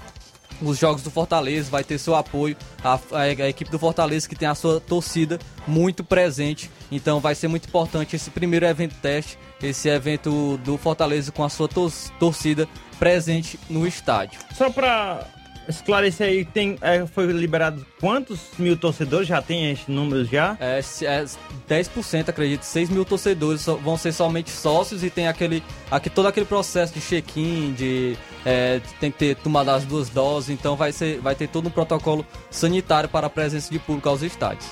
os 0.62 0.78
jogos 0.78 1.02
do 1.02 1.12
Fortaleza, 1.12 1.70
vai 1.70 1.84
ter 1.84 1.98
seu 1.98 2.16
apoio, 2.16 2.56
a, 2.84 2.96
a, 3.12 3.22
a, 3.22 3.50
equipe 3.50 3.70
do 3.70 3.80
Fortaleza 3.80 4.28
que 4.28 4.36
tem 4.36 4.48
a 4.48 4.56
sua 4.56 4.80
torcida 4.80 5.40
muito 5.68 6.04
presente, 6.04 6.70
então 6.92 7.20
vai 7.20 7.36
ser 7.36 7.48
muito 7.48 7.68
importante 7.68 8.16
esse 8.16 8.30
primeiro 8.30 8.66
evento 8.66 8.96
teste, 9.02 9.38
esse 9.62 9.90
evento 9.90 10.58
do 10.64 10.78
Fortaleza 10.78 11.32
com 11.32 11.44
a 11.44 11.50
sua 11.50 11.68
tor 11.68 11.92
torcida 12.20 12.68
presente 13.00 13.60
no 13.70 13.86
estádio. 13.86 14.40
Só 14.56 14.70
para 14.70 15.28
esclarecer 15.68 16.28
aí, 16.28 16.46
tem, 16.46 16.78
é, 16.82 17.06
foi 17.06 17.26
liberado 17.28 17.86
quantos 18.00 18.40
mil 18.58 18.78
torcedores? 18.78 19.28
Já 19.28 19.42
tem 19.42 19.72
esses 19.72 19.88
números 19.88 20.30
já? 20.30 20.58
É, 20.60 20.80
é 20.80 21.26
10%, 21.70 22.30
acredito. 22.30 22.64
6 22.64 22.90
mil 22.90 23.06
torcedores 23.06 23.66
vão 23.66 23.98
ser 23.98 24.12
somente 24.12 24.50
sócios 24.50 25.04
e 25.04 25.10
tem 25.10 25.28
aquele, 25.28 25.64
aqui, 25.90 26.10
todo 26.10 26.28
aquele 26.28 26.46
processo 26.46 26.94
de 26.94 27.02
check-in, 27.02 27.74
de 27.74 28.18
é, 28.46 28.80
tem 29.00 29.12
que 29.12 29.18
ter 29.18 29.36
tomado 29.38 29.70
as 29.70 29.84
duas 29.86 30.10
doses, 30.10 30.50
então 30.50 30.76
vai, 30.76 30.92
ser, 30.92 31.20
vai 31.20 31.36
ter 31.36 31.48
todo 31.48 31.68
um 31.68 31.72
protocolo 31.72 32.26
sanitário 32.50 33.10
para 33.10 33.28
a 33.28 33.30
presença 33.30 33.72
de 33.72 33.80
público 33.80 34.08
aos 34.08 34.22
estádios. 34.22 34.70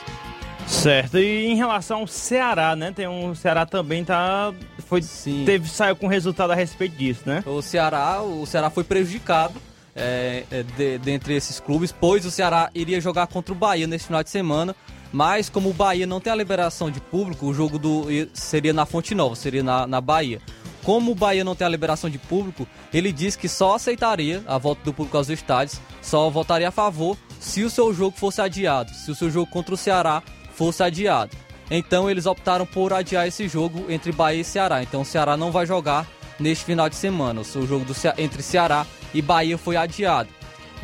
Certo. 0.67 1.17
E 1.17 1.47
em 1.47 1.55
relação 1.55 1.99
ao 1.99 2.07
Ceará, 2.07 2.75
né? 2.75 2.91
Tem 2.95 3.07
um 3.07 3.31
o 3.31 3.35
Ceará 3.35 3.65
também 3.65 4.03
tá 4.03 4.53
foi 4.87 5.01
Sim. 5.01 5.43
teve 5.45 5.67
saiu 5.67 5.95
com 5.95 6.07
resultado 6.07 6.51
a 6.51 6.55
respeito 6.55 6.95
disso, 6.95 7.23
né? 7.25 7.43
O 7.45 7.61
Ceará, 7.61 8.21
o 8.21 8.45
Ceará 8.45 8.69
foi 8.69 8.83
prejudicado 8.83 9.53
é, 9.95 10.43
é, 10.51 10.63
de, 10.63 10.97
dentre 10.97 11.35
esses 11.35 11.59
clubes, 11.59 11.91
pois 11.91 12.25
o 12.25 12.31
Ceará 12.31 12.69
iria 12.73 12.99
jogar 12.99 13.27
contra 13.27 13.53
o 13.53 13.57
Bahia 13.57 13.87
nesse 13.87 14.07
final 14.07 14.23
de 14.23 14.29
semana, 14.29 14.75
mas 15.11 15.49
como 15.49 15.69
o 15.69 15.73
Bahia 15.73 16.07
não 16.07 16.19
tem 16.19 16.33
a 16.33 16.35
liberação 16.35 16.89
de 16.89 16.99
público, 16.99 17.45
o 17.45 17.53
jogo 17.53 17.77
do 17.77 18.05
seria 18.33 18.73
na 18.73 18.85
Fonte 18.85 19.13
Nova, 19.13 19.35
seria 19.35 19.61
na, 19.61 19.85
na 19.85 20.01
Bahia. 20.01 20.41
como 20.83 21.11
o 21.11 21.15
Bahia 21.15 21.43
não 21.43 21.55
tem 21.55 21.65
a 21.65 21.69
liberação 21.69 22.09
de 22.09 22.17
público, 22.17 22.67
ele 22.93 23.11
disse 23.11 23.37
que 23.37 23.47
só 23.47 23.75
aceitaria 23.75 24.43
a 24.47 24.57
volta 24.57 24.83
do 24.83 24.93
público 24.93 25.17
aos 25.17 25.29
estádios, 25.29 25.79
só 26.01 26.29
votaria 26.29 26.67
a 26.67 26.71
favor 26.71 27.17
se 27.39 27.63
o 27.63 27.69
seu 27.69 27.93
jogo 27.93 28.17
fosse 28.17 28.41
adiado, 28.41 28.91
se 28.91 29.11
o 29.11 29.15
seu 29.15 29.29
jogo 29.29 29.49
contra 29.49 29.73
o 29.75 29.77
Ceará 29.77 30.23
fosse 30.53 30.81
adiado. 30.83 31.35
Então 31.69 32.09
eles 32.09 32.25
optaram 32.25 32.65
por 32.65 32.93
adiar 32.93 33.27
esse 33.27 33.47
jogo 33.47 33.85
entre 33.89 34.11
Bahia 34.11 34.41
e 34.41 34.43
Ceará. 34.43 34.83
Então 34.83 35.01
o 35.01 35.05
Ceará 35.05 35.37
não 35.37 35.51
vai 35.51 35.65
jogar 35.65 36.07
neste 36.39 36.65
final 36.65 36.89
de 36.89 36.95
semana. 36.95 37.41
O 37.41 37.45
seu 37.45 37.65
jogo 37.65 37.85
do, 37.85 37.93
entre 38.17 38.41
Ceará 38.43 38.85
e 39.13 39.21
Bahia 39.21 39.57
foi 39.57 39.75
adiado. 39.75 40.29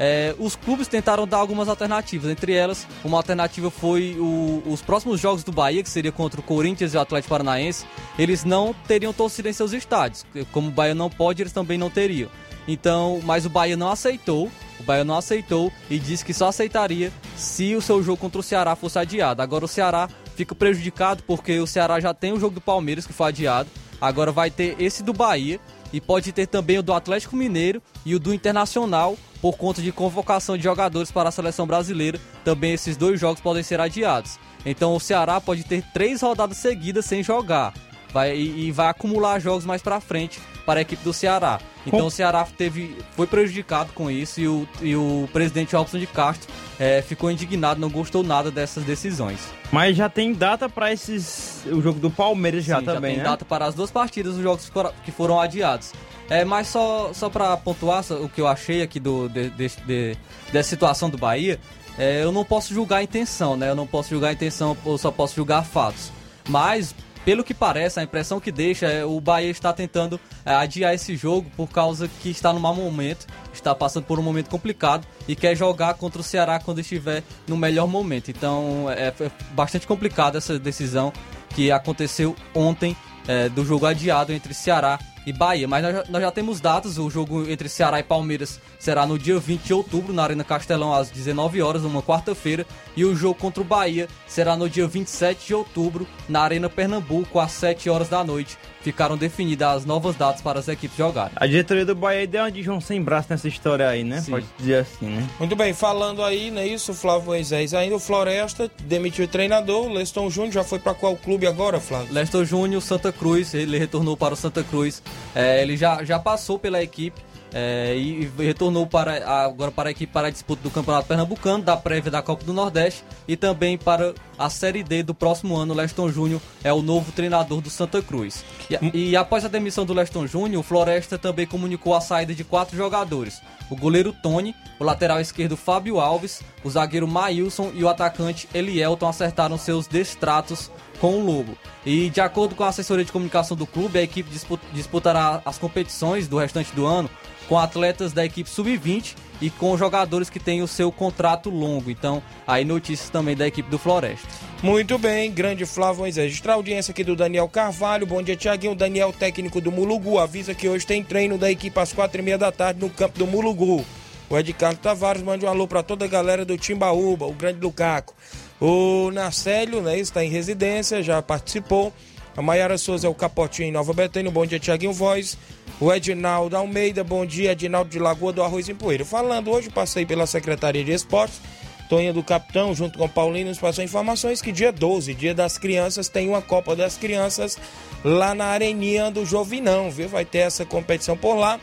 É, 0.01 0.34
os 0.39 0.55
clubes 0.55 0.88
tentaram 0.88 1.27
dar 1.27 1.38
algumas 1.38 1.67
alternativas, 1.67 2.32
entre 2.32 2.53
elas, 2.53 2.88
uma 3.03 3.17
alternativa 3.17 3.69
foi 3.69 4.15
o, 4.17 4.63
os 4.65 4.82
próximos 4.82 5.19
jogos 5.19 5.43
do 5.43 5.51
Bahia, 5.51 5.84
que 5.84 5.89
seria 5.89 6.09
contra 6.11 6.39
o 6.39 6.43
Corinthians 6.43 6.93
e 6.93 6.97
o 6.97 7.01
Atlético 7.01 7.30
Paranaense, 7.30 7.86
eles 8.17 8.45
não 8.45 8.73
teriam 8.88 9.11
torcida 9.11 9.49
em 9.49 9.53
seus 9.53 9.73
estádios. 9.73 10.25
Como 10.53 10.69
o 10.69 10.71
Bahia 10.71 10.95
não 10.95 11.09
pode, 11.09 11.43
eles 11.43 11.51
também 11.51 11.77
não 11.77 11.89
teriam. 11.89 12.30
Então, 12.65 13.19
mas 13.25 13.45
o 13.45 13.49
Bahia 13.49 13.75
não 13.75 13.91
aceitou, 13.91 14.49
o 14.80 14.84
Bahia 14.84 15.03
não 15.03 15.17
aceitou 15.17 15.69
e 15.89 15.99
disse 15.99 16.23
que 16.23 16.34
só 16.34 16.47
aceitaria 16.47 17.11
se 17.36 17.75
o 17.75 17.82
seu 17.82 18.01
jogo 18.01 18.21
contra 18.21 18.39
o 18.39 18.43
Ceará 18.43 18.77
fosse 18.77 18.97
adiado. 18.97 19.41
Agora 19.41 19.65
o 19.65 19.67
Ceará 19.67 20.07
fica 20.36 20.55
prejudicado 20.55 21.23
porque 21.23 21.59
o 21.59 21.67
Ceará 21.67 21.99
já 21.99 22.13
tem 22.13 22.32
o 22.32 22.39
jogo 22.39 22.55
do 22.55 22.61
Palmeiras 22.61 23.05
que 23.05 23.11
foi 23.11 23.27
adiado, 23.27 23.69
agora 23.99 24.32
vai 24.32 24.49
ter 24.49 24.77
esse 24.80 25.03
do 25.03 25.11
Bahia 25.11 25.59
e 25.91 25.99
pode 25.99 26.31
ter 26.31 26.47
também 26.47 26.77
o 26.77 26.83
do 26.83 26.93
Atlético 26.93 27.35
Mineiro 27.35 27.81
e 28.05 28.15
o 28.15 28.19
do 28.19 28.33
Internacional 28.33 29.17
por 29.41 29.57
conta 29.57 29.81
de 29.81 29.91
convocação 29.91 30.57
de 30.57 30.63
jogadores 30.63 31.11
para 31.11 31.29
a 31.29 31.31
seleção 31.31 31.65
brasileira. 31.65 32.19
Também 32.43 32.73
esses 32.73 32.97
dois 32.97 33.19
jogos 33.19 33.41
podem 33.41 33.63
ser 33.63 33.79
adiados. 33.79 34.39
Então 34.65 34.95
o 34.95 34.99
Ceará 34.99 35.39
pode 35.39 35.63
ter 35.63 35.83
três 35.93 36.21
rodadas 36.21 36.57
seguidas 36.57 37.05
sem 37.05 37.23
jogar. 37.23 37.73
Vai, 38.12 38.36
e, 38.36 38.68
e 38.68 38.72
vai 38.72 38.88
acumular 38.88 39.39
jogos 39.39 39.66
mais 39.66 39.82
para 39.82 39.99
frente 39.99 40.39
para 40.66 40.80
a 40.80 40.82
equipe 40.82 41.03
do 41.03 41.14
Ceará. 41.14 41.60
Então 41.86 42.01
com... 42.01 42.05
o 42.05 42.12
Ceará 42.12 42.45
teve, 42.57 42.95
foi 43.16 43.26
prejudicado 43.26 43.91
com 43.93 44.10
isso 44.10 44.39
e 44.39 44.47
o, 44.47 44.68
e 44.82 44.95
o 44.95 45.28
presidente 45.34 45.76
Robson 45.76 45.97
de 45.97 46.05
Castro 46.07 46.47
é, 46.80 47.01
ficou 47.01 47.32
indignado, 47.32 47.80
não 47.80 47.89
gostou 47.89 48.24
nada 48.24 48.51
dessas 48.51 48.84
decisões. 48.84 49.39
Mas 49.72 49.95
já 49.95 50.10
tem 50.10 50.34
data 50.34 50.68
para 50.70 50.91
esses. 50.91 51.64
O 51.68 51.82
jogo 51.82 51.99
do 51.99 52.10
Palmeiras 52.10 52.64
já 52.64 52.80
Sim, 52.80 52.86
também. 52.86 53.12
Já 53.12 53.16
tem 53.16 53.18
né? 53.18 53.24
data 53.24 53.45
para 53.45 53.66
as 53.66 53.76
duas 53.76 53.91
partidas, 53.91 54.36
os 54.36 54.43
jogos 54.43 54.72
que 55.03 55.12
foram 55.12 55.39
adiados. 55.39 55.91
É, 56.30 56.45
mas 56.45 56.68
só, 56.68 57.12
só 57.14 57.30
para 57.30 57.57
pontuar 57.57 58.03
o 58.12 58.30
que 58.30 58.39
eu 58.39 58.47
achei 58.47 58.84
aqui 58.84 58.99
do, 58.99 59.28
de, 59.28 59.49
de, 59.49 59.68
de, 59.86 60.18
dessa 60.51 60.70
situação 60.70 61.10
do 61.10 61.18
Bahia, 61.18 61.60
é, 61.97 62.24
eu 62.24 62.32
não 62.32 62.45
posso 62.45 62.74
julgar 62.74 62.97
a 62.97 63.03
intenção, 63.03 63.57
né? 63.57 63.70
Eu 63.70 63.76
não 63.76 63.88
posso 63.88 64.10
julgar 64.10 64.30
a 64.30 64.34
intenção, 64.34 64.78
eu 64.86 64.97
só 64.97 65.12
posso 65.12 65.36
julgar 65.36 65.64
fatos. 65.66 66.12
Mas, 66.47 66.95
pelo 67.26 67.43
que 67.43 67.53
parece, 67.53 67.99
a 67.99 68.03
impressão 68.03 68.39
que 68.39 68.51
deixa 68.51 68.88
é 68.88 69.05
o 69.05 69.20
Bahia 69.20 69.49
está 69.49 69.74
tentando 69.74 70.20
é, 70.45 70.53
adiar 70.53 70.93
esse 70.93 71.15
jogo 71.15 71.49
por 71.55 71.70
causa 71.70 72.07
que 72.07 72.30
está 72.30 72.51
no 72.53 72.59
mau 72.59 72.74
momento, 72.74 73.28
está 73.53 73.76
passando 73.76 74.05
por 74.05 74.20
um 74.20 74.24
momento 74.24 74.49
complicado 74.49 75.05
e 75.28 75.36
quer 75.36 75.55
jogar 75.55 75.95
contra 75.95 76.22
o 76.22 76.24
Ceará 76.24 76.59
quando 76.59 76.80
estiver 76.80 77.24
no 77.47 77.57
melhor 77.57 77.88
momento. 77.88 78.30
Então 78.30 78.89
é, 78.89 79.07
é 79.07 79.32
bastante 79.51 79.86
complicado 79.86 80.38
essa 80.38 80.57
decisão 80.57 81.11
que 81.55 81.72
aconteceu 81.72 82.36
ontem 82.55 82.95
é, 83.28 83.49
do 83.49 83.65
jogo 83.65 83.86
adiado 83.86 84.34
entre 84.34 84.53
Ceará 84.53 84.97
e 85.30 85.34
Bahia. 85.34 85.67
Mas 85.67 85.84
nós 85.84 85.95
já, 85.95 86.03
nós 86.09 86.21
já, 86.21 86.32
temos 86.32 86.59
datas, 86.59 86.97
o 86.97 87.09
jogo 87.09 87.49
entre 87.49 87.69
Ceará 87.69 87.99
e 87.99 88.03
Palmeiras 88.03 88.59
será 88.77 89.05
no 89.05 89.17
dia 89.17 89.39
20 89.39 89.61
de 89.61 89.73
outubro, 89.73 90.13
na 90.13 90.23
Arena 90.23 90.43
Castelão, 90.43 90.93
às 90.93 91.09
19 91.09 91.61
horas, 91.61 91.84
numa 91.84 92.01
quarta-feira. 92.01 92.65
E 92.95 93.05
o 93.05 93.15
jogo 93.15 93.36
contra 93.36 93.61
o 93.61 93.65
Bahia 93.65 94.07
será 94.27 94.55
no 94.55 94.69
dia 94.69 94.88
27 94.88 95.47
de 95.47 95.53
outubro, 95.53 96.07
na 96.27 96.41
Arena 96.41 96.69
Pernambuco, 96.69 97.39
às 97.39 97.51
7 97.51 97.89
horas 97.89 98.09
da 98.09 98.23
noite. 98.23 98.57
Ficaram 98.89 99.15
definidas 99.15 99.67
as 99.77 99.85
novas 99.85 100.15
datas 100.15 100.41
para 100.41 100.57
as 100.57 100.67
equipes 100.67 100.97
jogarem. 100.97 101.31
A 101.35 101.45
diretoria 101.45 101.85
do 101.85 101.93
Bahia 101.93 102.25
deu 102.25 102.41
uma 102.41 102.51
de 102.51 102.63
João 102.63 102.81
sem 102.81 102.99
braço 102.99 103.27
nessa 103.29 103.47
história 103.47 103.87
aí, 103.87 104.03
né? 104.03 104.19
Sim. 104.19 104.31
Pode 104.31 104.47
dizer 104.57 104.77
assim, 104.77 105.05
né? 105.05 105.29
Muito 105.37 105.55
bem, 105.55 105.73
falando 105.75 106.23
aí, 106.23 106.49
não 106.49 106.59
é 106.59 106.65
isso, 106.65 106.91
Flávio 106.91 107.27
Moisés? 107.27 107.75
Ainda 107.75 107.95
o 107.95 107.99
Floresta 107.99 108.69
demitiu 108.81 109.25
o 109.25 109.27
treinador, 109.27 109.85
o 109.85 109.93
Leston 109.93 110.27
Júnior 110.31 110.53
já 110.53 110.63
foi 110.63 110.79
para 110.79 110.95
qual 110.95 111.15
clube 111.15 111.45
agora, 111.45 111.79
Flávio? 111.79 112.11
Leston 112.11 112.43
Júnior, 112.43 112.81
Santa 112.81 113.11
Cruz, 113.11 113.53
ele 113.53 113.77
retornou 113.77 114.17
para 114.17 114.33
o 114.33 114.37
Santa 114.37 114.63
Cruz. 114.63 115.03
É, 115.35 115.61
ele 115.61 115.77
já, 115.77 116.03
já 116.03 116.17
passou 116.17 116.57
pela 116.57 116.81
equipe 116.81 117.21
é, 117.54 117.95
e 117.95 118.32
retornou 118.38 118.86
para, 118.86 119.28
agora 119.45 119.72
para 119.72 119.89
a 119.89 119.91
equipe 119.91 120.12
para 120.12 120.28
a 120.28 120.32
disputa 120.32 120.62
do 120.62 120.70
Campeonato 120.70 121.08
Pernambucano, 121.08 121.64
da 121.64 121.76
prévia 121.76 122.12
da 122.12 122.22
Copa 122.22 122.43
do 122.43 122.54
Nordeste 122.54 123.04
e 123.28 123.36
também 123.36 123.78
para 123.78 124.14
a 124.38 124.50
Série 124.50 124.84
D 124.84 125.04
do 125.04 125.14
próximo 125.14 125.56
ano. 125.56 125.74
O 125.74 125.78
Leston 125.78 126.10
Júnior 126.10 126.41
é 126.64 126.72
o 126.72 126.82
novo 126.82 127.12
treinador 127.12 127.62
do 127.62 127.70
Santa 127.70 128.02
Cruz. 128.02 128.43
E, 128.70 129.10
e 129.12 129.16
após 129.16 129.43
a 129.45 129.47
demissão 129.47 129.86
do 129.86 129.93
Leston 129.93 130.28
Júnior, 130.28 130.62
o 130.62 130.64
Floresta 130.64 131.18
também 131.18 131.45
comunicou 131.45 131.95
a 131.95 132.02
saída 132.02 132.34
de 132.34 132.43
quatro 132.43 132.78
jogadores: 132.78 133.41
o 133.70 133.76
goleiro 133.76 134.14
Tony, 134.14 134.56
o 134.80 134.84
lateral 134.84 135.20
esquerdo 135.20 135.58
Fábio 135.58 136.00
Alves, 136.00 136.41
o 136.64 136.70
zagueiro 136.70 137.08
Maílson 137.08 137.72
e 137.74 137.84
o 137.84 137.89
atacante 137.89 138.47
Elielton 138.54 139.08
acertaram 139.08 139.58
seus 139.58 139.88
destratos 139.88 140.72
com 141.00 141.16
o 141.16 141.26
Lobo. 141.26 141.58
E 141.86 142.10
de 142.10 142.22
acordo 142.22 142.56
com 142.56 142.64
a 142.64 142.68
assessoria 142.68 143.06
de 143.06 143.12
comunicação 143.12 143.56
do 143.56 143.66
clube, 143.66 144.00
a 144.00 144.04
equipe 144.04 144.30
disputará 144.74 145.41
as 145.45 145.58
competições 145.58 146.28
do 146.28 146.38
restante 146.38 146.74
do 146.74 146.86
ano 146.86 147.10
com 147.50 147.58
atletas 147.58 148.14
da 148.14 148.24
equipe 148.24 148.47
sub-20 148.47 149.16
e 149.41 149.50
com 149.50 149.76
jogadores 149.76 150.30
que 150.30 150.39
têm 150.39 150.62
o 150.62 150.68
seu 150.68 150.91
contrato 150.91 151.50
longo. 151.50 151.89
Então, 151.89 152.22
aí 152.45 152.64
notícias 152.64 153.10
também 153.10 153.36
da 153.36 153.47
equipe 153.47 153.70
do 153.72 153.80
Floresta. 153.80 154.28
Muito 154.62 155.00
bem, 155.00 155.32
grande 155.32 155.66
Flávio 155.66 156.02
Moisés. 156.02 156.28
Registrar 156.28 156.54
a 156.54 156.56
audiência 156.58 156.91
aqui 156.91 157.04
do 157.04 157.16
Daniel 157.16 157.50
Carvalho. 157.50 158.06
Bom 158.06 158.22
dia, 158.22 158.36
Tiaguinho. 158.36 158.76
Daniel, 158.76 159.12
técnico 159.12 159.60
do 159.60 159.72
Mulugu, 159.72 160.20
avisa 160.20 160.54
que 160.54 160.70
hoje 160.70 160.86
tem 160.86 161.04
treino 161.04 161.39
da 161.39 161.50
equipe 161.50 161.80
às 161.80 161.91
quatro 161.91 162.22
e 162.22 162.24
meia 162.24 162.38
da 162.38 162.52
tarde 162.52 162.80
no 162.80 162.89
campo 162.89 163.18
do 163.18 163.26
Mulugu. 163.26 163.84
O 164.30 164.38
Ed 164.38 164.54
Carlos 164.54 164.80
Tavares 164.80 165.24
manda 165.24 165.47
um 165.47 165.50
alô 165.50 165.68
para 165.68 165.82
toda 165.82 166.06
a 166.06 166.08
galera 166.08 166.45
do 166.45 166.56
Timbaúba, 166.56 167.26
o 167.26 167.34
grande 167.34 167.60
Lucaco. 167.60 168.14
O 168.62 169.10
Narcélio, 169.12 169.82
né, 169.82 169.97
está 169.97 170.24
em 170.24 170.30
residência, 170.30 171.02
já 171.02 171.20
participou. 171.20 171.91
A 172.39 172.41
Maiara 172.41 172.77
Souza 172.77 173.05
é 173.05 173.09
o 173.09 173.13
Capotinho 173.13 173.67
em 173.67 173.71
Nova 173.73 173.91
Betânia. 173.91 174.31
Bom 174.31 174.45
dia, 174.45 174.57
Tiaguinho 174.57 174.93
Voz. 174.93 175.37
O 175.77 175.91
Edinaldo 175.91 176.55
Almeida, 176.55 177.03
bom 177.03 177.25
dia, 177.25 177.51
Edinaldo 177.51 177.89
de 177.89 177.99
Lagoa 177.99 178.31
do 178.31 178.41
Arroz 178.41 178.69
em 178.69 178.75
Poeira. 178.75 179.03
Falando 179.03 179.51
hoje, 179.51 179.69
passei 179.69 180.05
pela 180.05 180.25
Secretaria 180.25 180.81
de 180.81 180.93
Esportes, 180.93 181.41
Toninha 181.89 182.13
do 182.13 182.23
Capitão, 182.23 182.73
junto 182.73 182.97
com 182.97 183.03
o 183.03 183.09
Paulinho, 183.09 183.47
nos 183.47 183.57
passou 183.57 183.83
informações 183.83 184.41
que 184.41 184.53
dia 184.53 184.71
12, 184.71 185.13
dia 185.15 185.35
das 185.35 185.57
crianças, 185.57 186.07
tem 186.07 186.29
uma 186.29 186.41
Copa 186.41 186.77
das 186.77 186.95
Crianças 186.95 187.57
lá 188.05 188.33
na 188.33 188.45
Areninha 188.45 189.11
do 189.11 189.25
Jovinão, 189.25 189.91
viu? 189.91 190.07
Vai 190.07 190.23
ter 190.23 190.37
essa 190.37 190.63
competição 190.63 191.17
por 191.17 191.35
lá. 191.35 191.59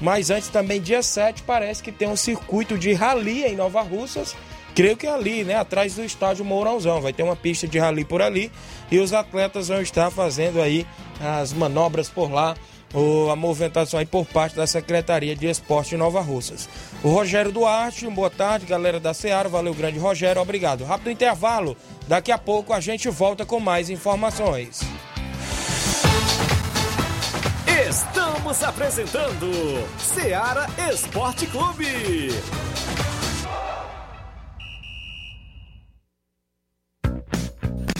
Mas 0.00 0.30
antes 0.30 0.48
também, 0.48 0.80
dia 0.80 1.02
7, 1.02 1.42
parece 1.42 1.82
que 1.82 1.92
tem 1.92 2.08
um 2.08 2.16
circuito 2.16 2.78
de 2.78 2.94
rally 2.94 3.44
em 3.44 3.56
Nova 3.56 3.82
Russas. 3.82 4.34
Creio 4.74 4.96
que 4.96 5.06
é 5.06 5.12
ali, 5.12 5.44
né? 5.44 5.54
Atrás 5.54 5.94
do 5.94 6.04
estádio 6.04 6.44
Mourãozão. 6.44 7.00
Vai 7.00 7.12
ter 7.12 7.22
uma 7.22 7.36
pista 7.36 7.68
de 7.68 7.78
rally 7.78 8.04
por 8.04 8.20
ali. 8.20 8.50
E 8.90 8.98
os 8.98 9.12
atletas 9.12 9.68
vão 9.68 9.80
estar 9.80 10.10
fazendo 10.10 10.60
aí 10.60 10.86
as 11.20 11.52
manobras 11.52 12.08
por 12.08 12.30
lá 12.30 12.54
a 13.30 13.36
movimentação 13.36 13.98
aí 13.98 14.06
por 14.06 14.24
parte 14.24 14.54
da 14.54 14.66
Secretaria 14.66 15.34
de 15.34 15.46
Esporte 15.46 15.96
Nova 15.96 16.20
Russas. 16.20 16.68
O 17.02 17.08
Rogério 17.08 17.50
Duarte, 17.50 18.08
boa 18.08 18.30
tarde, 18.30 18.66
galera 18.66 19.00
da 19.00 19.12
Seara, 19.12 19.48
valeu 19.48 19.74
grande 19.74 19.98
Rogério, 19.98 20.40
obrigado. 20.40 20.84
Rápido 20.84 21.10
intervalo, 21.10 21.76
daqui 22.06 22.30
a 22.30 22.38
pouco 22.38 22.72
a 22.72 22.80
gente 22.80 23.08
volta 23.08 23.44
com 23.44 23.58
mais 23.58 23.90
informações. 23.90 24.80
Estamos 27.88 28.62
apresentando 28.62 29.50
Seara 29.98 30.66
Esporte 30.90 31.46
Clube. 31.46 32.30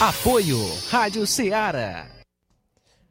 Apoio 0.00 0.58
Rádio 0.88 1.26
Ceará. 1.26 2.06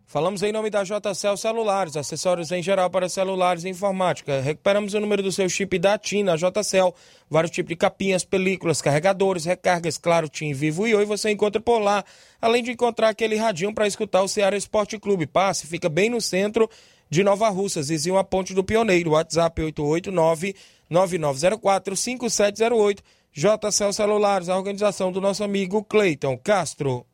Falamos 0.06 0.42
em 0.42 0.52
nome 0.52 0.72
da 0.72 0.84
JCL 0.84 1.38
Celulares, 1.38 1.96
acessórios 1.96 2.52
em 2.52 2.64
geral 2.64 2.90
para 2.90 3.08
celulares 3.08 3.64
e 3.64 3.70
informática. 3.70 4.42
Recuperamos 4.42 4.96
o 4.96 5.00
número 5.00 5.22
do 5.22 5.32
seu 5.32 5.48
chip 5.48 5.78
da 5.78 6.00
TIM 6.00 6.24
na 6.24 6.36
JCL. 6.36 6.92
Vários 7.30 7.52
tipos 7.52 7.70
de 7.70 7.76
capinhas, 7.76 8.26
películas, 8.26 8.82
carregadores, 8.82 9.46
recargas, 9.46 10.00
claro, 10.00 10.28
TIM, 10.28 10.52
Vivo 10.54 10.88
e 10.88 10.96
Oi 10.96 11.06
você 11.06 11.30
encontra 11.30 11.62
por 11.62 11.78
lá. 11.78 12.04
Além 12.42 12.64
de 12.64 12.72
encontrar 12.72 13.10
aquele 13.10 13.36
radinho 13.36 13.72
para 13.72 13.86
escutar 13.86 14.24
o 14.24 14.28
Ceará 14.28 14.58
Esporte 14.58 14.98
Clube. 14.98 15.28
Passe, 15.28 15.68
fica 15.68 15.88
bem 15.88 16.10
no 16.10 16.20
centro 16.20 16.68
de 17.08 17.24
Nova 17.24 17.50
Russas, 17.50 17.90
vizinho 17.90 18.18
a 18.18 18.24
Ponte 18.24 18.56
do 18.56 18.64
Pioneiro. 18.64 19.12
WhatsApp 19.12 19.62
889-9904-5708. 20.90 23.04
JCL 23.32 23.94
Celulares, 23.94 24.50
a 24.50 24.58
organização 24.58 25.12
do 25.12 25.22
nosso 25.22 25.44
amigo 25.44 25.84
Cleiton 25.84 26.38
Castro. 26.38 27.06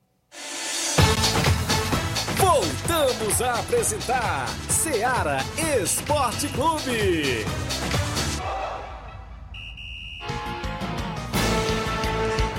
Voltamos 2.38 3.42
a 3.42 3.60
apresentar 3.60 4.48
Seara 4.70 5.38
Esporte 5.82 6.48
Clube. 6.50 7.46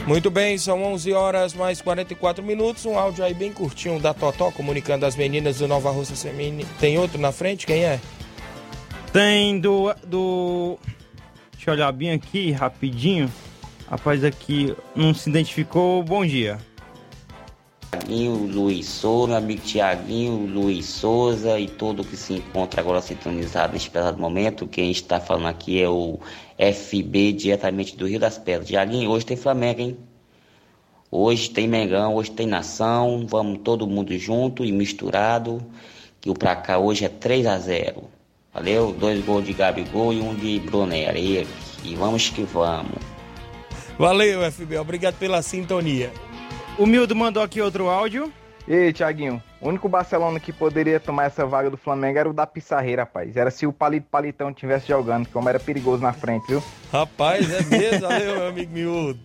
Muito 0.07 0.31
bem, 0.31 0.57
são 0.57 0.85
11 0.85 1.13
horas 1.15 1.53
mais 1.53 1.81
44 1.81 2.45
minutos. 2.45 2.87
Um 2.87 2.97
áudio 2.97 3.25
aí 3.25 3.35
bem 3.35 3.53
curtinho 3.53 3.99
da 3.99 4.15
Totó 4.15 4.53
comunicando 4.53 5.05
as 5.05 5.17
meninas 5.17 5.59
do 5.59 5.67
Nova 5.67 5.91
Russa 5.91 6.15
Semini. 6.15 6.65
Tem 6.79 6.97
outro 6.97 7.19
na 7.19 7.33
frente? 7.33 7.67
Quem 7.67 7.85
é? 7.85 8.01
Tem 9.13 9.59
do. 9.59 9.93
do... 10.07 10.79
Deixa 11.53 11.71
eu 11.71 11.75
olhar 11.75 11.91
bem 11.91 12.13
aqui 12.13 12.53
rapidinho. 12.53 13.33
Rapaz, 13.89 14.25
aqui 14.25 14.75
não 14.95 15.15
se 15.15 15.31
identificou. 15.31 16.03
Bom 16.03 16.27
dia. 16.27 16.59
Tiaguinho, 17.93 18.35
Luiz 18.35 18.87
Souza, 18.87 19.37
amigo 19.37 19.63
Tiaguinho, 19.63 20.47
Luiz 20.47 20.87
Souza 20.87 21.59
e 21.59 21.69
todo 21.69 22.05
que 22.05 22.17
se 22.17 22.35
encontra 22.35 22.81
agora 22.81 23.01
sintonizado 23.01 23.73
neste 23.73 23.89
pesado 23.89 24.19
momento. 24.19 24.67
Quem 24.67 24.91
está 24.91 25.21
falando 25.21 25.47
aqui 25.47 25.81
é 25.81 25.89
o 25.89 26.19
FB, 26.59 27.33
diretamente 27.33 27.97
do 27.97 28.07
Rio 28.07 28.19
das 28.19 28.37
Pedras. 28.37 28.67
Tiaguinho, 28.67 29.09
hoje 29.09 29.25
tem 29.25 29.37
Flamengo, 29.37 29.81
hein? 29.81 29.97
Hoje 31.11 31.49
tem 31.51 31.69
Mengão, 31.69 32.17
hoje 32.17 32.33
tem 32.33 32.47
Nação. 32.47 33.25
Vamos 33.29 33.61
todo 33.63 33.87
mundo 33.87 34.17
junto 34.19 34.65
e 34.65 34.73
misturado. 34.73 35.65
Que 36.21 36.29
o 36.29 36.35
pra 36.35 36.57
cá 36.57 36.79
hoje 36.79 37.05
é 37.05 37.09
3 37.09 37.47
a 37.47 37.59
0 37.59 38.05
Valeu? 38.53 38.93
Dois 38.93 39.25
gols 39.25 39.45
de 39.45 39.53
Gabigol 39.53 40.13
e 40.13 40.21
um 40.21 40.35
de 40.35 40.59
Brunera. 40.59 41.17
E 41.19 41.47
vamos 41.97 42.31
que 42.31 42.43
vamos. 42.43 43.16
Valeu, 43.99 44.51
FB. 44.51 44.79
Obrigado 44.79 45.15
pela 45.15 45.41
sintonia. 45.41 46.13
O 46.79 46.85
Mildo 46.85 47.17
mandou 47.17 47.43
aqui 47.43 47.61
outro 47.63 47.89
áudio. 47.89 48.31
E 48.69 48.75
aí, 48.75 48.93
Thiaguinho, 48.93 49.43
o 49.61 49.69
único 49.69 49.89
Barcelona 49.89 50.41
que 50.41 50.53
poderia 50.53 50.99
tomar 51.01 51.25
essa 51.25 51.47
vaga 51.47 51.71
do 51.71 51.77
Flamengo 51.77 52.19
era 52.19 52.29
o 52.29 52.33
da 52.33 52.47
Pissarreira, 52.47 53.03
rapaz. 53.03 53.37
Era 53.37 53.51
se 53.51 53.67
o 53.67 53.73
Palito 53.73 54.09
Palitão 54.11 54.53
tivesse 54.53 54.89
jogando, 54.89 55.29
como 55.29 55.49
era 55.49 55.59
perigoso 55.59 56.03
na 56.03 56.13
frente, 56.13 56.47
viu? 56.49 56.63
Rapaz, 56.93 57.49
é 57.51 57.63
mesmo, 57.63 58.01
valeu, 58.09 58.37
meu 58.37 58.49
amigo 58.49 58.73
miúdo. 58.73 59.21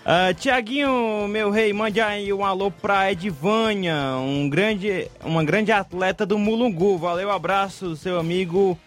Uh, 0.00 0.32
Tiaguinho, 0.34 1.28
meu 1.28 1.50
rei, 1.50 1.72
mande 1.72 2.00
aí 2.00 2.32
um 2.32 2.44
alô 2.44 2.70
pra 2.70 3.12
Edvânia, 3.12 3.94
um 4.16 4.48
grande, 4.48 5.08
uma 5.22 5.44
grande 5.44 5.70
atleta 5.70 6.24
do 6.24 6.38
Mulungu. 6.38 6.96
Valeu, 6.96 7.30
abraço, 7.30 7.94
seu 7.96 8.18
amigo 8.18 8.78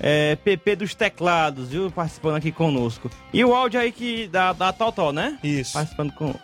é, 0.00 0.34
PP 0.36 0.76
dos 0.76 0.94
Teclados, 0.94 1.68
viu? 1.68 1.90
Participando 1.90 2.36
aqui 2.36 2.50
conosco. 2.50 3.10
E 3.32 3.44
o 3.44 3.54
áudio 3.54 3.78
aí 3.78 3.92
que 3.92 4.26
da, 4.28 4.52
da 4.52 4.72
Totó, 4.72 5.12
né? 5.12 5.38
Isso. 5.44 5.74
Participando 5.74 6.12
conosco. 6.14 6.40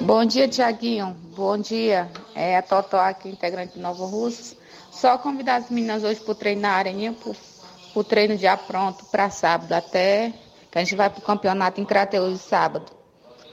Bom 0.00 0.24
dia, 0.24 0.48
Tiaguinho. 0.48 1.16
Bom 1.36 1.56
dia. 1.56 2.10
É 2.34 2.56
a 2.56 2.62
Totó 2.62 2.98
aqui, 2.98 3.28
integrante 3.28 3.74
de 3.74 3.80
Nova 3.80 4.04
Russa. 4.04 4.56
Só 4.90 5.16
convidar 5.16 5.56
as 5.56 5.70
meninas 5.70 6.02
hoje 6.02 6.20
para 6.20 6.32
o 6.32 6.34
treino 6.34 6.62
na 6.62 6.70
Areninha, 6.70 7.12
para 7.12 7.32
o 7.94 8.02
treino 8.02 8.36
já 8.36 8.56
pronto 8.56 9.04
para 9.06 9.30
sábado, 9.30 9.72
até 9.72 10.32
que 10.70 10.78
a 10.78 10.82
gente 10.82 10.96
vai 10.96 11.08
para 11.08 11.20
o 11.20 11.22
campeonato 11.22 11.80
em 11.80 11.84
Crateus 11.84 12.40
sábado. 12.40 12.86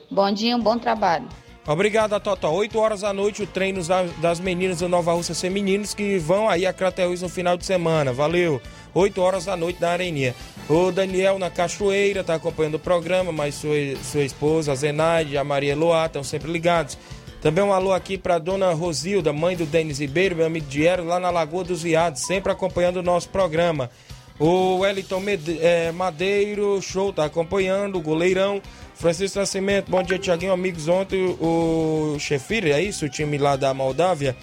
Bom 0.09 0.31
dia, 0.31 0.55
um 0.55 0.59
bom 0.59 0.77
trabalho. 0.77 1.27
Obrigado, 1.67 2.19
Totó. 2.19 2.51
8 2.51 2.77
horas 2.77 3.01
da 3.01 3.11
noite, 3.11 3.41
o 3.41 3.47
treino 3.47 3.81
das 4.21 4.39
meninas 4.39 4.79
do 4.79 4.87
Nova 4.87 5.13
Russa 5.13 5.33
Femininos 5.33 5.95
que 5.95 6.19
vão 6.19 6.47
aí 6.47 6.63
a 6.63 6.71
Crateus 6.71 7.23
no 7.23 7.29
final 7.29 7.57
de 7.57 7.65
semana. 7.65 8.13
Valeu. 8.13 8.61
8 8.93 9.19
horas 9.19 9.45
da 9.45 9.57
noite 9.57 9.81
na 9.81 9.89
Areninha. 9.89 10.35
O 10.69 10.91
Daniel 10.91 11.39
na 11.39 11.49
Cachoeira 11.49 12.21
está 12.21 12.35
acompanhando 12.35 12.75
o 12.75 12.79
programa, 12.79 13.31
mas 13.31 13.55
sua, 13.55 13.75
sua 14.03 14.23
esposa, 14.23 14.71
a 14.71 14.75
Zenaide, 14.75 15.37
a 15.37 15.43
Maria 15.43 15.75
Loá 15.75 16.05
estão 16.05 16.23
sempre 16.23 16.51
ligados. 16.51 16.97
Também 17.41 17.63
um 17.63 17.73
alô 17.73 17.93
aqui 17.93 18.17
para 18.17 18.39
dona 18.39 18.71
Rosilda, 18.73 19.33
mãe 19.33 19.55
do 19.55 19.65
Denis 19.65 19.99
Ribeiro, 19.99 20.35
meu 20.35 20.45
amigo 20.45 20.65
Diero, 20.67 21.03
lá 21.03 21.19
na 21.19 21.29
Lagoa 21.29 21.63
dos 21.63 21.83
Viados, 21.83 22.21
sempre 22.21 22.51
acompanhando 22.51 22.97
o 22.97 23.03
nosso 23.03 23.29
programa. 23.29 23.89
O 24.37 24.79
Wellington 24.79 25.23
é, 25.61 25.91
Madeiro, 25.91 26.81
show, 26.81 27.13
tá 27.13 27.25
acompanhando, 27.25 27.97
o 27.97 28.01
goleirão. 28.01 28.61
Francisco 28.93 29.39
Nascimento, 29.39 29.89
bom 29.89 30.03
dia, 30.03 30.19
Tiaguinho. 30.19 30.51
Amigos, 30.51 30.87
ontem 30.87 31.37
o 31.39 32.17
Sheffield, 32.19 32.71
é 32.71 32.81
isso? 32.81 33.05
O 33.05 33.09
time 33.09 33.37
lá 33.37 33.55
da 33.55 33.73
Moldávia, 33.73 34.35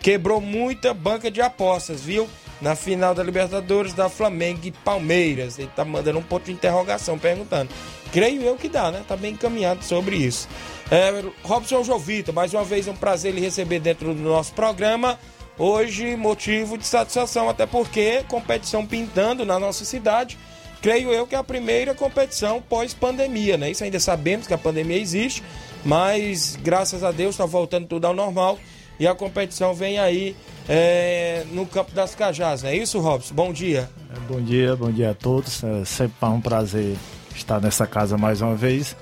quebrou 0.00 0.40
muita 0.40 0.94
banca 0.94 1.30
de 1.30 1.40
apostas, 1.40 2.02
viu? 2.02 2.28
na 2.62 2.76
final 2.76 3.12
da 3.12 3.24
Libertadores 3.24 3.92
da 3.92 4.08
Flamengo 4.08 4.60
e 4.62 4.70
Palmeiras. 4.70 5.58
Ele 5.58 5.68
tá 5.74 5.84
mandando 5.84 6.20
um 6.20 6.22
ponto 6.22 6.44
de 6.44 6.52
interrogação 6.52 7.18
perguntando. 7.18 7.68
Creio 8.12 8.40
eu 8.42 8.54
que 8.54 8.68
dá, 8.68 8.90
né? 8.92 9.02
Tá 9.06 9.16
bem 9.16 9.32
encaminhado 9.32 9.84
sobre 9.84 10.16
isso. 10.16 10.48
É, 10.88 11.24
Robson 11.42 11.82
Jovita, 11.82 12.30
mais 12.30 12.54
uma 12.54 12.62
vez 12.62 12.86
um 12.86 12.94
prazer 12.94 13.34
lhe 13.34 13.40
receber 13.40 13.80
dentro 13.80 14.14
do 14.14 14.22
nosso 14.22 14.52
programa. 14.52 15.18
Hoje, 15.58 16.16
motivo 16.16 16.78
de 16.78 16.86
satisfação, 16.86 17.48
até 17.48 17.66
porque 17.66 18.24
competição 18.28 18.86
pintando 18.86 19.44
na 19.44 19.58
nossa 19.58 19.84
cidade. 19.84 20.38
Creio 20.80 21.12
eu 21.12 21.26
que 21.26 21.34
é 21.34 21.38
a 21.38 21.44
primeira 21.44 21.94
competição 21.94 22.60
pós-pandemia, 22.60 23.56
né? 23.56 23.70
Isso 23.70 23.84
ainda 23.84 24.00
sabemos 24.00 24.46
que 24.46 24.54
a 24.54 24.58
pandemia 24.58 24.98
existe, 24.98 25.42
mas 25.84 26.58
graças 26.60 27.04
a 27.04 27.12
Deus 27.12 27.34
está 27.34 27.46
voltando 27.46 27.86
tudo 27.86 28.04
ao 28.06 28.14
normal 28.14 28.58
e 28.98 29.06
a 29.06 29.14
competição 29.14 29.74
vem 29.74 29.98
aí 29.98 30.34
é, 30.68 31.44
no 31.52 31.66
Campo 31.66 31.92
das 31.92 32.14
Cajás, 32.14 32.62
não 32.62 32.70
é 32.70 32.76
isso, 32.76 32.98
Robson? 32.98 33.34
Bom 33.34 33.52
dia. 33.52 33.88
É, 34.14 34.32
bom 34.32 34.40
dia, 34.40 34.74
bom 34.74 34.90
dia 34.90 35.10
a 35.10 35.14
todos. 35.14 35.62
É 35.62 35.84
sempre 35.84 36.28
um 36.28 36.40
prazer 36.40 36.96
estar 37.34 37.60
nessa 37.60 37.86
casa 37.86 38.16
mais 38.16 38.40
uma 38.40 38.54
vez. 38.54 38.96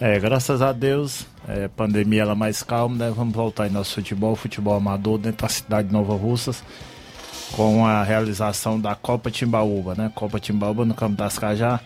É, 0.00 0.18
graças 0.18 0.60
a 0.60 0.72
Deus, 0.72 1.26
é, 1.48 1.68
pandemia 1.68 2.22
ela 2.22 2.34
mais 2.34 2.62
calma, 2.62 2.96
né? 2.96 3.12
Vamos 3.14 3.34
voltar 3.34 3.66
em 3.66 3.70
nosso 3.70 3.94
futebol, 3.94 4.36
futebol 4.36 4.74
amador 4.74 5.18
dentro 5.18 5.42
da 5.42 5.48
cidade 5.48 5.88
de 5.88 5.92
Nova 5.92 6.14
Russas, 6.14 6.62
com 7.52 7.84
a 7.86 8.02
realização 8.02 8.80
da 8.80 8.94
Copa 8.94 9.30
Timbaúba, 9.30 9.94
né? 9.94 10.10
Copa 10.14 10.38
Timbaúba 10.38 10.84
no 10.84 10.94
Campo 10.94 11.16
das 11.16 11.38
Cajás. 11.38 11.80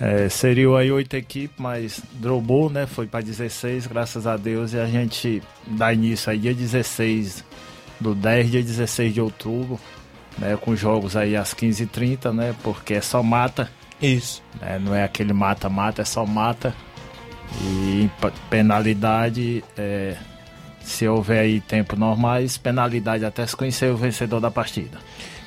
É, 0.00 0.28
seriam 0.30 0.74
aí 0.76 0.90
oito 0.90 1.14
equipes, 1.14 1.56
mas 1.58 2.02
drobou, 2.14 2.70
né? 2.70 2.86
Foi 2.86 3.06
para 3.06 3.20
16, 3.20 3.86
graças 3.86 4.26
a 4.26 4.36
Deus, 4.36 4.72
e 4.72 4.78
a 4.78 4.86
gente 4.86 5.42
dá 5.66 5.92
início 5.92 6.32
aí 6.32 6.38
dia 6.38 6.54
16 6.54 7.44
do 8.00 8.14
10, 8.14 8.50
dia 8.50 8.62
16 8.62 9.12
de 9.12 9.20
outubro, 9.20 9.78
né? 10.38 10.56
Com 10.58 10.74
jogos 10.74 11.16
aí 11.16 11.36
às 11.36 11.52
15h30, 11.54 12.32
né? 12.32 12.54
Porque 12.62 12.94
é 12.94 13.00
só 13.00 13.22
mata. 13.22 13.70
Isso. 14.00 14.42
Né, 14.60 14.78
não 14.78 14.94
é 14.94 15.04
aquele 15.04 15.32
mata-mata, 15.32 16.02
é 16.02 16.04
só 16.04 16.24
mata. 16.24 16.74
E 17.62 18.10
penalidade, 18.48 19.64
é, 19.76 20.16
se 20.82 21.06
houver 21.06 21.40
aí 21.40 21.60
tempo 21.60 21.96
normais, 21.96 22.56
penalidade 22.56 23.24
até 23.24 23.46
se 23.46 23.56
conhecer 23.56 23.92
o 23.92 23.96
vencedor 23.96 24.40
da 24.40 24.50
partida. 24.50 24.98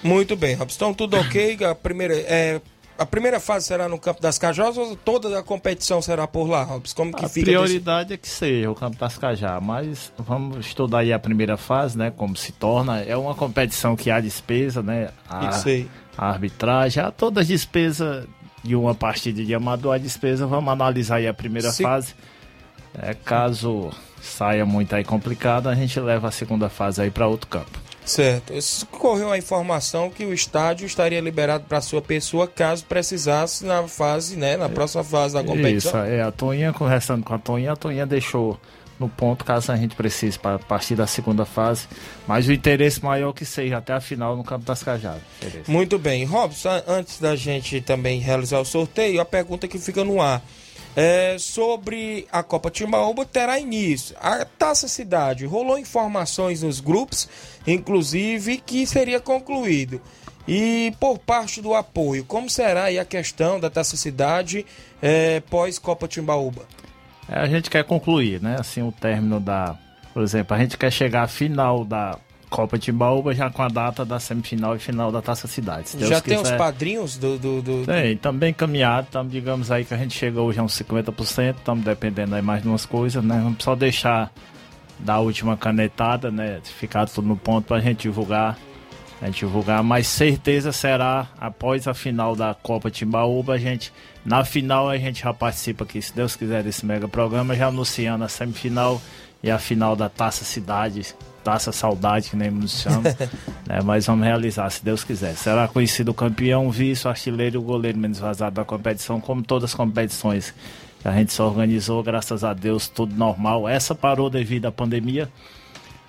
Muito 0.03 0.35
bem, 0.35 0.55
Robson, 0.55 0.93
tudo 0.93 1.17
ok. 1.17 1.57
A 1.63 1.73
primeira, 1.73 2.13
é, 2.13 2.59
a 2.97 3.05
primeira 3.05 3.39
fase 3.39 3.65
será 3.67 3.89
no 3.89 3.97
Campo 3.97 4.21
das 4.21 4.37
Cajás 4.37 4.77
ou 4.77 4.95
toda 4.95 5.39
a 5.39 5.43
competição 5.43 6.01
será 6.01 6.27
por 6.27 6.47
lá, 6.47 6.63
Robson? 6.63 6.95
Como 6.95 7.13
que 7.13 7.25
a 7.25 7.29
fica? 7.29 7.49
A 7.49 7.53
prioridade 7.53 8.09
desse... 8.09 8.13
é 8.13 8.17
que 8.17 8.27
seja 8.27 8.71
o 8.71 8.75
Campo 8.75 8.97
das 8.97 9.17
Cajás, 9.17 9.63
mas 9.63 10.11
vamos 10.17 10.65
estudar 10.65 10.99
aí 10.99 11.11
a 11.11 11.19
primeira 11.19 11.57
fase, 11.57 11.97
né? 11.97 12.11
Como 12.11 12.35
se 12.35 12.51
torna. 12.51 13.01
É 13.01 13.15
uma 13.15 13.33
competição 13.33 13.95
que 13.95 14.11
há 14.11 14.19
despesa, 14.19 14.83
né? 14.83 15.09
A, 15.29 15.49
Isso 15.49 15.69
aí. 15.69 15.89
a 16.17 16.29
arbitragem, 16.29 17.01
há 17.01 17.09
todas 17.11 17.43
as 17.43 17.47
despesas 17.47 18.25
de 18.64 18.76
uma 18.76 18.95
partida 18.95 19.43
de 19.43 19.53
amador, 19.53 19.95
a 19.95 19.97
despesa. 19.97 20.47
Vamos 20.47 20.72
analisar 20.72 21.18
aí 21.18 21.28
a 21.28 21.34
primeira 21.34 21.72
Sim. 21.72 21.84
fase. 21.84 22.16
É, 22.99 23.14
caso 23.14 23.91
saia 24.22 24.66
muito 24.66 24.95
aí 24.95 25.03
complicado, 25.03 25.68
a 25.68 25.76
gente 25.76 25.99
leva 25.99 26.30
a 26.30 26.32
segunda 26.32 26.70
fase 26.70 27.01
aí 27.01 27.11
para 27.11 27.28
outro 27.28 27.47
campo. 27.47 27.80
Certo. 28.05 28.53
Correu 28.91 29.32
a 29.32 29.38
informação 29.38 30.09
que 30.09 30.26
o 30.26 30.34
estádio 30.34 30.86
estaria 30.86 31.20
liberado 31.22 31.66
para 31.68 31.82
sua 31.82 32.01
pessoa 32.01 32.47
caso 32.47 32.86
precisasse 32.86 33.66
na 33.66 33.88
fase, 33.88 34.36
né, 34.36 34.57
na 34.57 34.70
próxima 34.70 35.03
fase 35.03 35.34
da 35.34 35.43
competição. 35.43 36.05
Isso, 36.05 36.14
é, 36.14 36.22
a 36.22 36.32
Toninha, 36.32 36.74
conversando 36.74 37.24
com 37.24 37.34
a 37.34 37.39
Toninha, 37.39 37.72
a 37.72 37.76
Toninha 37.76 38.05
deixou 38.05 38.59
no 38.99 39.09
ponto 39.09 39.43
caso 39.43 39.71
a 39.71 39.75
gente 39.75 39.95
precise 39.95 40.37
para 40.37 40.59
partir 40.59 40.95
da 40.95 41.07
segunda 41.07 41.45
fase, 41.45 41.87
mas 42.27 42.47
o 42.47 42.53
interesse 42.53 43.03
maior 43.03 43.33
que 43.33 43.45
seja 43.45 43.77
até 43.77 43.93
a 43.93 44.01
final 44.01 44.35
no 44.35 44.43
Campo 44.43 44.65
das 44.65 44.83
Cajadas. 44.83 45.21
Muito 45.67 45.97
bem. 45.97 46.25
Robson, 46.25 46.81
antes 46.87 47.19
da 47.19 47.35
gente 47.35 47.81
também 47.81 48.19
realizar 48.19 48.59
o 48.59 48.65
sorteio, 48.65 49.19
a 49.21 49.25
pergunta 49.25 49.67
que 49.67 49.77
fica 49.77 50.03
no 50.03 50.21
ar. 50.21 50.41
É, 50.95 51.37
sobre 51.39 52.27
a 52.31 52.43
Copa 52.43 52.69
Timbaúba 52.69 53.25
terá 53.25 53.59
início. 53.59 54.15
A 54.19 54.45
Taça 54.45 54.87
Cidade 54.87 55.43
rolou 55.43 55.79
informações 55.79 56.61
nos 56.61 56.79
grupos, 56.79 57.27
inclusive 57.65 58.57
que 58.57 58.85
seria 58.85 59.19
concluído. 59.19 59.99
E 60.47 60.93
por 60.99 61.17
parte 61.17 61.61
do 61.61 61.73
apoio, 61.73 62.23
como 62.25 62.49
será 62.49 62.87
a 62.87 63.05
questão 63.05 63.59
da 63.59 63.69
Taça 63.69 63.97
Cidade 63.97 64.65
é, 65.01 65.39
pós 65.49 65.79
Copa 65.79 66.07
Timbaúba? 66.07 66.67
É, 67.30 67.39
a 67.39 67.47
gente 67.47 67.69
quer 67.69 67.84
concluir, 67.84 68.41
né? 68.41 68.57
Assim, 68.59 68.82
o 68.82 68.91
término 68.91 69.39
da. 69.39 69.76
Por 70.13 70.21
exemplo, 70.24 70.55
a 70.55 70.59
gente 70.59 70.78
quer 70.78 70.91
chegar 70.91 71.24
à 71.24 71.28
final 71.28 71.84
da 71.84 72.17
Copa 72.49 72.78
Timbaúba 72.78 73.34
já 73.34 73.49
com 73.49 73.63
a 73.63 73.67
data 73.67 74.05
da 74.05 74.19
semifinal 74.19 74.76
e 74.76 74.80
final 74.80 75.11
da 75.11 75.21
Taça 75.21 75.47
Cidade. 75.47 75.89
Se 75.89 76.05
Já 76.05 76.21
tem 76.21 76.38
os 76.38 76.51
padrinhos 76.57 77.17
do. 77.17 77.39
do, 77.39 77.61
do- 77.61 77.86
Tem, 77.86 78.15
também 78.17 78.51
encaminhado, 78.51 79.07
estamos, 79.07 79.32
digamos 79.32 79.71
aí 79.71 79.84
que 79.86 79.93
a 79.93 79.97
gente 79.97 80.13
chega 80.15 80.39
hoje 80.39 80.59
a 80.59 80.63
uns 80.63 80.74
50%, 80.78 81.55
estamos 81.57 81.84
dependendo 81.84 82.36
aí 82.36 82.41
mais 82.41 82.61
de 82.61 82.67
umas 82.67 82.86
coisas, 82.86 83.24
né? 83.24 83.39
Vamos 83.43 83.63
só 83.63 83.74
deixar 83.76 84.32
da 84.99 85.19
última 85.19 85.57
canetada, 85.57 86.30
né? 86.30 86.59
Ficar 86.63 87.07
tudo 87.07 87.28
no 87.28 87.36
ponto 87.38 87.65
pra 87.67 87.80
gente 87.80 88.03
divulgar. 88.03 88.57
A 89.24 89.28
gente 89.28 89.39
divulgar, 89.39 89.82
mas 89.82 90.05
certeza 90.07 90.74
será 90.74 91.30
após 91.39 91.88
a 91.88 91.93
final 91.93 92.36
da 92.36 92.53
Copa 92.53 92.91
Timbaúba, 92.91 93.53
a 93.53 93.57
gente. 93.57 93.93
Na 94.26 94.43
final 94.43 94.89
a 94.89 94.97
gente 94.97 95.24
já 95.24 95.34
participa 95.34 95.86
aqui, 95.86 96.01
se 96.01 96.13
Deus 96.13 96.36
quiser, 96.36 96.61
desse 96.61 96.86
mega 96.86 97.07
programa, 97.07 97.55
já 97.55 97.67
anunciando 97.67 98.26
a 98.26 98.28
semifinal 98.28 99.01
e 99.41 99.49
a 99.49 99.57
final 99.57 99.95
da 99.95 100.09
Taça 100.09 100.43
Cidade, 100.43 101.15
Taça 101.41 101.71
Saudade, 101.71 102.32
que 102.32 102.36
nem 102.36 102.51
nos 102.51 102.82
chama. 102.82 103.03
né, 103.65 103.80
mas 103.82 104.07
vamos 104.07 104.26
realizar, 104.26 104.69
se 104.69 104.84
Deus 104.84 105.05
quiser. 105.05 105.38
Será 105.38 105.69
conhecido 105.69 106.11
o 106.11 106.13
campeão, 106.13 106.69
vice, 106.69 107.07
o 107.07 107.09
artilheiro 107.09 107.55
e 107.55 107.59
o 107.59 107.61
goleiro 107.61 107.97
menos 107.97 108.19
vazado 108.19 108.57
da 108.57 108.65
competição, 108.65 109.21
como 109.21 109.41
todas 109.41 109.69
as 109.69 109.74
competições 109.74 110.53
que 111.01 111.07
a 111.07 111.13
gente 111.13 111.32
se 111.32 111.41
organizou, 111.41 112.03
graças 112.03 112.43
a 112.43 112.53
Deus, 112.53 112.89
tudo 112.89 113.15
normal. 113.15 113.69
Essa 113.69 113.95
parou 113.95 114.30
devido 114.30 114.65
à 114.65 114.71
pandemia, 114.71 115.30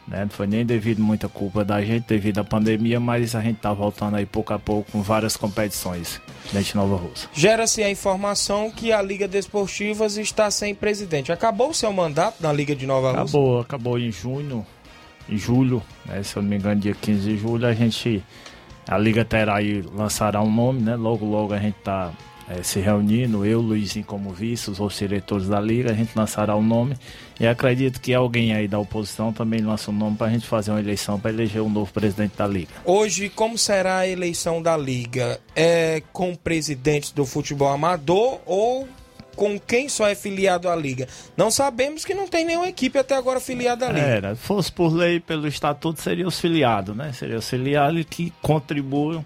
né? 0.07 0.21
Não 0.23 0.31
foi 0.31 0.47
nem 0.47 0.65
devido 0.65 1.01
muita 1.01 1.29
culpa 1.29 1.65
da 1.65 1.83
gente, 1.83 2.05
devido 2.07 2.39
à 2.39 2.45
pandemia, 2.45 3.01
mas 3.01 3.35
a 3.35 3.41
gente 3.41 3.57
tá 3.57 3.73
voltando 3.73 4.17
aí 4.17 4.27
pouco 4.27 4.53
a 4.53 4.59
pouco 4.59 4.93
com 4.93 5.03
várias 5.03 5.37
competições 5.37 6.21
dentro 6.53 6.69
de 6.71 6.77
Nova 6.77 6.97
Rússia. 6.97 7.29
Gera-se 7.33 7.83
a 7.83 7.91
informação 7.91 8.71
que 8.71 8.93
a 8.93 9.01
Liga 9.01 9.27
Desportivas 9.27 10.17
está 10.17 10.51
sem 10.51 10.75
presidente. 10.75 11.33
Acabou 11.33 11.71
o 11.71 11.75
seu 11.75 11.93
mandato 11.93 12.37
na 12.41 12.53
Liga 12.53 12.77
de 12.77 12.87
Nova 12.87 13.09
Rússia? 13.09 13.23
Acabou, 13.23 13.61
acabou 13.61 13.99
em 13.99 14.13
junho, 14.13 14.67
em 15.29 15.39
julho, 15.39 15.83
né, 16.05 16.23
se 16.23 16.37
eu 16.37 16.43
não 16.43 16.51
me 16.51 16.57
engano, 16.57 16.81
dia 16.81 16.95
15 16.95 17.21
de 17.21 17.37
julho, 17.39 17.67
a 17.67 17.73
gente, 17.73 18.23
a 18.87 18.99
Liga 18.99 19.25
terá 19.25 19.57
aí, 19.57 19.83
lançará 19.95 20.43
um 20.43 20.53
nome, 20.53 20.83
né, 20.83 20.97
logo 20.97 21.25
logo 21.25 21.55
a 21.55 21.59
gente 21.59 21.77
tá 21.83 22.13
eh, 22.49 22.63
se 22.63 22.81
reunindo, 22.81 23.45
eu, 23.45 23.61
Luizinho 23.61 24.05
como 24.05 24.31
vice, 24.31 24.71
os 24.71 24.81
outros 24.81 24.99
diretores 24.99 25.49
da 25.49 25.61
Liga, 25.61 25.91
a 25.91 25.95
gente 25.95 26.11
lançará 26.15 26.57
um 26.57 26.63
nome 26.63 26.97
e 27.39 27.47
acredito 27.47 28.01
que 28.01 28.13
alguém 28.13 28.55
aí 28.55 28.69
da 28.69 28.79
oposição 28.79 29.33
também 29.33 29.61
lança 29.61 29.91
um 29.91 29.95
nome 29.95 30.17
para 30.17 30.27
a 30.27 30.31
gente 30.31 30.47
fazer 30.47 30.71
uma 30.71 30.81
eleição 30.81 31.19
para 31.19 31.31
eleger 31.31 31.63
um 31.63 31.71
novo 31.71 31.93
presidente 31.93 32.37
da 32.37 32.47
Liga. 32.47 32.71
Hoje, 32.85 33.29
como 33.29 33.57
será 33.57 33.99
a 33.99 34.09
eleição 34.09 34.63
da 34.63 34.77
Liga? 34.77 35.41
É 35.57 36.03
com 36.13 36.35
presidentes 36.35 37.11
do 37.13 37.25
futebol 37.25 37.69
amador 37.69 38.41
ou 38.45 38.87
com 39.35 39.59
quem 39.59 39.89
só 39.89 40.07
é 40.07 40.15
filiado 40.15 40.69
à 40.69 40.77
Liga? 40.77 41.09
Não 41.37 41.51
sabemos 41.51 42.05
que 42.05 42.15
não 42.15 42.29
tem 42.29 42.45
nenhuma 42.45 42.69
equipe 42.69 42.99
até 42.99 43.17
agora 43.17 43.41
filiada 43.41 43.87
à 43.87 43.89
Liga. 43.89 44.07
Era, 44.07 44.37
fosse 44.37 44.71
por 44.71 44.93
lei, 44.93 45.19
pelo 45.19 45.49
estatuto, 45.49 46.01
seria 46.01 46.27
os 46.27 46.39
filiados, 46.39 46.97
né? 46.97 47.13
Seria 47.13 47.39
os 47.39 47.49
filiados 47.49 48.05
que 48.09 48.33
contribuem 48.41 49.25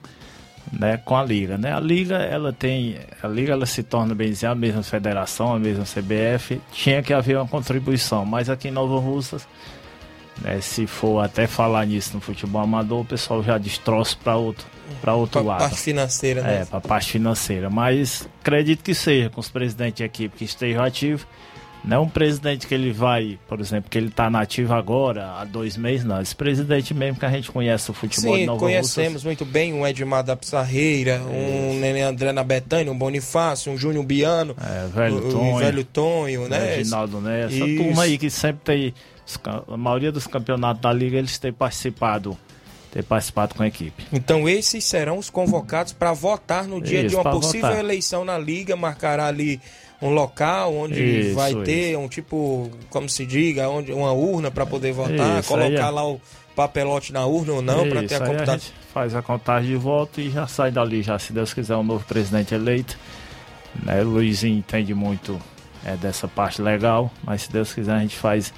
né, 0.72 0.96
com 1.04 1.16
a 1.16 1.24
liga, 1.24 1.56
né? 1.56 1.72
A 1.72 1.80
liga, 1.80 2.16
ela 2.16 2.52
tem, 2.52 2.96
a 3.22 3.28
liga 3.28 3.52
ela 3.52 3.66
se 3.66 3.82
torna 3.82 4.14
bem 4.14 4.28
dizer, 4.30 4.46
a 4.46 4.54
mesma 4.54 4.82
federação, 4.82 5.54
a 5.54 5.58
mesma 5.58 5.84
CBF, 5.84 6.60
tinha 6.72 7.02
que 7.02 7.12
haver 7.12 7.36
uma 7.36 7.46
contribuição, 7.48 8.24
mas 8.24 8.50
aqui 8.50 8.68
em 8.68 8.70
Nova 8.70 8.98
Russas, 8.98 9.46
né, 10.42 10.60
se 10.60 10.86
for 10.86 11.24
até 11.24 11.46
falar 11.46 11.84
nisso 11.86 12.14
no 12.14 12.20
futebol 12.20 12.62
amador, 12.62 13.00
o 13.00 13.04
pessoal 13.04 13.42
já 13.42 13.58
destroça 13.58 14.16
para 14.22 14.36
outro, 14.36 14.66
para 15.00 15.14
outro 15.14 15.40
Pra 15.42 15.48
lado. 15.52 15.60
parte 15.60 15.80
financeira, 15.80 16.42
né? 16.42 16.60
É, 16.60 16.64
para 16.64 16.80
parte 16.80 17.10
financeira, 17.12 17.68
mas 17.68 18.28
acredito 18.40 18.82
que 18.84 18.94
seja 18.94 19.30
com 19.30 19.40
os 19.40 19.50
presidentes 19.50 19.96
de 19.96 20.04
equipe 20.04 20.36
que 20.36 20.44
estejam 20.44 20.82
ativos. 20.84 21.26
Não 21.85 21.97
é 21.97 22.01
um 22.01 22.09
presidente 22.09 22.66
que 22.66 22.74
ele 22.74 22.93
vai, 22.93 23.39
por 23.49 23.61
exemplo, 23.61 23.89
que 23.89 23.97
ele 23.97 24.09
está 24.09 24.29
nativo 24.29 24.74
agora, 24.74 25.33
há 25.39 25.45
dois 25.45 25.76
meses, 25.76 26.05
não. 26.05 26.20
Esse 26.20 26.35
presidente 26.37 26.93
mesmo 26.93 27.18
que 27.18 27.24
a 27.24 27.31
gente 27.31 27.51
conhece 27.51 27.91
o 27.91 27.95
futebol 27.95 28.35
de 28.35 28.41
Sim, 28.41 28.47
Nova 28.47 28.59
conhecemos 28.59 29.12
Russas. 29.12 29.24
muito 29.24 29.45
bem 29.45 29.72
um 29.72 29.87
Edmar 29.87 30.22
da 30.22 30.37
Pissarreira, 30.37 31.22
um 31.22 31.79
Nenê 31.79 32.03
André 32.03 32.33
na 32.33 32.45
Betânia, 32.45 32.93
um 32.93 32.99
Bonifácio, 32.99 33.72
um 33.72 33.79
Júnior 33.79 34.05
Biano, 34.05 34.55
velho 34.95 35.16
o, 35.16 35.33
Tonho, 35.33 35.57
velho 35.57 35.85
Tonho, 35.85 36.49
né? 36.49 36.76
Reginaldo 36.76 37.20
Neto, 37.20 37.55
essa 37.55 37.64
Isso. 37.64 37.83
turma 37.83 38.03
aí 38.03 38.18
que 38.18 38.29
sempre 38.29 38.61
tem, 38.64 38.95
a 39.66 39.76
maioria 39.76 40.12
dos 40.12 40.26
campeonatos 40.26 40.83
da 40.83 40.93
liga, 40.93 41.16
eles 41.16 41.39
têm 41.39 41.53
participado, 41.53 42.37
têm 42.93 43.03
participado 43.03 43.55
com 43.55 43.62
a 43.62 43.66
equipe. 43.66 44.05
Então 44.12 44.49
esses 44.49 44.85
serão 44.85 45.16
os 45.16 45.31
convocados 45.31 45.93
para 45.93 46.12
votar 46.12 46.66
no 46.66 46.83
dia 46.83 47.01
Isso, 47.01 47.11
de 47.11 47.16
uma 47.16 47.31
possível 47.31 47.68
votar. 47.68 47.79
eleição 47.79 48.24
na 48.24 48.37
liga, 48.37 48.76
marcará 48.76 49.26
ali 49.26 49.61
um 50.01 50.11
local 50.11 50.74
onde 50.74 51.03
Isso, 51.03 51.34
vai 51.34 51.51
isso. 51.51 51.62
ter 51.62 51.96
um 51.99 52.09
tipo, 52.09 52.70
como 52.88 53.09
se 53.09 53.26
diga, 53.26 53.68
onde 53.68 53.92
uma 53.92 54.12
urna 54.12 54.51
para 54.51 54.64
poder 54.64 54.92
votar, 54.92 55.40
Isso, 55.40 55.49
colocar 55.49 55.88
é- 55.88 55.90
lá 55.90 56.09
o 56.09 56.20
papelote 56.55 57.12
na 57.12 57.24
urna 57.26 57.53
ou 57.55 57.62
não 57.62 57.88
para 57.88 58.01
ter 58.03 58.14
Isso, 58.14 58.24
a 58.24 58.57
gente 58.57 58.72
faz 58.92 59.14
a 59.14 59.22
contagem 59.22 59.70
de 59.70 59.76
voto 59.76 60.20
e 60.20 60.30
já 60.30 60.46
sai 60.46 60.70
dali, 60.70 61.03
já 61.03 61.18
se 61.18 61.32
Deus 61.32 61.53
quiser, 61.55 61.76
um 61.76 61.84
novo 61.84 62.05
presidente 62.05 62.55
eleito. 62.55 62.99
Né? 63.82 64.03
O 64.03 64.09
Luizinho 64.09 64.59
entende 64.59 64.94
muito 64.94 65.40
é, 65.84 65.96
dessa 65.96 66.26
parte 66.26 66.61
legal, 66.61 67.11
mas 67.22 67.42
se 67.42 67.53
Deus 67.53 67.72
quiser 67.72 67.92
a 67.92 68.01
gente 68.01 68.16
faz 68.16 68.53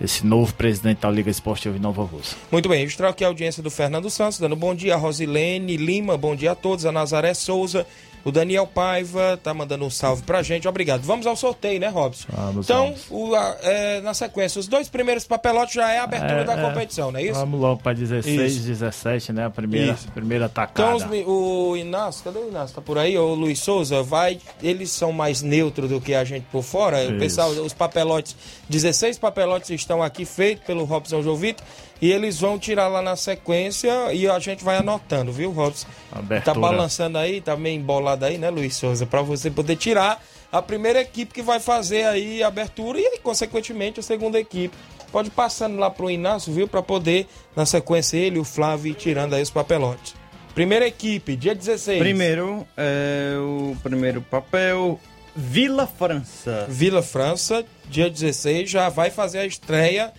esse 0.00 0.26
novo 0.26 0.52
presidente 0.54 0.98
da 1.00 1.10
Liga 1.10 1.30
Esportiva 1.30 1.74
de 1.74 1.80
Nova 1.80 2.02
Rússia. 2.02 2.36
Muito 2.50 2.68
bem, 2.68 2.80
registrar 2.80 3.08
aqui 3.10 3.24
a 3.24 3.28
audiência 3.28 3.62
do 3.62 3.70
Fernando 3.70 4.10
Santos, 4.10 4.38
dando 4.38 4.56
bom 4.56 4.74
dia 4.74 4.94
a 4.94 4.96
Rosilene 4.96 5.76
Lima, 5.76 6.16
bom 6.16 6.34
dia 6.34 6.52
a 6.52 6.54
todos, 6.56 6.84
a 6.84 6.90
Nazaré 6.90 7.34
Souza, 7.34 7.86
o 8.24 8.30
Daniel 8.30 8.66
Paiva, 8.66 9.38
tá 9.42 9.52
mandando 9.52 9.84
um 9.84 9.90
salve 9.90 10.22
pra 10.22 10.42
gente, 10.42 10.66
obrigado. 10.68 11.02
Vamos 11.02 11.26
ao 11.26 11.34
sorteio, 11.36 11.80
né, 11.80 11.88
Robson? 11.88 12.28
Vamos, 12.30 12.66
então, 12.66 12.94
o, 13.10 13.34
a- 13.34 13.56
é, 13.62 14.00
na 14.00 14.14
sequência, 14.14 14.58
os 14.60 14.66
dois 14.68 14.88
primeiros 14.88 15.24
papelotes 15.26 15.74
já 15.74 15.90
é 15.90 15.98
a 15.98 16.04
abertura 16.04 16.40
É, 16.40 16.44
da 16.44 16.54
é. 16.58 16.62
competição, 16.62 17.10
não 17.10 17.18
é 17.18 17.24
isso? 17.24 17.40
Vamos 17.40 17.60
logo 17.60 17.82
para 17.82 17.92
16, 17.94 18.56
Isso. 18.56 18.66
17, 18.66 19.32
né? 19.32 19.46
A 19.46 19.50
primeira, 19.50 19.92
Isso. 19.92 20.08
primeira 20.12 20.48
tacada. 20.48 20.96
Então, 20.96 21.20
os 21.20 21.26
o 21.26 21.76
Inácio, 21.76 22.24
cadê 22.24 22.38
o 22.38 22.48
Inácio? 22.48 22.74
Tá 22.76 22.80
por 22.82 22.98
aí? 22.98 23.16
O 23.18 23.34
Luiz 23.34 23.58
Souza, 23.58 24.02
vai. 24.02 24.38
Eles 24.62 24.90
são 24.90 25.12
mais 25.12 25.42
neutros 25.42 25.88
do 25.90 26.00
que 26.00 26.14
a 26.14 26.24
gente 26.24 26.46
por 26.52 26.62
fora. 26.62 26.98
O 26.98 27.10
Isso. 27.10 27.18
pessoal, 27.18 27.50
os 27.50 27.72
papelotes, 27.72 28.36
16 28.68 29.18
papelotes 29.18 29.70
estão 29.70 30.02
aqui 30.02 30.24
feitos 30.24 30.64
pelo 30.64 30.84
Robson 30.84 31.22
Jovito. 31.22 31.62
E 32.02 32.10
eles 32.10 32.40
vão 32.40 32.58
tirar 32.58 32.88
lá 32.88 33.00
na 33.00 33.14
sequência 33.14 34.12
e 34.12 34.28
a 34.28 34.36
gente 34.40 34.64
vai 34.64 34.76
anotando, 34.76 35.30
viu, 35.30 35.52
Robson? 35.52 35.86
Abertura. 36.10 36.52
Tá 36.52 36.60
balançando 36.60 37.16
aí, 37.16 37.40
tá 37.40 37.56
meio 37.56 37.78
embolado 37.78 38.24
aí, 38.24 38.38
né, 38.38 38.50
Luiz 38.50 38.74
Souza? 38.74 39.06
Pra 39.06 39.22
você 39.22 39.52
poder 39.52 39.76
tirar 39.76 40.20
a 40.50 40.60
primeira 40.60 41.00
equipe 41.00 41.32
que 41.32 41.42
vai 41.42 41.60
fazer 41.60 42.04
aí 42.06 42.42
a 42.42 42.48
abertura 42.48 42.98
e, 42.98 43.20
consequentemente, 43.20 44.00
a 44.00 44.02
segunda 44.02 44.36
equipe. 44.40 44.76
Pode 45.12 45.28
ir 45.28 45.30
passando 45.30 45.78
lá 45.78 45.88
pro 45.90 46.10
Inácio, 46.10 46.52
viu? 46.52 46.66
Pra 46.66 46.82
poder, 46.82 47.28
na 47.54 47.64
sequência, 47.64 48.16
ele 48.16 48.36
e 48.36 48.40
o 48.40 48.44
Flávio 48.44 48.90
ir 48.90 48.94
tirando 48.94 49.34
aí 49.34 49.42
os 49.42 49.50
papelotes. 49.50 50.16
Primeira 50.56 50.84
equipe, 50.84 51.36
dia 51.36 51.54
16. 51.54 52.00
Primeiro, 52.00 52.66
é, 52.76 53.36
o 53.38 53.76
primeiro 53.80 54.22
papel, 54.22 54.98
Vila 55.36 55.86
França. 55.86 56.66
Vila 56.68 57.00
França, 57.00 57.64
dia 57.88 58.10
16, 58.10 58.68
já 58.68 58.88
vai 58.88 59.08
fazer 59.08 59.38
a 59.38 59.46
estreia 59.46 60.12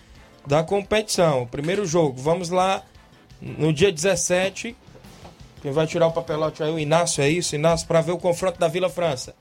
da 0.46 0.62
competição. 0.62 1.46
Primeiro 1.46 1.86
jogo, 1.86 2.20
vamos 2.20 2.50
lá. 2.50 2.82
No 3.40 3.72
dia 3.72 3.92
17, 3.92 4.76
quem 5.60 5.72
vai 5.72 5.86
tirar 5.86 6.06
o 6.06 6.12
papelote 6.12 6.62
aí? 6.62 6.70
O 6.70 6.78
Inácio, 6.78 7.22
é 7.22 7.28
isso? 7.28 7.54
Inácio, 7.54 7.86
para 7.86 8.00
ver 8.00 8.12
o 8.12 8.18
confronto 8.18 8.58
da 8.58 8.68
Vila 8.68 8.88
França. 8.88 9.34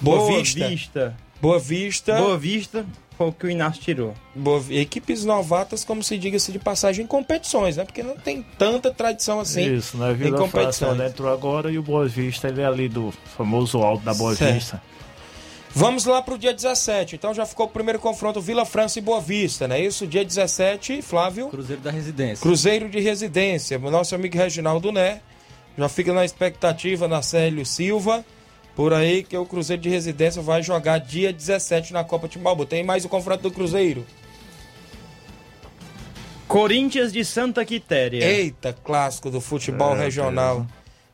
Boa, 0.00 0.26
Vista. 0.38 0.68
Vista. 0.68 1.16
Boa 1.40 1.58
Vista. 1.58 2.16
Boa 2.16 2.38
Vista 2.38 2.86
foi 3.16 3.28
o 3.28 3.32
que 3.32 3.46
o 3.46 3.50
Inácio 3.50 3.82
tirou. 3.82 4.14
Boa 4.34 4.62
Equipes 4.70 5.24
novatas, 5.24 5.84
como 5.84 6.02
se 6.02 6.18
diga-se 6.18 6.52
de 6.52 6.58
passagem, 6.58 7.04
em 7.04 7.08
competições, 7.08 7.76
né? 7.76 7.84
Porque 7.84 8.02
não 8.02 8.16
tem 8.16 8.42
tanta 8.58 8.90
tradição 8.90 9.40
assim 9.40 9.74
Isso, 9.74 9.96
né? 9.96 10.12
em 10.12 10.14
Vila 10.14 10.36
França 10.36 10.52
competições. 10.52 11.00
ela 11.00 11.08
entrou 11.08 11.32
agora 11.32 11.70
e 11.70 11.78
o 11.78 11.82
Boa 11.82 12.06
Vista, 12.06 12.48
ele 12.48 12.60
é 12.60 12.66
ali 12.66 12.88
do 12.88 13.12
famoso 13.36 13.78
alto 13.78 14.04
da 14.04 14.12
Boa 14.12 14.34
Certo. 14.34 14.54
Vista. 14.54 14.82
Vamos 15.78 16.06
lá 16.06 16.22
pro 16.22 16.38
dia 16.38 16.54
17. 16.54 17.16
Então 17.16 17.34
já 17.34 17.44
ficou 17.44 17.66
o 17.66 17.68
primeiro 17.68 17.98
confronto 17.98 18.40
Vila 18.40 18.64
França 18.64 18.98
e 18.98 19.02
Boa 19.02 19.20
Vista, 19.20 19.68
né? 19.68 19.78
Isso, 19.78 20.06
dia 20.06 20.24
17, 20.24 21.02
Flávio. 21.02 21.48
Cruzeiro 21.48 21.82
da 21.82 21.90
Residência. 21.90 22.42
Cruzeiro 22.42 22.88
de 22.88 22.98
Residência. 22.98 23.78
Nosso 23.78 24.14
amigo 24.14 24.38
Reginaldo 24.38 24.90
Né. 24.90 25.20
Já 25.76 25.86
fica 25.90 26.14
na 26.14 26.24
expectativa 26.24 27.06
na 27.06 27.20
Célio 27.20 27.66
Silva. 27.66 28.24
Por 28.74 28.94
aí 28.94 29.22
que 29.22 29.36
o 29.36 29.44
Cruzeiro 29.44 29.82
de 29.82 29.90
Residência 29.90 30.40
vai 30.40 30.62
jogar 30.62 30.96
dia 30.96 31.30
17 31.30 31.92
na 31.92 32.02
Copa 32.02 32.26
Timbaúba. 32.26 32.64
Tem 32.64 32.82
mais 32.82 33.04
o 33.04 33.08
confronto 33.10 33.42
do 33.42 33.50
Cruzeiro. 33.50 34.06
Corinthians 36.48 37.12
de 37.12 37.22
Santa 37.22 37.66
Quitéria. 37.66 38.24
Eita, 38.24 38.72
clássico 38.72 39.30
do 39.30 39.42
futebol 39.42 39.94
É, 39.94 40.04
regional. 40.04 40.66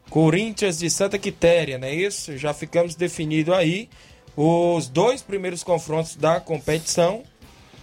Corinthians 0.09 0.79
de 0.79 0.89
Santa 0.89 1.19
Quitéria, 1.19 1.79
não 1.79 1.89
é 1.89 1.95
isso? 1.97 2.39
Já 2.39 2.55
ficamos 2.55 2.95
definido 2.95 3.53
aí 3.53 3.89
os 4.37 4.89
dois 4.89 5.23
primeiros 5.23 5.63
confrontos 5.63 6.17
da 6.17 6.41
competição. 6.41 7.23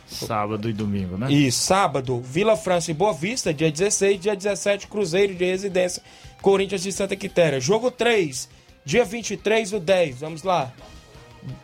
Sábado 0.07 0.69
e 0.69 0.73
domingo, 0.73 1.17
né? 1.17 1.31
E 1.31 1.51
sábado, 1.51 2.19
Vila 2.19 2.57
França 2.57 2.89
e 2.89 2.93
Boa 2.93 3.13
Vista, 3.13 3.53
dia 3.53 3.71
16, 3.71 4.19
dia 4.19 4.35
17, 4.35 4.87
Cruzeiro 4.87 5.35
de 5.35 5.45
Residência, 5.45 6.01
Corinthians 6.41 6.81
de 6.81 6.91
Santa 6.91 7.15
Quitéria. 7.15 7.59
Jogo 7.59 7.91
3, 7.91 8.49
dia 8.83 9.05
23 9.05 9.71
do 9.71 9.79
10, 9.79 10.21
vamos 10.21 10.43
lá. 10.43 10.71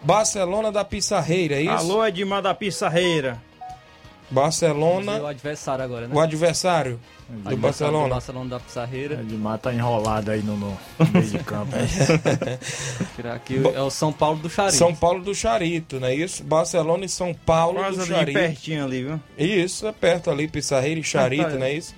Barcelona 0.03 0.71
da 0.71 0.85
Pissarreira, 0.85 1.55
é 1.55 1.63
isso? 1.63 1.71
Alô, 1.71 2.05
Edmar 2.05 2.41
da 2.41 2.53
Pissarreira. 2.53 3.41
Barcelona. 4.29 5.19
O 5.21 5.27
adversário 5.27 5.83
agora, 5.83 6.07
né? 6.07 6.15
O 6.15 6.19
adversário 6.19 6.99
do 7.27 7.33
Adversário 7.33 7.57
Barcelona. 7.57 8.03
Do 8.07 8.09
Barcelona 8.09 8.49
da 8.49 8.59
Pissarreira. 8.59 9.15
Edmar 9.21 9.57
tá 9.57 9.73
enrolado 9.73 10.31
aí 10.31 10.41
no, 10.43 10.55
no 10.57 10.77
meio 11.11 11.25
de 11.25 11.39
campo. 11.39 11.71
Tirar 13.15 13.35
aqui 13.35 13.61
é 13.73 13.81
o 13.81 13.89
São 13.89 14.13
Paulo 14.13 14.39
do 14.39 14.49
Charito. 14.49 14.77
São 14.77 14.93
Paulo 14.93 15.23
do 15.23 15.33
Charito, 15.33 15.99
não 15.99 16.07
é 16.07 16.15
isso? 16.15 16.43
Barcelona 16.43 17.05
e 17.05 17.09
São 17.09 17.33
Paulo 17.33 17.79
Quase 17.79 17.97
do 17.97 18.03
ali 18.03 18.11
Charito. 18.13 18.39
pertinho 18.39 18.85
ali, 18.85 19.03
viu? 19.03 19.19
Isso, 19.37 19.87
é 19.87 19.91
perto 19.91 20.29
ali, 20.29 20.47
Pissarreira 20.47 20.99
e 20.99 21.03
Charito, 21.03 21.57
não 21.57 21.65
é 21.65 21.73
isso? 21.73 21.95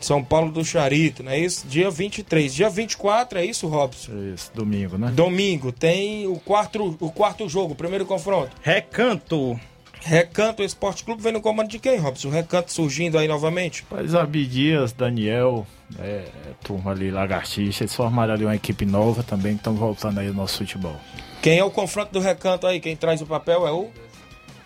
São 0.00 0.22
Paulo 0.22 0.52
do 0.52 0.62
Charito, 0.62 1.22
não 1.22 1.32
é 1.32 1.38
isso? 1.38 1.66
Dia 1.66 1.90
23. 1.90 2.52
Dia 2.52 2.68
24, 2.68 3.38
é 3.38 3.46
isso, 3.46 3.66
Robson? 3.66 4.12
Isso, 4.34 4.50
domingo, 4.54 4.98
né? 4.98 5.10
Domingo, 5.10 5.72
tem 5.72 6.26
o 6.26 6.38
quarto, 6.38 6.94
o 7.00 7.10
quarto 7.10 7.48
jogo, 7.48 7.72
o 7.72 7.76
primeiro 7.76 8.04
confronto. 8.04 8.50
Recanto. 8.60 9.58
Recanto 10.04 10.62
Esporte 10.62 11.02
Clube 11.02 11.22
vem 11.22 11.32
no 11.32 11.40
comando 11.40 11.68
de 11.68 11.78
quem, 11.78 11.98
Robson? 11.98 12.28
O 12.28 12.30
Recanto 12.30 12.70
surgindo 12.70 13.18
aí 13.18 13.26
novamente? 13.26 13.84
Mas 13.90 14.14
Abidias, 14.14 14.92
Daniel, 14.92 15.66
é, 15.98 16.24
turma 16.62 16.90
ali, 16.90 17.10
Lagartixa, 17.10 17.84
eles 17.84 17.94
formaram 17.94 18.34
ali 18.34 18.44
uma 18.44 18.54
equipe 18.54 18.84
nova 18.84 19.22
também 19.22 19.52
que 19.54 19.60
estão 19.60 19.74
voltando 19.74 20.20
aí 20.20 20.28
ao 20.28 20.34
nosso 20.34 20.58
futebol. 20.58 20.96
Quem 21.40 21.58
é 21.58 21.64
o 21.64 21.70
confronto 21.70 22.12
do 22.12 22.20
Recanto 22.20 22.66
aí? 22.66 22.80
Quem 22.80 22.94
traz 22.94 23.22
o 23.22 23.26
papel 23.26 23.66
é 23.66 23.72
o... 23.72 23.88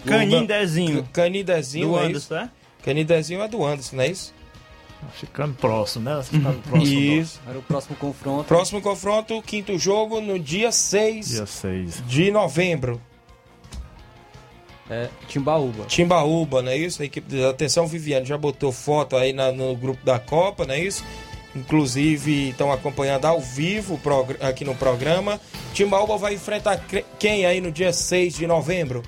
Canindezinho. 0.05 1.09
Canindezinho, 1.13 1.89
Do 1.91 1.99
é 1.99 2.03
Anderson, 2.07 2.19
isso? 2.19 2.35
é? 2.35 2.51
Canindezinho 2.85 3.43
é 3.43 3.49
do 3.49 3.65
Anderson, 3.65 3.97
não 3.97 4.03
é 4.03 4.09
isso? 4.09 4.35
Ficando 5.13 5.55
próximo, 5.55 6.05
né? 6.05 6.21
Ficando 6.25 6.59
próximo. 6.63 6.99
Isso. 7.01 7.41
Era 7.49 7.57
o 7.59 7.63
próximo 7.63 7.95
confronto. 7.95 8.45
Próximo 8.45 8.81
confronto, 8.83 9.41
quinto 9.43 9.79
jogo, 9.79 10.21
no 10.21 10.41
dia 10.41 10.73
6 10.73 11.29
Dia 11.29 11.47
6. 11.47 12.03
de 12.09 12.33
novembro. 12.33 13.01
É, 14.91 15.09
Timbaúba. 15.29 15.85
Timbaúba, 15.85 16.63
não 16.63 16.73
é 16.73 16.77
isso? 16.77 17.03
A 17.03 17.05
equipe 17.05 17.29
de 17.29 17.45
atenção, 17.45 17.87
Viviane 17.87 18.25
já 18.25 18.39
botou 18.39 18.73
foto 18.73 19.17
aí 19.17 19.33
na- 19.33 19.53
no 19.53 19.77
grupo 19.77 20.05
da 20.05 20.19
Copa, 20.19 20.65
não 20.67 20.75
é 20.75 20.81
isso? 20.81 21.05
Inclusive 21.55 22.51
estão 22.51 22.71
acompanhando 22.73 23.25
ao 23.27 23.41
vivo 23.41 24.01
aqui 24.41 24.65
no 24.65 24.75
programa. 24.75 25.41
Timbaúba 25.75 26.17
vai 26.17 26.35
enfrentar 26.35 26.81
quem 27.19 27.45
aí 27.47 27.61
no 27.61 27.71
dia 27.71 27.93
6 27.93 28.35
de 28.35 28.47
novembro? 28.47 29.03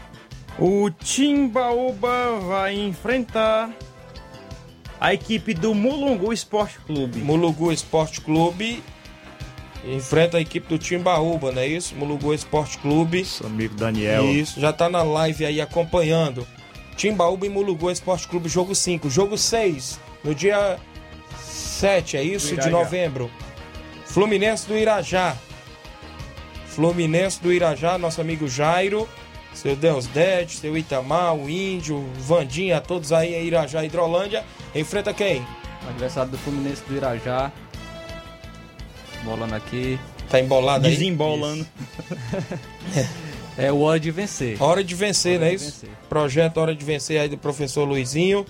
O 0.59 0.91
Timbaúba 0.91 2.39
vai 2.47 2.75
enfrentar 2.79 3.71
a 5.01 5.15
equipe 5.15 5.55
do 5.55 5.75
Mulungu 5.75 6.33
Esporte 6.33 6.79
Clube. 6.87 7.21
Mulugu 7.21 7.73
Esporte 7.73 8.21
Clube 8.21 8.83
enfrenta 9.85 10.39
a 10.39 10.41
equipe 10.41 10.69
do 10.69 10.79
Timbaúba, 10.79 11.53
não 11.53 11.63
é 11.63 11.67
isso? 11.67 11.95
Mulugu 11.95 12.35
Esporte 12.35 12.79
Clube. 12.79 13.21
Nosso 13.21 13.47
amigo 13.47 13.75
Daniel. 13.75 14.25
Isso, 14.25 14.61
já 14.61 14.73
tá 14.73 14.89
na 14.89 15.03
live 15.03 15.45
aí 15.45 15.61
acompanhando. 15.61 16.47
Timbaúba 16.97 17.47
e 17.47 17.49
Mulugu 17.49 17.91
Esporte 17.91 18.29
Clube, 18.29 18.49
jogo 18.49 18.75
5. 18.75 19.09
Jogo 19.09 19.39
6, 19.39 19.99
no 20.23 20.35
dia 20.35 20.79
7, 21.41 22.17
é 22.17 22.23
isso? 22.23 22.57
De 22.57 22.69
novembro. 22.69 23.31
Fluminense 24.05 24.67
do 24.67 24.77
Irajá. 24.77 25.37
Fluminense 26.67 27.41
do 27.41 27.53
Irajá, 27.53 27.97
nosso 27.97 28.21
amigo 28.21 28.47
Jairo. 28.49 29.09
Seu 29.53 29.75
Deus 29.75 30.07
Ded, 30.07 30.53
seu 30.53 30.77
Itamar, 30.77 31.35
o 31.35 31.51
Índio, 31.51 31.97
o 31.97 32.13
Vandinha, 32.21 32.81
todos 32.81 33.13
aí 33.13 33.35
em 33.35 33.47
Irajá, 33.47 33.85
Hidrolândia. 33.85 34.45
Enfrenta 34.75 35.13
quem? 35.13 35.45
Adversário 35.89 36.31
do 36.31 36.39
Fluminense 36.39 36.83
do 36.87 36.97
Irajá. 36.97 37.51
Bolando 39.25 39.55
aqui. 39.55 39.99
Tá 40.29 40.41
embolado 40.41 40.87
aí? 40.87 40.93
Desembolando. 40.93 41.67
É 43.59 43.71
o 43.71 43.81
Hora 43.81 44.01
de 44.01 44.11
Vencer. 44.11 44.63
Hora 44.63 44.83
de 44.83 44.95
vencer, 44.95 45.33
Hora 45.37 45.41
não 45.41 45.47
é 45.49 45.55
isso? 45.55 45.65
vencer. 45.65 45.91
Projeto 46.09 46.57
Hora 46.59 46.75
de 46.75 46.85
Vencer 46.85 47.21
aí 47.21 47.29
do 47.29 47.37
professor 47.37 47.85
Luizinho. 47.85 48.47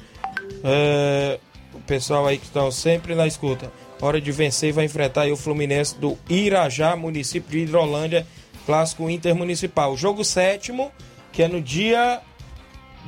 É, 0.62 1.39
o 1.75 1.81
pessoal 1.81 2.27
aí 2.27 2.39
que 2.39 2.45
estão 2.45 2.71
sempre 2.71 3.14
na 3.14 3.27
escuta. 3.27 3.73
Hora 4.01 4.21
de 4.21 4.31
vencer 4.33 4.73
vai 4.73 4.85
enfrentar 4.85 5.23
aí 5.23 5.33
o 5.33 5.37
Fluminense 5.37 5.97
do 5.99 6.16
Irajá, 6.29 6.97
município 6.97 7.51
de 7.51 7.59
Hidrolândia, 7.61 8.27
clássico 8.64 9.11
intermunicipal. 9.11 9.97
Jogo 9.97 10.25
sétimo, 10.25 10.91
que 11.33 11.43
é 11.43 11.49
no 11.49 11.61
dia 11.61 12.21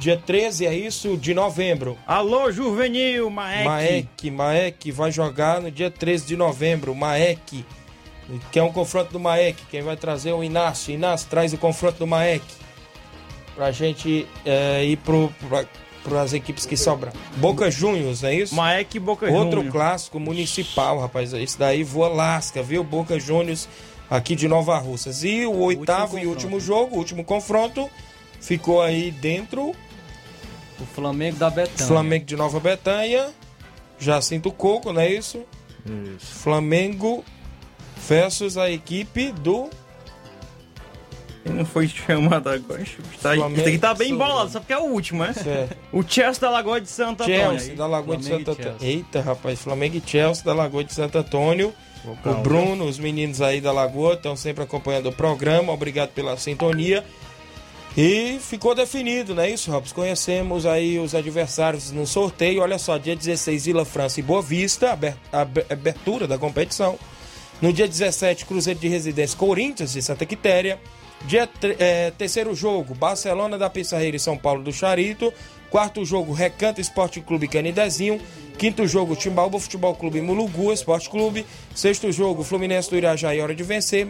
dia 0.03 0.17
13, 0.17 0.67
é 0.67 0.75
isso? 0.75 1.17
De 1.17 1.33
novembro. 1.33 1.97
Alô, 2.05 2.51
Juvenil, 2.51 3.31
Maek. 3.31 3.65
Maek, 3.65 4.31
Maek 4.33 4.91
vai 4.91 5.13
jogar 5.13 5.61
no 5.61 5.71
dia 5.71 5.93
13 5.93 6.27
de 6.27 6.37
novembro. 6.37 6.93
Maek, 6.93 7.65
que 8.51 8.59
é 8.59 8.63
um 8.65 8.73
confronto 8.73 9.13
do 9.13 9.21
Maek. 9.21 9.63
Quem 9.71 9.81
vai 9.81 9.97
trazer 9.97 10.31
é 10.31 10.35
o 10.35 10.43
Inácio. 10.43 10.93
Inácio 10.93 11.29
traz 11.31 11.53
o 11.53 11.57
confronto 11.57 12.01
do 12.01 12.07
Maek. 12.07 12.45
Pra 13.55 13.71
gente 13.71 14.27
é, 14.45 14.85
ir 14.85 14.97
pro, 14.97 15.33
pra, 15.49 15.65
pras 16.03 16.33
equipes 16.33 16.67
que 16.67 16.77
sobram. 16.77 17.13
Boca 17.37 17.71
Juniors, 17.71 18.23
não 18.23 18.29
é 18.29 18.35
isso? 18.35 18.57
Maek 18.57 18.97
e 18.97 19.01
Boca 19.01 19.31
Outro 19.31 19.59
Júnior. 19.59 19.73
clássico 19.73 20.19
municipal, 20.19 20.99
rapaz. 20.99 21.33
Esse 21.33 21.57
daí 21.57 21.85
voa 21.85 22.09
lasca, 22.09 22.61
viu? 22.61 22.83
Boca 22.83 23.21
Juniors 23.21 23.69
aqui 24.11 24.35
de 24.35 24.49
Nova 24.49 24.77
Russas. 24.79 25.23
E 25.23 25.47
o 25.47 25.59
oitavo 25.59 26.19
e 26.19 26.27
último 26.27 26.59
jogo, 26.59 26.97
o 26.97 26.99
último 26.99 27.23
confronto, 27.23 27.89
ficou 28.41 28.83
aí 28.83 29.13
dentro 29.13 29.73
O 30.83 30.87
Flamengo 30.87 31.37
da 31.37 31.49
Betânia. 31.49 31.87
Flamengo 31.87 32.25
de 32.25 32.37
Nova 32.37 32.59
Betânia, 32.59 33.31
Jacinto 33.99 34.51
Coco, 34.51 34.93
não 34.93 35.01
é 35.01 35.11
isso? 35.11 35.45
Isso. 35.87 36.27
Flamengo 36.27 37.25
versus 38.09 38.57
a 38.57 38.71
equipe 38.71 39.31
do 39.33 39.71
Ele 41.45 41.55
não 41.55 41.65
foi 41.65 41.89
chamado 41.89 42.49
agora. 42.49 42.85
Tá, 43.21 43.35
Flamengo. 43.35 43.61
Isso 43.61 43.69
aqui 43.69 43.79
tá 43.79 43.95
bem 43.95 44.13
embolado, 44.13 44.51
só 44.51 44.61
porque 44.61 44.73
é 44.73 44.79
o 44.79 44.85
último, 44.85 45.25
né? 45.25 45.33
Certo. 45.33 45.77
O 45.93 46.03
Chelsea 46.03 46.41
da 46.41 46.51
Lagoa 46.51 46.81
de 46.81 46.89
Santo 46.89 47.23
Antônio. 47.23 47.41
Chelsea 47.41 47.77
da 47.77 47.87
Lagoa 47.87 48.17
de 48.17 48.25
Flamengo 48.25 48.51
Santo 48.51 48.63
e 48.63 48.69
Antônio. 48.69 48.93
Eita, 48.93 49.21
rapaz, 49.21 49.61
Flamengo 49.61 49.97
e 49.97 50.03
Chelsea 50.05 50.45
da 50.45 50.55
Lagoa 50.55 50.85
de 50.85 50.93
Santo 50.93 51.19
Antônio. 51.19 51.73
O 52.05 52.17
Calma. 52.17 52.41
Bruno, 52.41 52.85
os 52.87 52.99
meninos 52.99 53.41
aí 53.41 53.61
da 53.61 53.73
Lagoa 53.73 54.15
estão 54.15 54.35
sempre 54.35 54.65
acompanhando 54.65 55.09
o 55.09 55.13
programa. 55.13 55.73
Obrigado 55.73 56.11
pela 56.11 56.37
sintonia. 56.37 57.05
E 57.97 58.39
ficou 58.41 58.75
definido, 58.75 59.35
não 59.35 59.43
é 59.43 59.51
isso, 59.51 59.71
Robson? 59.71 59.95
Conhecemos 59.95 60.65
aí 60.65 60.99
os 60.99 61.15
adversários 61.15 61.91
no 61.91 62.07
sorteio. 62.07 62.63
Olha 62.63 62.79
só, 62.79 62.97
dia 62.97 63.15
16, 63.15 63.67
Vila 63.67 63.85
França 63.85 64.19
e 64.19 64.23
Boa 64.23 64.41
Vista, 64.41 64.93
aber- 64.93 65.15
aber- 65.31 65.67
abertura 65.69 66.27
da 66.27 66.39
competição. 66.39 66.99
No 67.61 67.71
dia 67.73 67.87
17, 67.87 68.47
Cruzeiro 68.47 68.81
de 68.81 68.89
Residência, 68.89 69.37
Corinthians 69.37 69.93
de 69.93 70.01
Santa 70.01 70.25
Quitéria. 70.25 70.81
Dia 71.27 71.49
eh, 71.79 72.13
terceiro 72.19 72.53
jogo, 72.55 72.95
Barcelona 72.95 73.57
da 73.57 73.71
Pissarreira 73.71 74.17
e 74.17 74.21
São 74.21 74.37
Paulo 74.39 74.63
do 74.65 74.73
Charito. 74.73 75.33
Quarto 75.71 76.05
jogo, 76.05 76.33
Recanto 76.33 76.81
Esporte 76.81 77.21
Clube 77.21 77.47
Canidezinho. 77.47 78.21
Quinto 78.59 78.87
jogo, 78.89 79.15
Timbaúba 79.15 79.61
Futebol 79.61 79.95
Clube 79.95 80.21
Mulugu 80.21 80.73
Esporte 80.73 81.09
Clube. 81.09 81.47
Sexto 81.75 82.11
jogo, 82.11 82.43
Fluminense 82.43 82.91
do 82.91 82.97
Irajá 82.97 83.35
e 83.35 83.41
Hora 83.41 83.55
de 83.55 83.63
Vencer. 83.63 84.09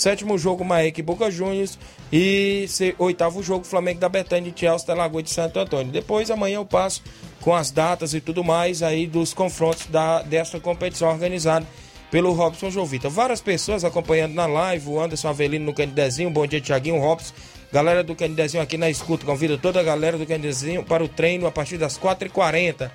Sétimo 0.00 0.38
jogo, 0.38 0.64
Maek 0.64 0.98
e 0.98 1.02
Boca 1.02 1.30
Juniors. 1.30 1.78
E 2.10 2.66
oitavo 2.98 3.42
jogo, 3.42 3.66
Flamengo 3.66 4.00
da 4.00 4.08
Betânia 4.08 4.50
Chelsea 4.56 4.86
da 4.86 4.94
Lagoa 4.94 5.22
de 5.22 5.28
Santo 5.28 5.58
Antônio. 5.58 5.92
Depois, 5.92 6.30
amanhã 6.30 6.56
eu 6.56 6.64
passo 6.64 7.02
com 7.42 7.54
as 7.54 7.70
datas 7.70 8.14
e 8.14 8.20
tudo 8.20 8.42
mais 8.42 8.82
aí 8.82 9.06
dos 9.06 9.34
confrontos 9.34 9.84
da, 9.88 10.22
desta 10.22 10.58
competição 10.58 11.10
organizada 11.10 11.66
pelo 12.10 12.32
Robson 12.32 12.70
Jovita. 12.70 13.10
Várias 13.10 13.42
pessoas 13.42 13.84
acompanhando 13.84 14.32
na 14.32 14.46
live, 14.46 14.88
o 14.88 14.98
Anderson 14.98 15.28
Avelino 15.28 15.66
no 15.66 15.74
Candidezinho, 15.74 16.30
bom 16.30 16.46
dia 16.46 16.62
Tiaguinho, 16.62 16.98
Robson. 16.98 17.34
Galera 17.70 18.02
do 18.02 18.16
Candidezinho 18.16 18.62
aqui 18.62 18.78
na 18.78 18.88
escuta, 18.88 19.26
convido 19.26 19.58
toda 19.58 19.80
a 19.80 19.82
galera 19.82 20.16
do 20.16 20.24
Candidezinho 20.24 20.82
para 20.82 21.04
o 21.04 21.08
treino 21.08 21.46
a 21.46 21.52
partir 21.52 21.76
das 21.76 21.98
4h40. 21.98 22.90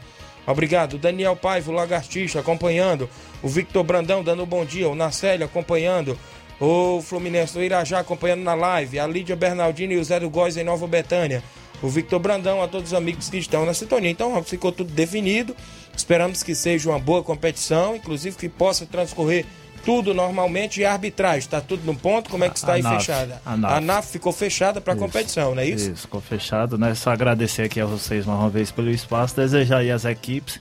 Obrigado. 0.48 0.98
Daniel 0.98 1.36
Paiva, 1.36 1.72
o 1.72 1.74
Lagartixa, 1.74 2.40
acompanhando. 2.40 3.10
O 3.42 3.48
Victor 3.48 3.84
Brandão 3.84 4.24
dando 4.24 4.44
um 4.44 4.46
bom 4.46 4.64
dia. 4.64 4.88
O 4.88 4.96
Nacélio 4.96 5.46
acompanhando. 5.46 6.18
O 6.60 7.02
Fluminense 7.02 7.54
do 7.54 7.64
Irajá 7.64 8.00
acompanhando 8.00 8.44
na 8.44 8.54
live. 8.54 9.00
A 9.00 9.08
Lídia 9.08 9.36
Bernardino 9.36 9.94
e 9.94 9.98
o 9.98 10.04
Zé 10.04 10.20
do 10.20 10.30
Góis 10.30 10.56
em 10.58 10.64
Nova 10.64 10.88
Betânia. 10.88 11.44
O 11.82 11.90
Victor 11.90 12.20
Brandão, 12.20 12.64
a 12.64 12.68
todos 12.68 12.92
os 12.92 12.98
amigos 12.98 13.30
que 13.30 13.38
estão 13.38 13.66
na 13.66 13.74
sintonia. 13.74 14.10
Então, 14.10 14.42
ficou 14.44 14.72
tudo 14.72 14.92
definido. 14.94 15.56
Esperamos 15.96 16.42
que 16.42 16.56
seja 16.56 16.90
uma 16.90 17.00
boa 17.00 17.22
competição, 17.22 17.96
inclusive 17.96 18.38
que 18.38 18.48
possa 18.48 18.86
transcorrer 18.86 19.46
tudo 19.84 20.14
normalmente. 20.14 20.80
E 20.82 20.86
a 20.86 20.94
arbitragem, 20.94 21.40
está 21.40 21.60
tudo 21.60 21.86
no 21.86 21.96
ponto? 21.96 22.30
Como 22.30 22.44
é 22.44 22.50
que 22.50 22.58
está 22.58 22.72
A 22.72 22.76
aí 22.76 22.82
NAF, 22.82 22.98
fechada? 22.98 23.42
a 23.46 23.58
NAF. 23.58 23.74
A 23.74 23.82
NAF 23.82 24.12
ficou 24.12 24.32
fechada 24.32 24.80
para 24.82 24.94
a 24.94 24.96
competição, 24.96 25.54
não 25.54 25.62
é 25.62 25.68
isso? 25.68 25.92
Isso, 25.92 26.02
ficou 26.04 26.22
fechado, 26.22 26.78
né? 26.78 26.96
Só 26.96 27.12
agradecer 27.12 27.64
aqui 27.64 27.80
a 27.80 27.86
vocês 27.86 28.26
mais 28.26 28.40
uma 28.40 28.50
vez 28.50 28.72
pelo 28.72 28.90
espaço, 28.90 29.36
desejar 29.36 29.80
aí 29.80 29.92
às 29.92 30.06
equipes, 30.06 30.60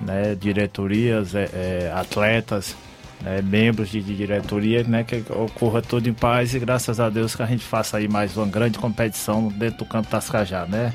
né, 0.00 0.34
diretorias, 0.34 1.34
é, 1.34 1.48
é, 1.54 1.92
atletas, 1.94 2.76
né, 3.22 3.40
membros 3.42 3.88
de, 3.88 4.00
de 4.00 4.14
diretoria, 4.14 4.82
né, 4.84 5.04
que 5.04 5.24
ocorra 5.32 5.82
tudo 5.82 6.08
em 6.08 6.12
paz 6.12 6.54
e 6.54 6.58
graças 6.58 7.00
a 7.00 7.08
Deus 7.08 7.34
que 7.34 7.42
a 7.42 7.46
gente 7.46 7.64
faça 7.64 7.96
aí 7.96 8.08
mais 8.08 8.36
uma 8.36 8.46
grande 8.46 8.78
competição 8.78 9.48
dentro 9.48 9.78
do 9.78 9.84
campo 9.84 10.08
Tascajá, 10.08 10.66
né? 10.66 10.94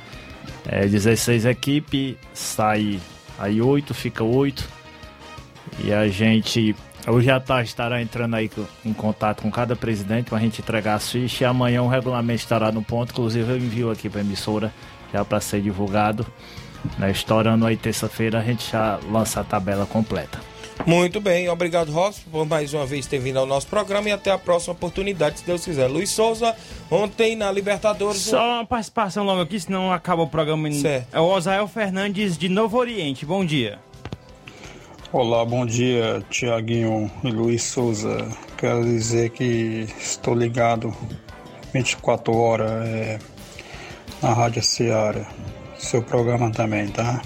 É, 0.65 0.87
16 0.87 1.45
equipes, 1.45 2.15
sai 2.33 2.99
aí 3.37 3.61
8, 3.61 3.93
fica 3.93 4.23
8. 4.23 4.67
E 5.83 5.93
a 5.93 6.07
gente 6.07 6.75
hoje 7.07 7.31
à 7.31 7.39
tarde 7.39 7.69
estará 7.69 8.01
entrando 8.01 8.35
aí 8.35 8.49
em 8.85 8.93
contato 8.93 9.41
com 9.41 9.49
cada 9.49 9.75
presidente 9.75 10.29
para 10.29 10.37
a 10.37 10.41
gente 10.41 10.61
entregar 10.61 10.95
as 10.95 11.09
fichas 11.09 11.41
e 11.41 11.45
amanhã 11.45 11.81
o 11.81 11.87
regulamento 11.87 12.41
estará 12.41 12.71
no 12.71 12.83
ponto. 12.83 13.11
Inclusive 13.11 13.51
eu 13.51 13.57
envio 13.57 13.91
aqui 13.91 14.09
para 14.09 14.21
a 14.21 14.23
emissora 14.23 14.71
já 15.11 15.25
para 15.25 15.39
ser 15.39 15.61
divulgado. 15.61 16.25
Né? 16.97 17.11
Estourando 17.11 17.65
aí 17.65 17.77
terça-feira 17.77 18.39
a 18.39 18.43
gente 18.43 18.71
já 18.71 18.99
lança 19.09 19.41
a 19.41 19.43
tabela 19.43 19.85
completa. 19.85 20.50
Muito 20.85 21.21
bem, 21.21 21.47
obrigado 21.47 21.91
Robson 21.91 22.21
por 22.31 22.45
mais 22.45 22.73
uma 22.73 22.85
vez 22.85 23.05
ter 23.05 23.19
vindo 23.19 23.37
ao 23.37 23.45
nosso 23.45 23.67
programa 23.67 24.09
e 24.09 24.11
até 24.11 24.31
a 24.31 24.37
próxima 24.37 24.73
oportunidade, 24.73 25.39
se 25.39 25.45
Deus 25.45 25.63
quiser. 25.63 25.87
Luiz 25.87 26.09
Souza, 26.09 26.55
ontem 26.89 27.35
na 27.35 27.51
Libertadores. 27.51 28.21
Só 28.21 28.55
uma 28.55 28.65
participação 28.65 29.23
logo 29.23 29.41
aqui, 29.41 29.59
senão 29.59 29.91
acaba 29.91 30.23
o 30.23 30.27
programa. 30.27 30.71
Certo. 30.71 31.07
É 31.13 31.19
o 31.19 31.25
Osael 31.25 31.67
Fernandes 31.67 32.37
de 32.37 32.49
Novo 32.49 32.77
Oriente. 32.77 33.25
Bom 33.25 33.45
dia. 33.45 33.79
Olá, 35.11 35.43
bom 35.43 35.65
dia, 35.65 36.23
Tiaguinho 36.29 37.11
e 37.23 37.31
Luiz 37.31 37.63
Souza. 37.63 38.27
Quero 38.57 38.83
dizer 38.83 39.29
que 39.31 39.87
estou 39.99 40.33
ligado 40.33 40.95
24 41.73 42.35
horas 42.35 42.87
é, 42.87 43.19
na 44.21 44.33
Rádio 44.33 44.63
Ceará. 44.63 45.25
Seu 45.77 46.01
programa 46.01 46.51
também, 46.51 46.87
tá? 46.87 47.21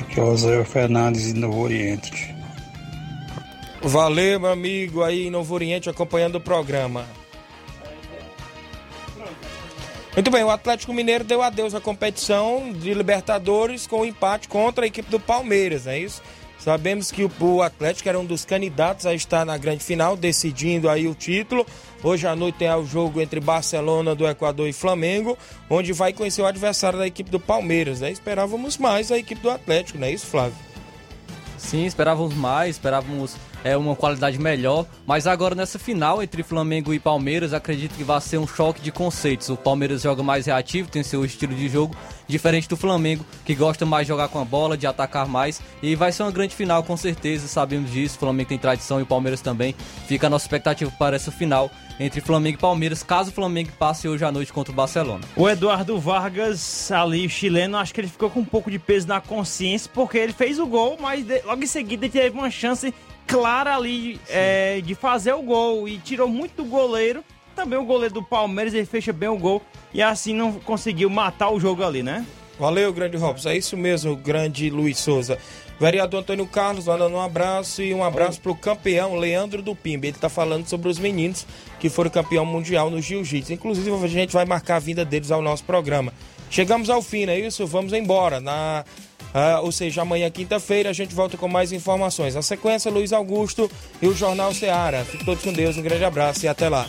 Aqui 0.00 0.20
é 0.20 0.22
o 0.22 0.26
Osael 0.26 0.64
Fernandes 0.64 1.34
de 1.34 1.40
Novo 1.40 1.60
Oriente. 1.60 2.35
Valeu, 3.82 4.40
meu 4.40 4.50
amigo 4.50 5.02
aí 5.02 5.26
em 5.26 5.30
Novo 5.30 5.54
Oriente 5.54 5.88
acompanhando 5.88 6.36
o 6.36 6.40
programa. 6.40 7.06
Muito 10.14 10.30
bem, 10.30 10.42
o 10.42 10.50
Atlético 10.50 10.94
Mineiro 10.94 11.24
deu 11.24 11.42
adeus 11.42 11.74
à 11.74 11.80
competição 11.80 12.72
de 12.72 12.94
Libertadores 12.94 13.86
com 13.86 13.96
o 13.96 14.00
um 14.00 14.04
empate 14.04 14.48
contra 14.48 14.84
a 14.84 14.88
equipe 14.88 15.10
do 15.10 15.20
Palmeiras, 15.20 15.86
é 15.86 15.98
isso? 15.98 16.22
Sabemos 16.58 17.12
que 17.12 17.28
o 17.38 17.62
Atlético 17.62 18.08
era 18.08 18.18
um 18.18 18.24
dos 18.24 18.44
candidatos 18.44 19.04
a 19.04 19.14
estar 19.14 19.44
na 19.44 19.56
grande 19.58 19.84
final, 19.84 20.16
decidindo 20.16 20.88
aí 20.88 21.06
o 21.06 21.14
título. 21.14 21.66
Hoje 22.02 22.26
à 22.26 22.34
noite 22.34 22.56
tem 22.58 22.70
o 22.72 22.84
jogo 22.84 23.20
entre 23.20 23.40
Barcelona 23.40 24.14
do 24.14 24.26
Equador 24.26 24.66
e 24.66 24.72
Flamengo, 24.72 25.36
onde 25.68 25.92
vai 25.92 26.12
conhecer 26.12 26.42
o 26.42 26.46
adversário 26.46 26.98
da 26.98 27.06
equipe 27.06 27.30
do 27.30 27.38
Palmeiras. 27.38 28.00
Né? 28.00 28.10
Esperávamos 28.10 28.78
mais 28.78 29.12
a 29.12 29.18
equipe 29.18 29.40
do 29.40 29.50
Atlético, 29.50 29.98
não 29.98 30.06
é 30.06 30.12
isso, 30.12 30.26
Flávio? 30.26 30.56
Sim, 31.58 31.84
esperávamos 31.84 32.34
mais, 32.34 32.76
esperávamos 32.76 33.36
é, 33.66 33.76
uma 33.76 33.96
qualidade 33.96 34.38
melhor. 34.38 34.86
Mas 35.04 35.26
agora 35.26 35.54
nessa 35.54 35.78
final 35.78 36.22
entre 36.22 36.42
Flamengo 36.44 36.94
e 36.94 37.00
Palmeiras, 37.00 37.52
acredito 37.52 37.96
que 37.96 38.04
vai 38.04 38.20
ser 38.20 38.38
um 38.38 38.46
choque 38.46 38.80
de 38.80 38.92
conceitos. 38.92 39.48
O 39.48 39.56
Palmeiras 39.56 40.02
joga 40.02 40.22
mais 40.22 40.46
reativo, 40.46 40.88
tem 40.88 41.02
seu 41.02 41.24
estilo 41.24 41.54
de 41.54 41.68
jogo, 41.68 41.96
diferente 42.28 42.68
do 42.68 42.76
Flamengo, 42.76 43.26
que 43.44 43.54
gosta 43.54 43.84
mais 43.84 44.06
de 44.06 44.08
jogar 44.08 44.28
com 44.28 44.40
a 44.40 44.44
bola, 44.44 44.76
de 44.76 44.86
atacar 44.86 45.26
mais. 45.26 45.60
E 45.82 45.96
vai 45.96 46.12
ser 46.12 46.22
uma 46.22 46.30
grande 46.30 46.54
final, 46.54 46.84
com 46.84 46.96
certeza, 46.96 47.48
sabemos 47.48 47.90
disso. 47.90 48.16
O 48.16 48.20
Flamengo 48.20 48.48
tem 48.48 48.58
tradição 48.58 49.00
e 49.00 49.02
o 49.02 49.06
Palmeiras 49.06 49.40
também. 49.40 49.74
Fica 50.06 50.28
a 50.28 50.30
nossa 50.30 50.44
expectativa 50.44 50.90
para 50.96 51.16
essa 51.16 51.32
final 51.32 51.70
entre 51.98 52.20
Flamengo 52.20 52.58
e 52.58 52.60
Palmeiras, 52.60 53.02
caso 53.02 53.30
o 53.30 53.32
Flamengo 53.32 53.70
passe 53.78 54.06
hoje 54.06 54.24
à 54.24 54.30
noite 54.30 54.52
contra 54.52 54.72
o 54.72 54.76
Barcelona. 54.76 55.24
O 55.34 55.48
Eduardo 55.48 55.98
Vargas, 55.98 56.92
ali, 56.92 57.28
chileno, 57.28 57.78
acho 57.78 57.94
que 57.94 58.00
ele 58.00 58.08
ficou 58.08 58.28
com 58.28 58.40
um 58.40 58.44
pouco 58.44 58.70
de 58.70 58.78
peso 58.78 59.08
na 59.08 59.20
consciência, 59.20 59.90
porque 59.92 60.18
ele 60.18 60.32
fez 60.32 60.58
o 60.58 60.66
gol, 60.66 60.98
mas 61.00 61.24
logo 61.44 61.62
em 61.62 61.66
seguida 61.66 62.08
teve 62.08 62.36
uma 62.36 62.50
chance 62.50 62.92
clara 63.26 63.76
ali 63.76 64.20
é, 64.28 64.80
de 64.80 64.94
fazer 64.94 65.32
o 65.32 65.42
gol 65.42 65.88
e 65.88 65.98
tirou 65.98 66.28
muito 66.28 66.62
do 66.62 66.64
goleiro. 66.64 67.24
Também 67.54 67.78
o 67.78 67.84
goleiro 67.84 68.14
do 68.14 68.22
Palmeiras, 68.22 68.74
ele 68.74 68.84
fecha 68.84 69.12
bem 69.12 69.28
o 69.28 69.38
gol 69.38 69.62
e 69.92 70.02
assim 70.02 70.34
não 70.34 70.52
conseguiu 70.52 71.08
matar 71.08 71.50
o 71.50 71.58
jogo 71.58 71.82
ali, 71.82 72.02
né? 72.02 72.24
Valeu, 72.58 72.92
grande 72.92 73.16
Robson. 73.16 73.50
É 73.50 73.56
isso 73.56 73.76
mesmo, 73.76 74.16
grande 74.16 74.70
Luiz 74.70 74.98
Souza. 74.98 75.38
Vereador 75.78 76.20
Antônio 76.20 76.46
Carlos 76.46 76.86
mandando 76.86 77.16
um 77.16 77.20
abraço 77.20 77.82
e 77.82 77.92
um 77.92 78.02
abraço 78.02 78.40
para 78.40 78.50
o 78.50 78.56
campeão 78.56 79.14
Leandro 79.14 79.60
do 79.60 79.76
Pimba. 79.76 80.06
Ele 80.06 80.16
está 80.16 80.30
falando 80.30 80.66
sobre 80.66 80.88
os 80.88 80.98
meninos 80.98 81.46
que 81.78 81.90
foram 81.90 82.10
campeão 82.10 82.46
mundial 82.46 82.90
no 82.90 83.00
jiu-jitsu. 83.00 83.52
Inclusive, 83.52 83.90
a 83.90 84.08
gente 84.08 84.32
vai 84.32 84.46
marcar 84.46 84.76
a 84.76 84.78
vinda 84.78 85.04
deles 85.04 85.30
ao 85.30 85.42
nosso 85.42 85.64
programa. 85.64 86.14
Chegamos 86.48 86.88
ao 86.88 87.02
fim, 87.02 87.26
não 87.26 87.34
é 87.34 87.40
isso? 87.40 87.66
Vamos 87.66 87.92
embora. 87.92 88.40
Na 88.40 88.84
ah, 89.38 89.60
ou 89.60 89.70
seja, 89.70 90.00
amanhã, 90.00 90.30
quinta-feira, 90.30 90.88
a 90.88 90.94
gente 90.94 91.14
volta 91.14 91.36
com 91.36 91.46
mais 91.46 91.70
informações. 91.70 92.34
Na 92.34 92.40
sequência, 92.40 92.90
Luiz 92.90 93.12
Augusto 93.12 93.70
e 94.00 94.08
o 94.08 94.14
Jornal 94.14 94.54
Seara. 94.54 95.04
Fiquem 95.04 95.26
todos 95.26 95.44
com 95.44 95.52
Deus, 95.52 95.76
um 95.76 95.82
grande 95.82 96.06
abraço 96.06 96.46
e 96.46 96.48
até 96.48 96.70
lá. 96.70 96.88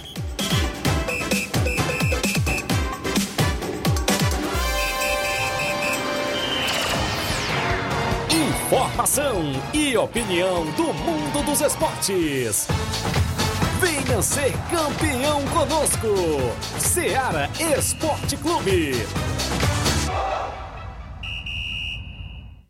Informação 8.31 9.51
e 9.73 9.97
opinião 9.97 10.65
do 10.71 10.93
mundo 10.93 11.45
dos 11.45 11.59
esportes. 11.59 12.65
Venha 13.81 14.21
ser 14.21 14.53
campeão 14.71 15.43
conosco. 15.47 16.07
Seara 16.79 17.49
Esporte 17.77 18.37
Clube. 18.37 18.93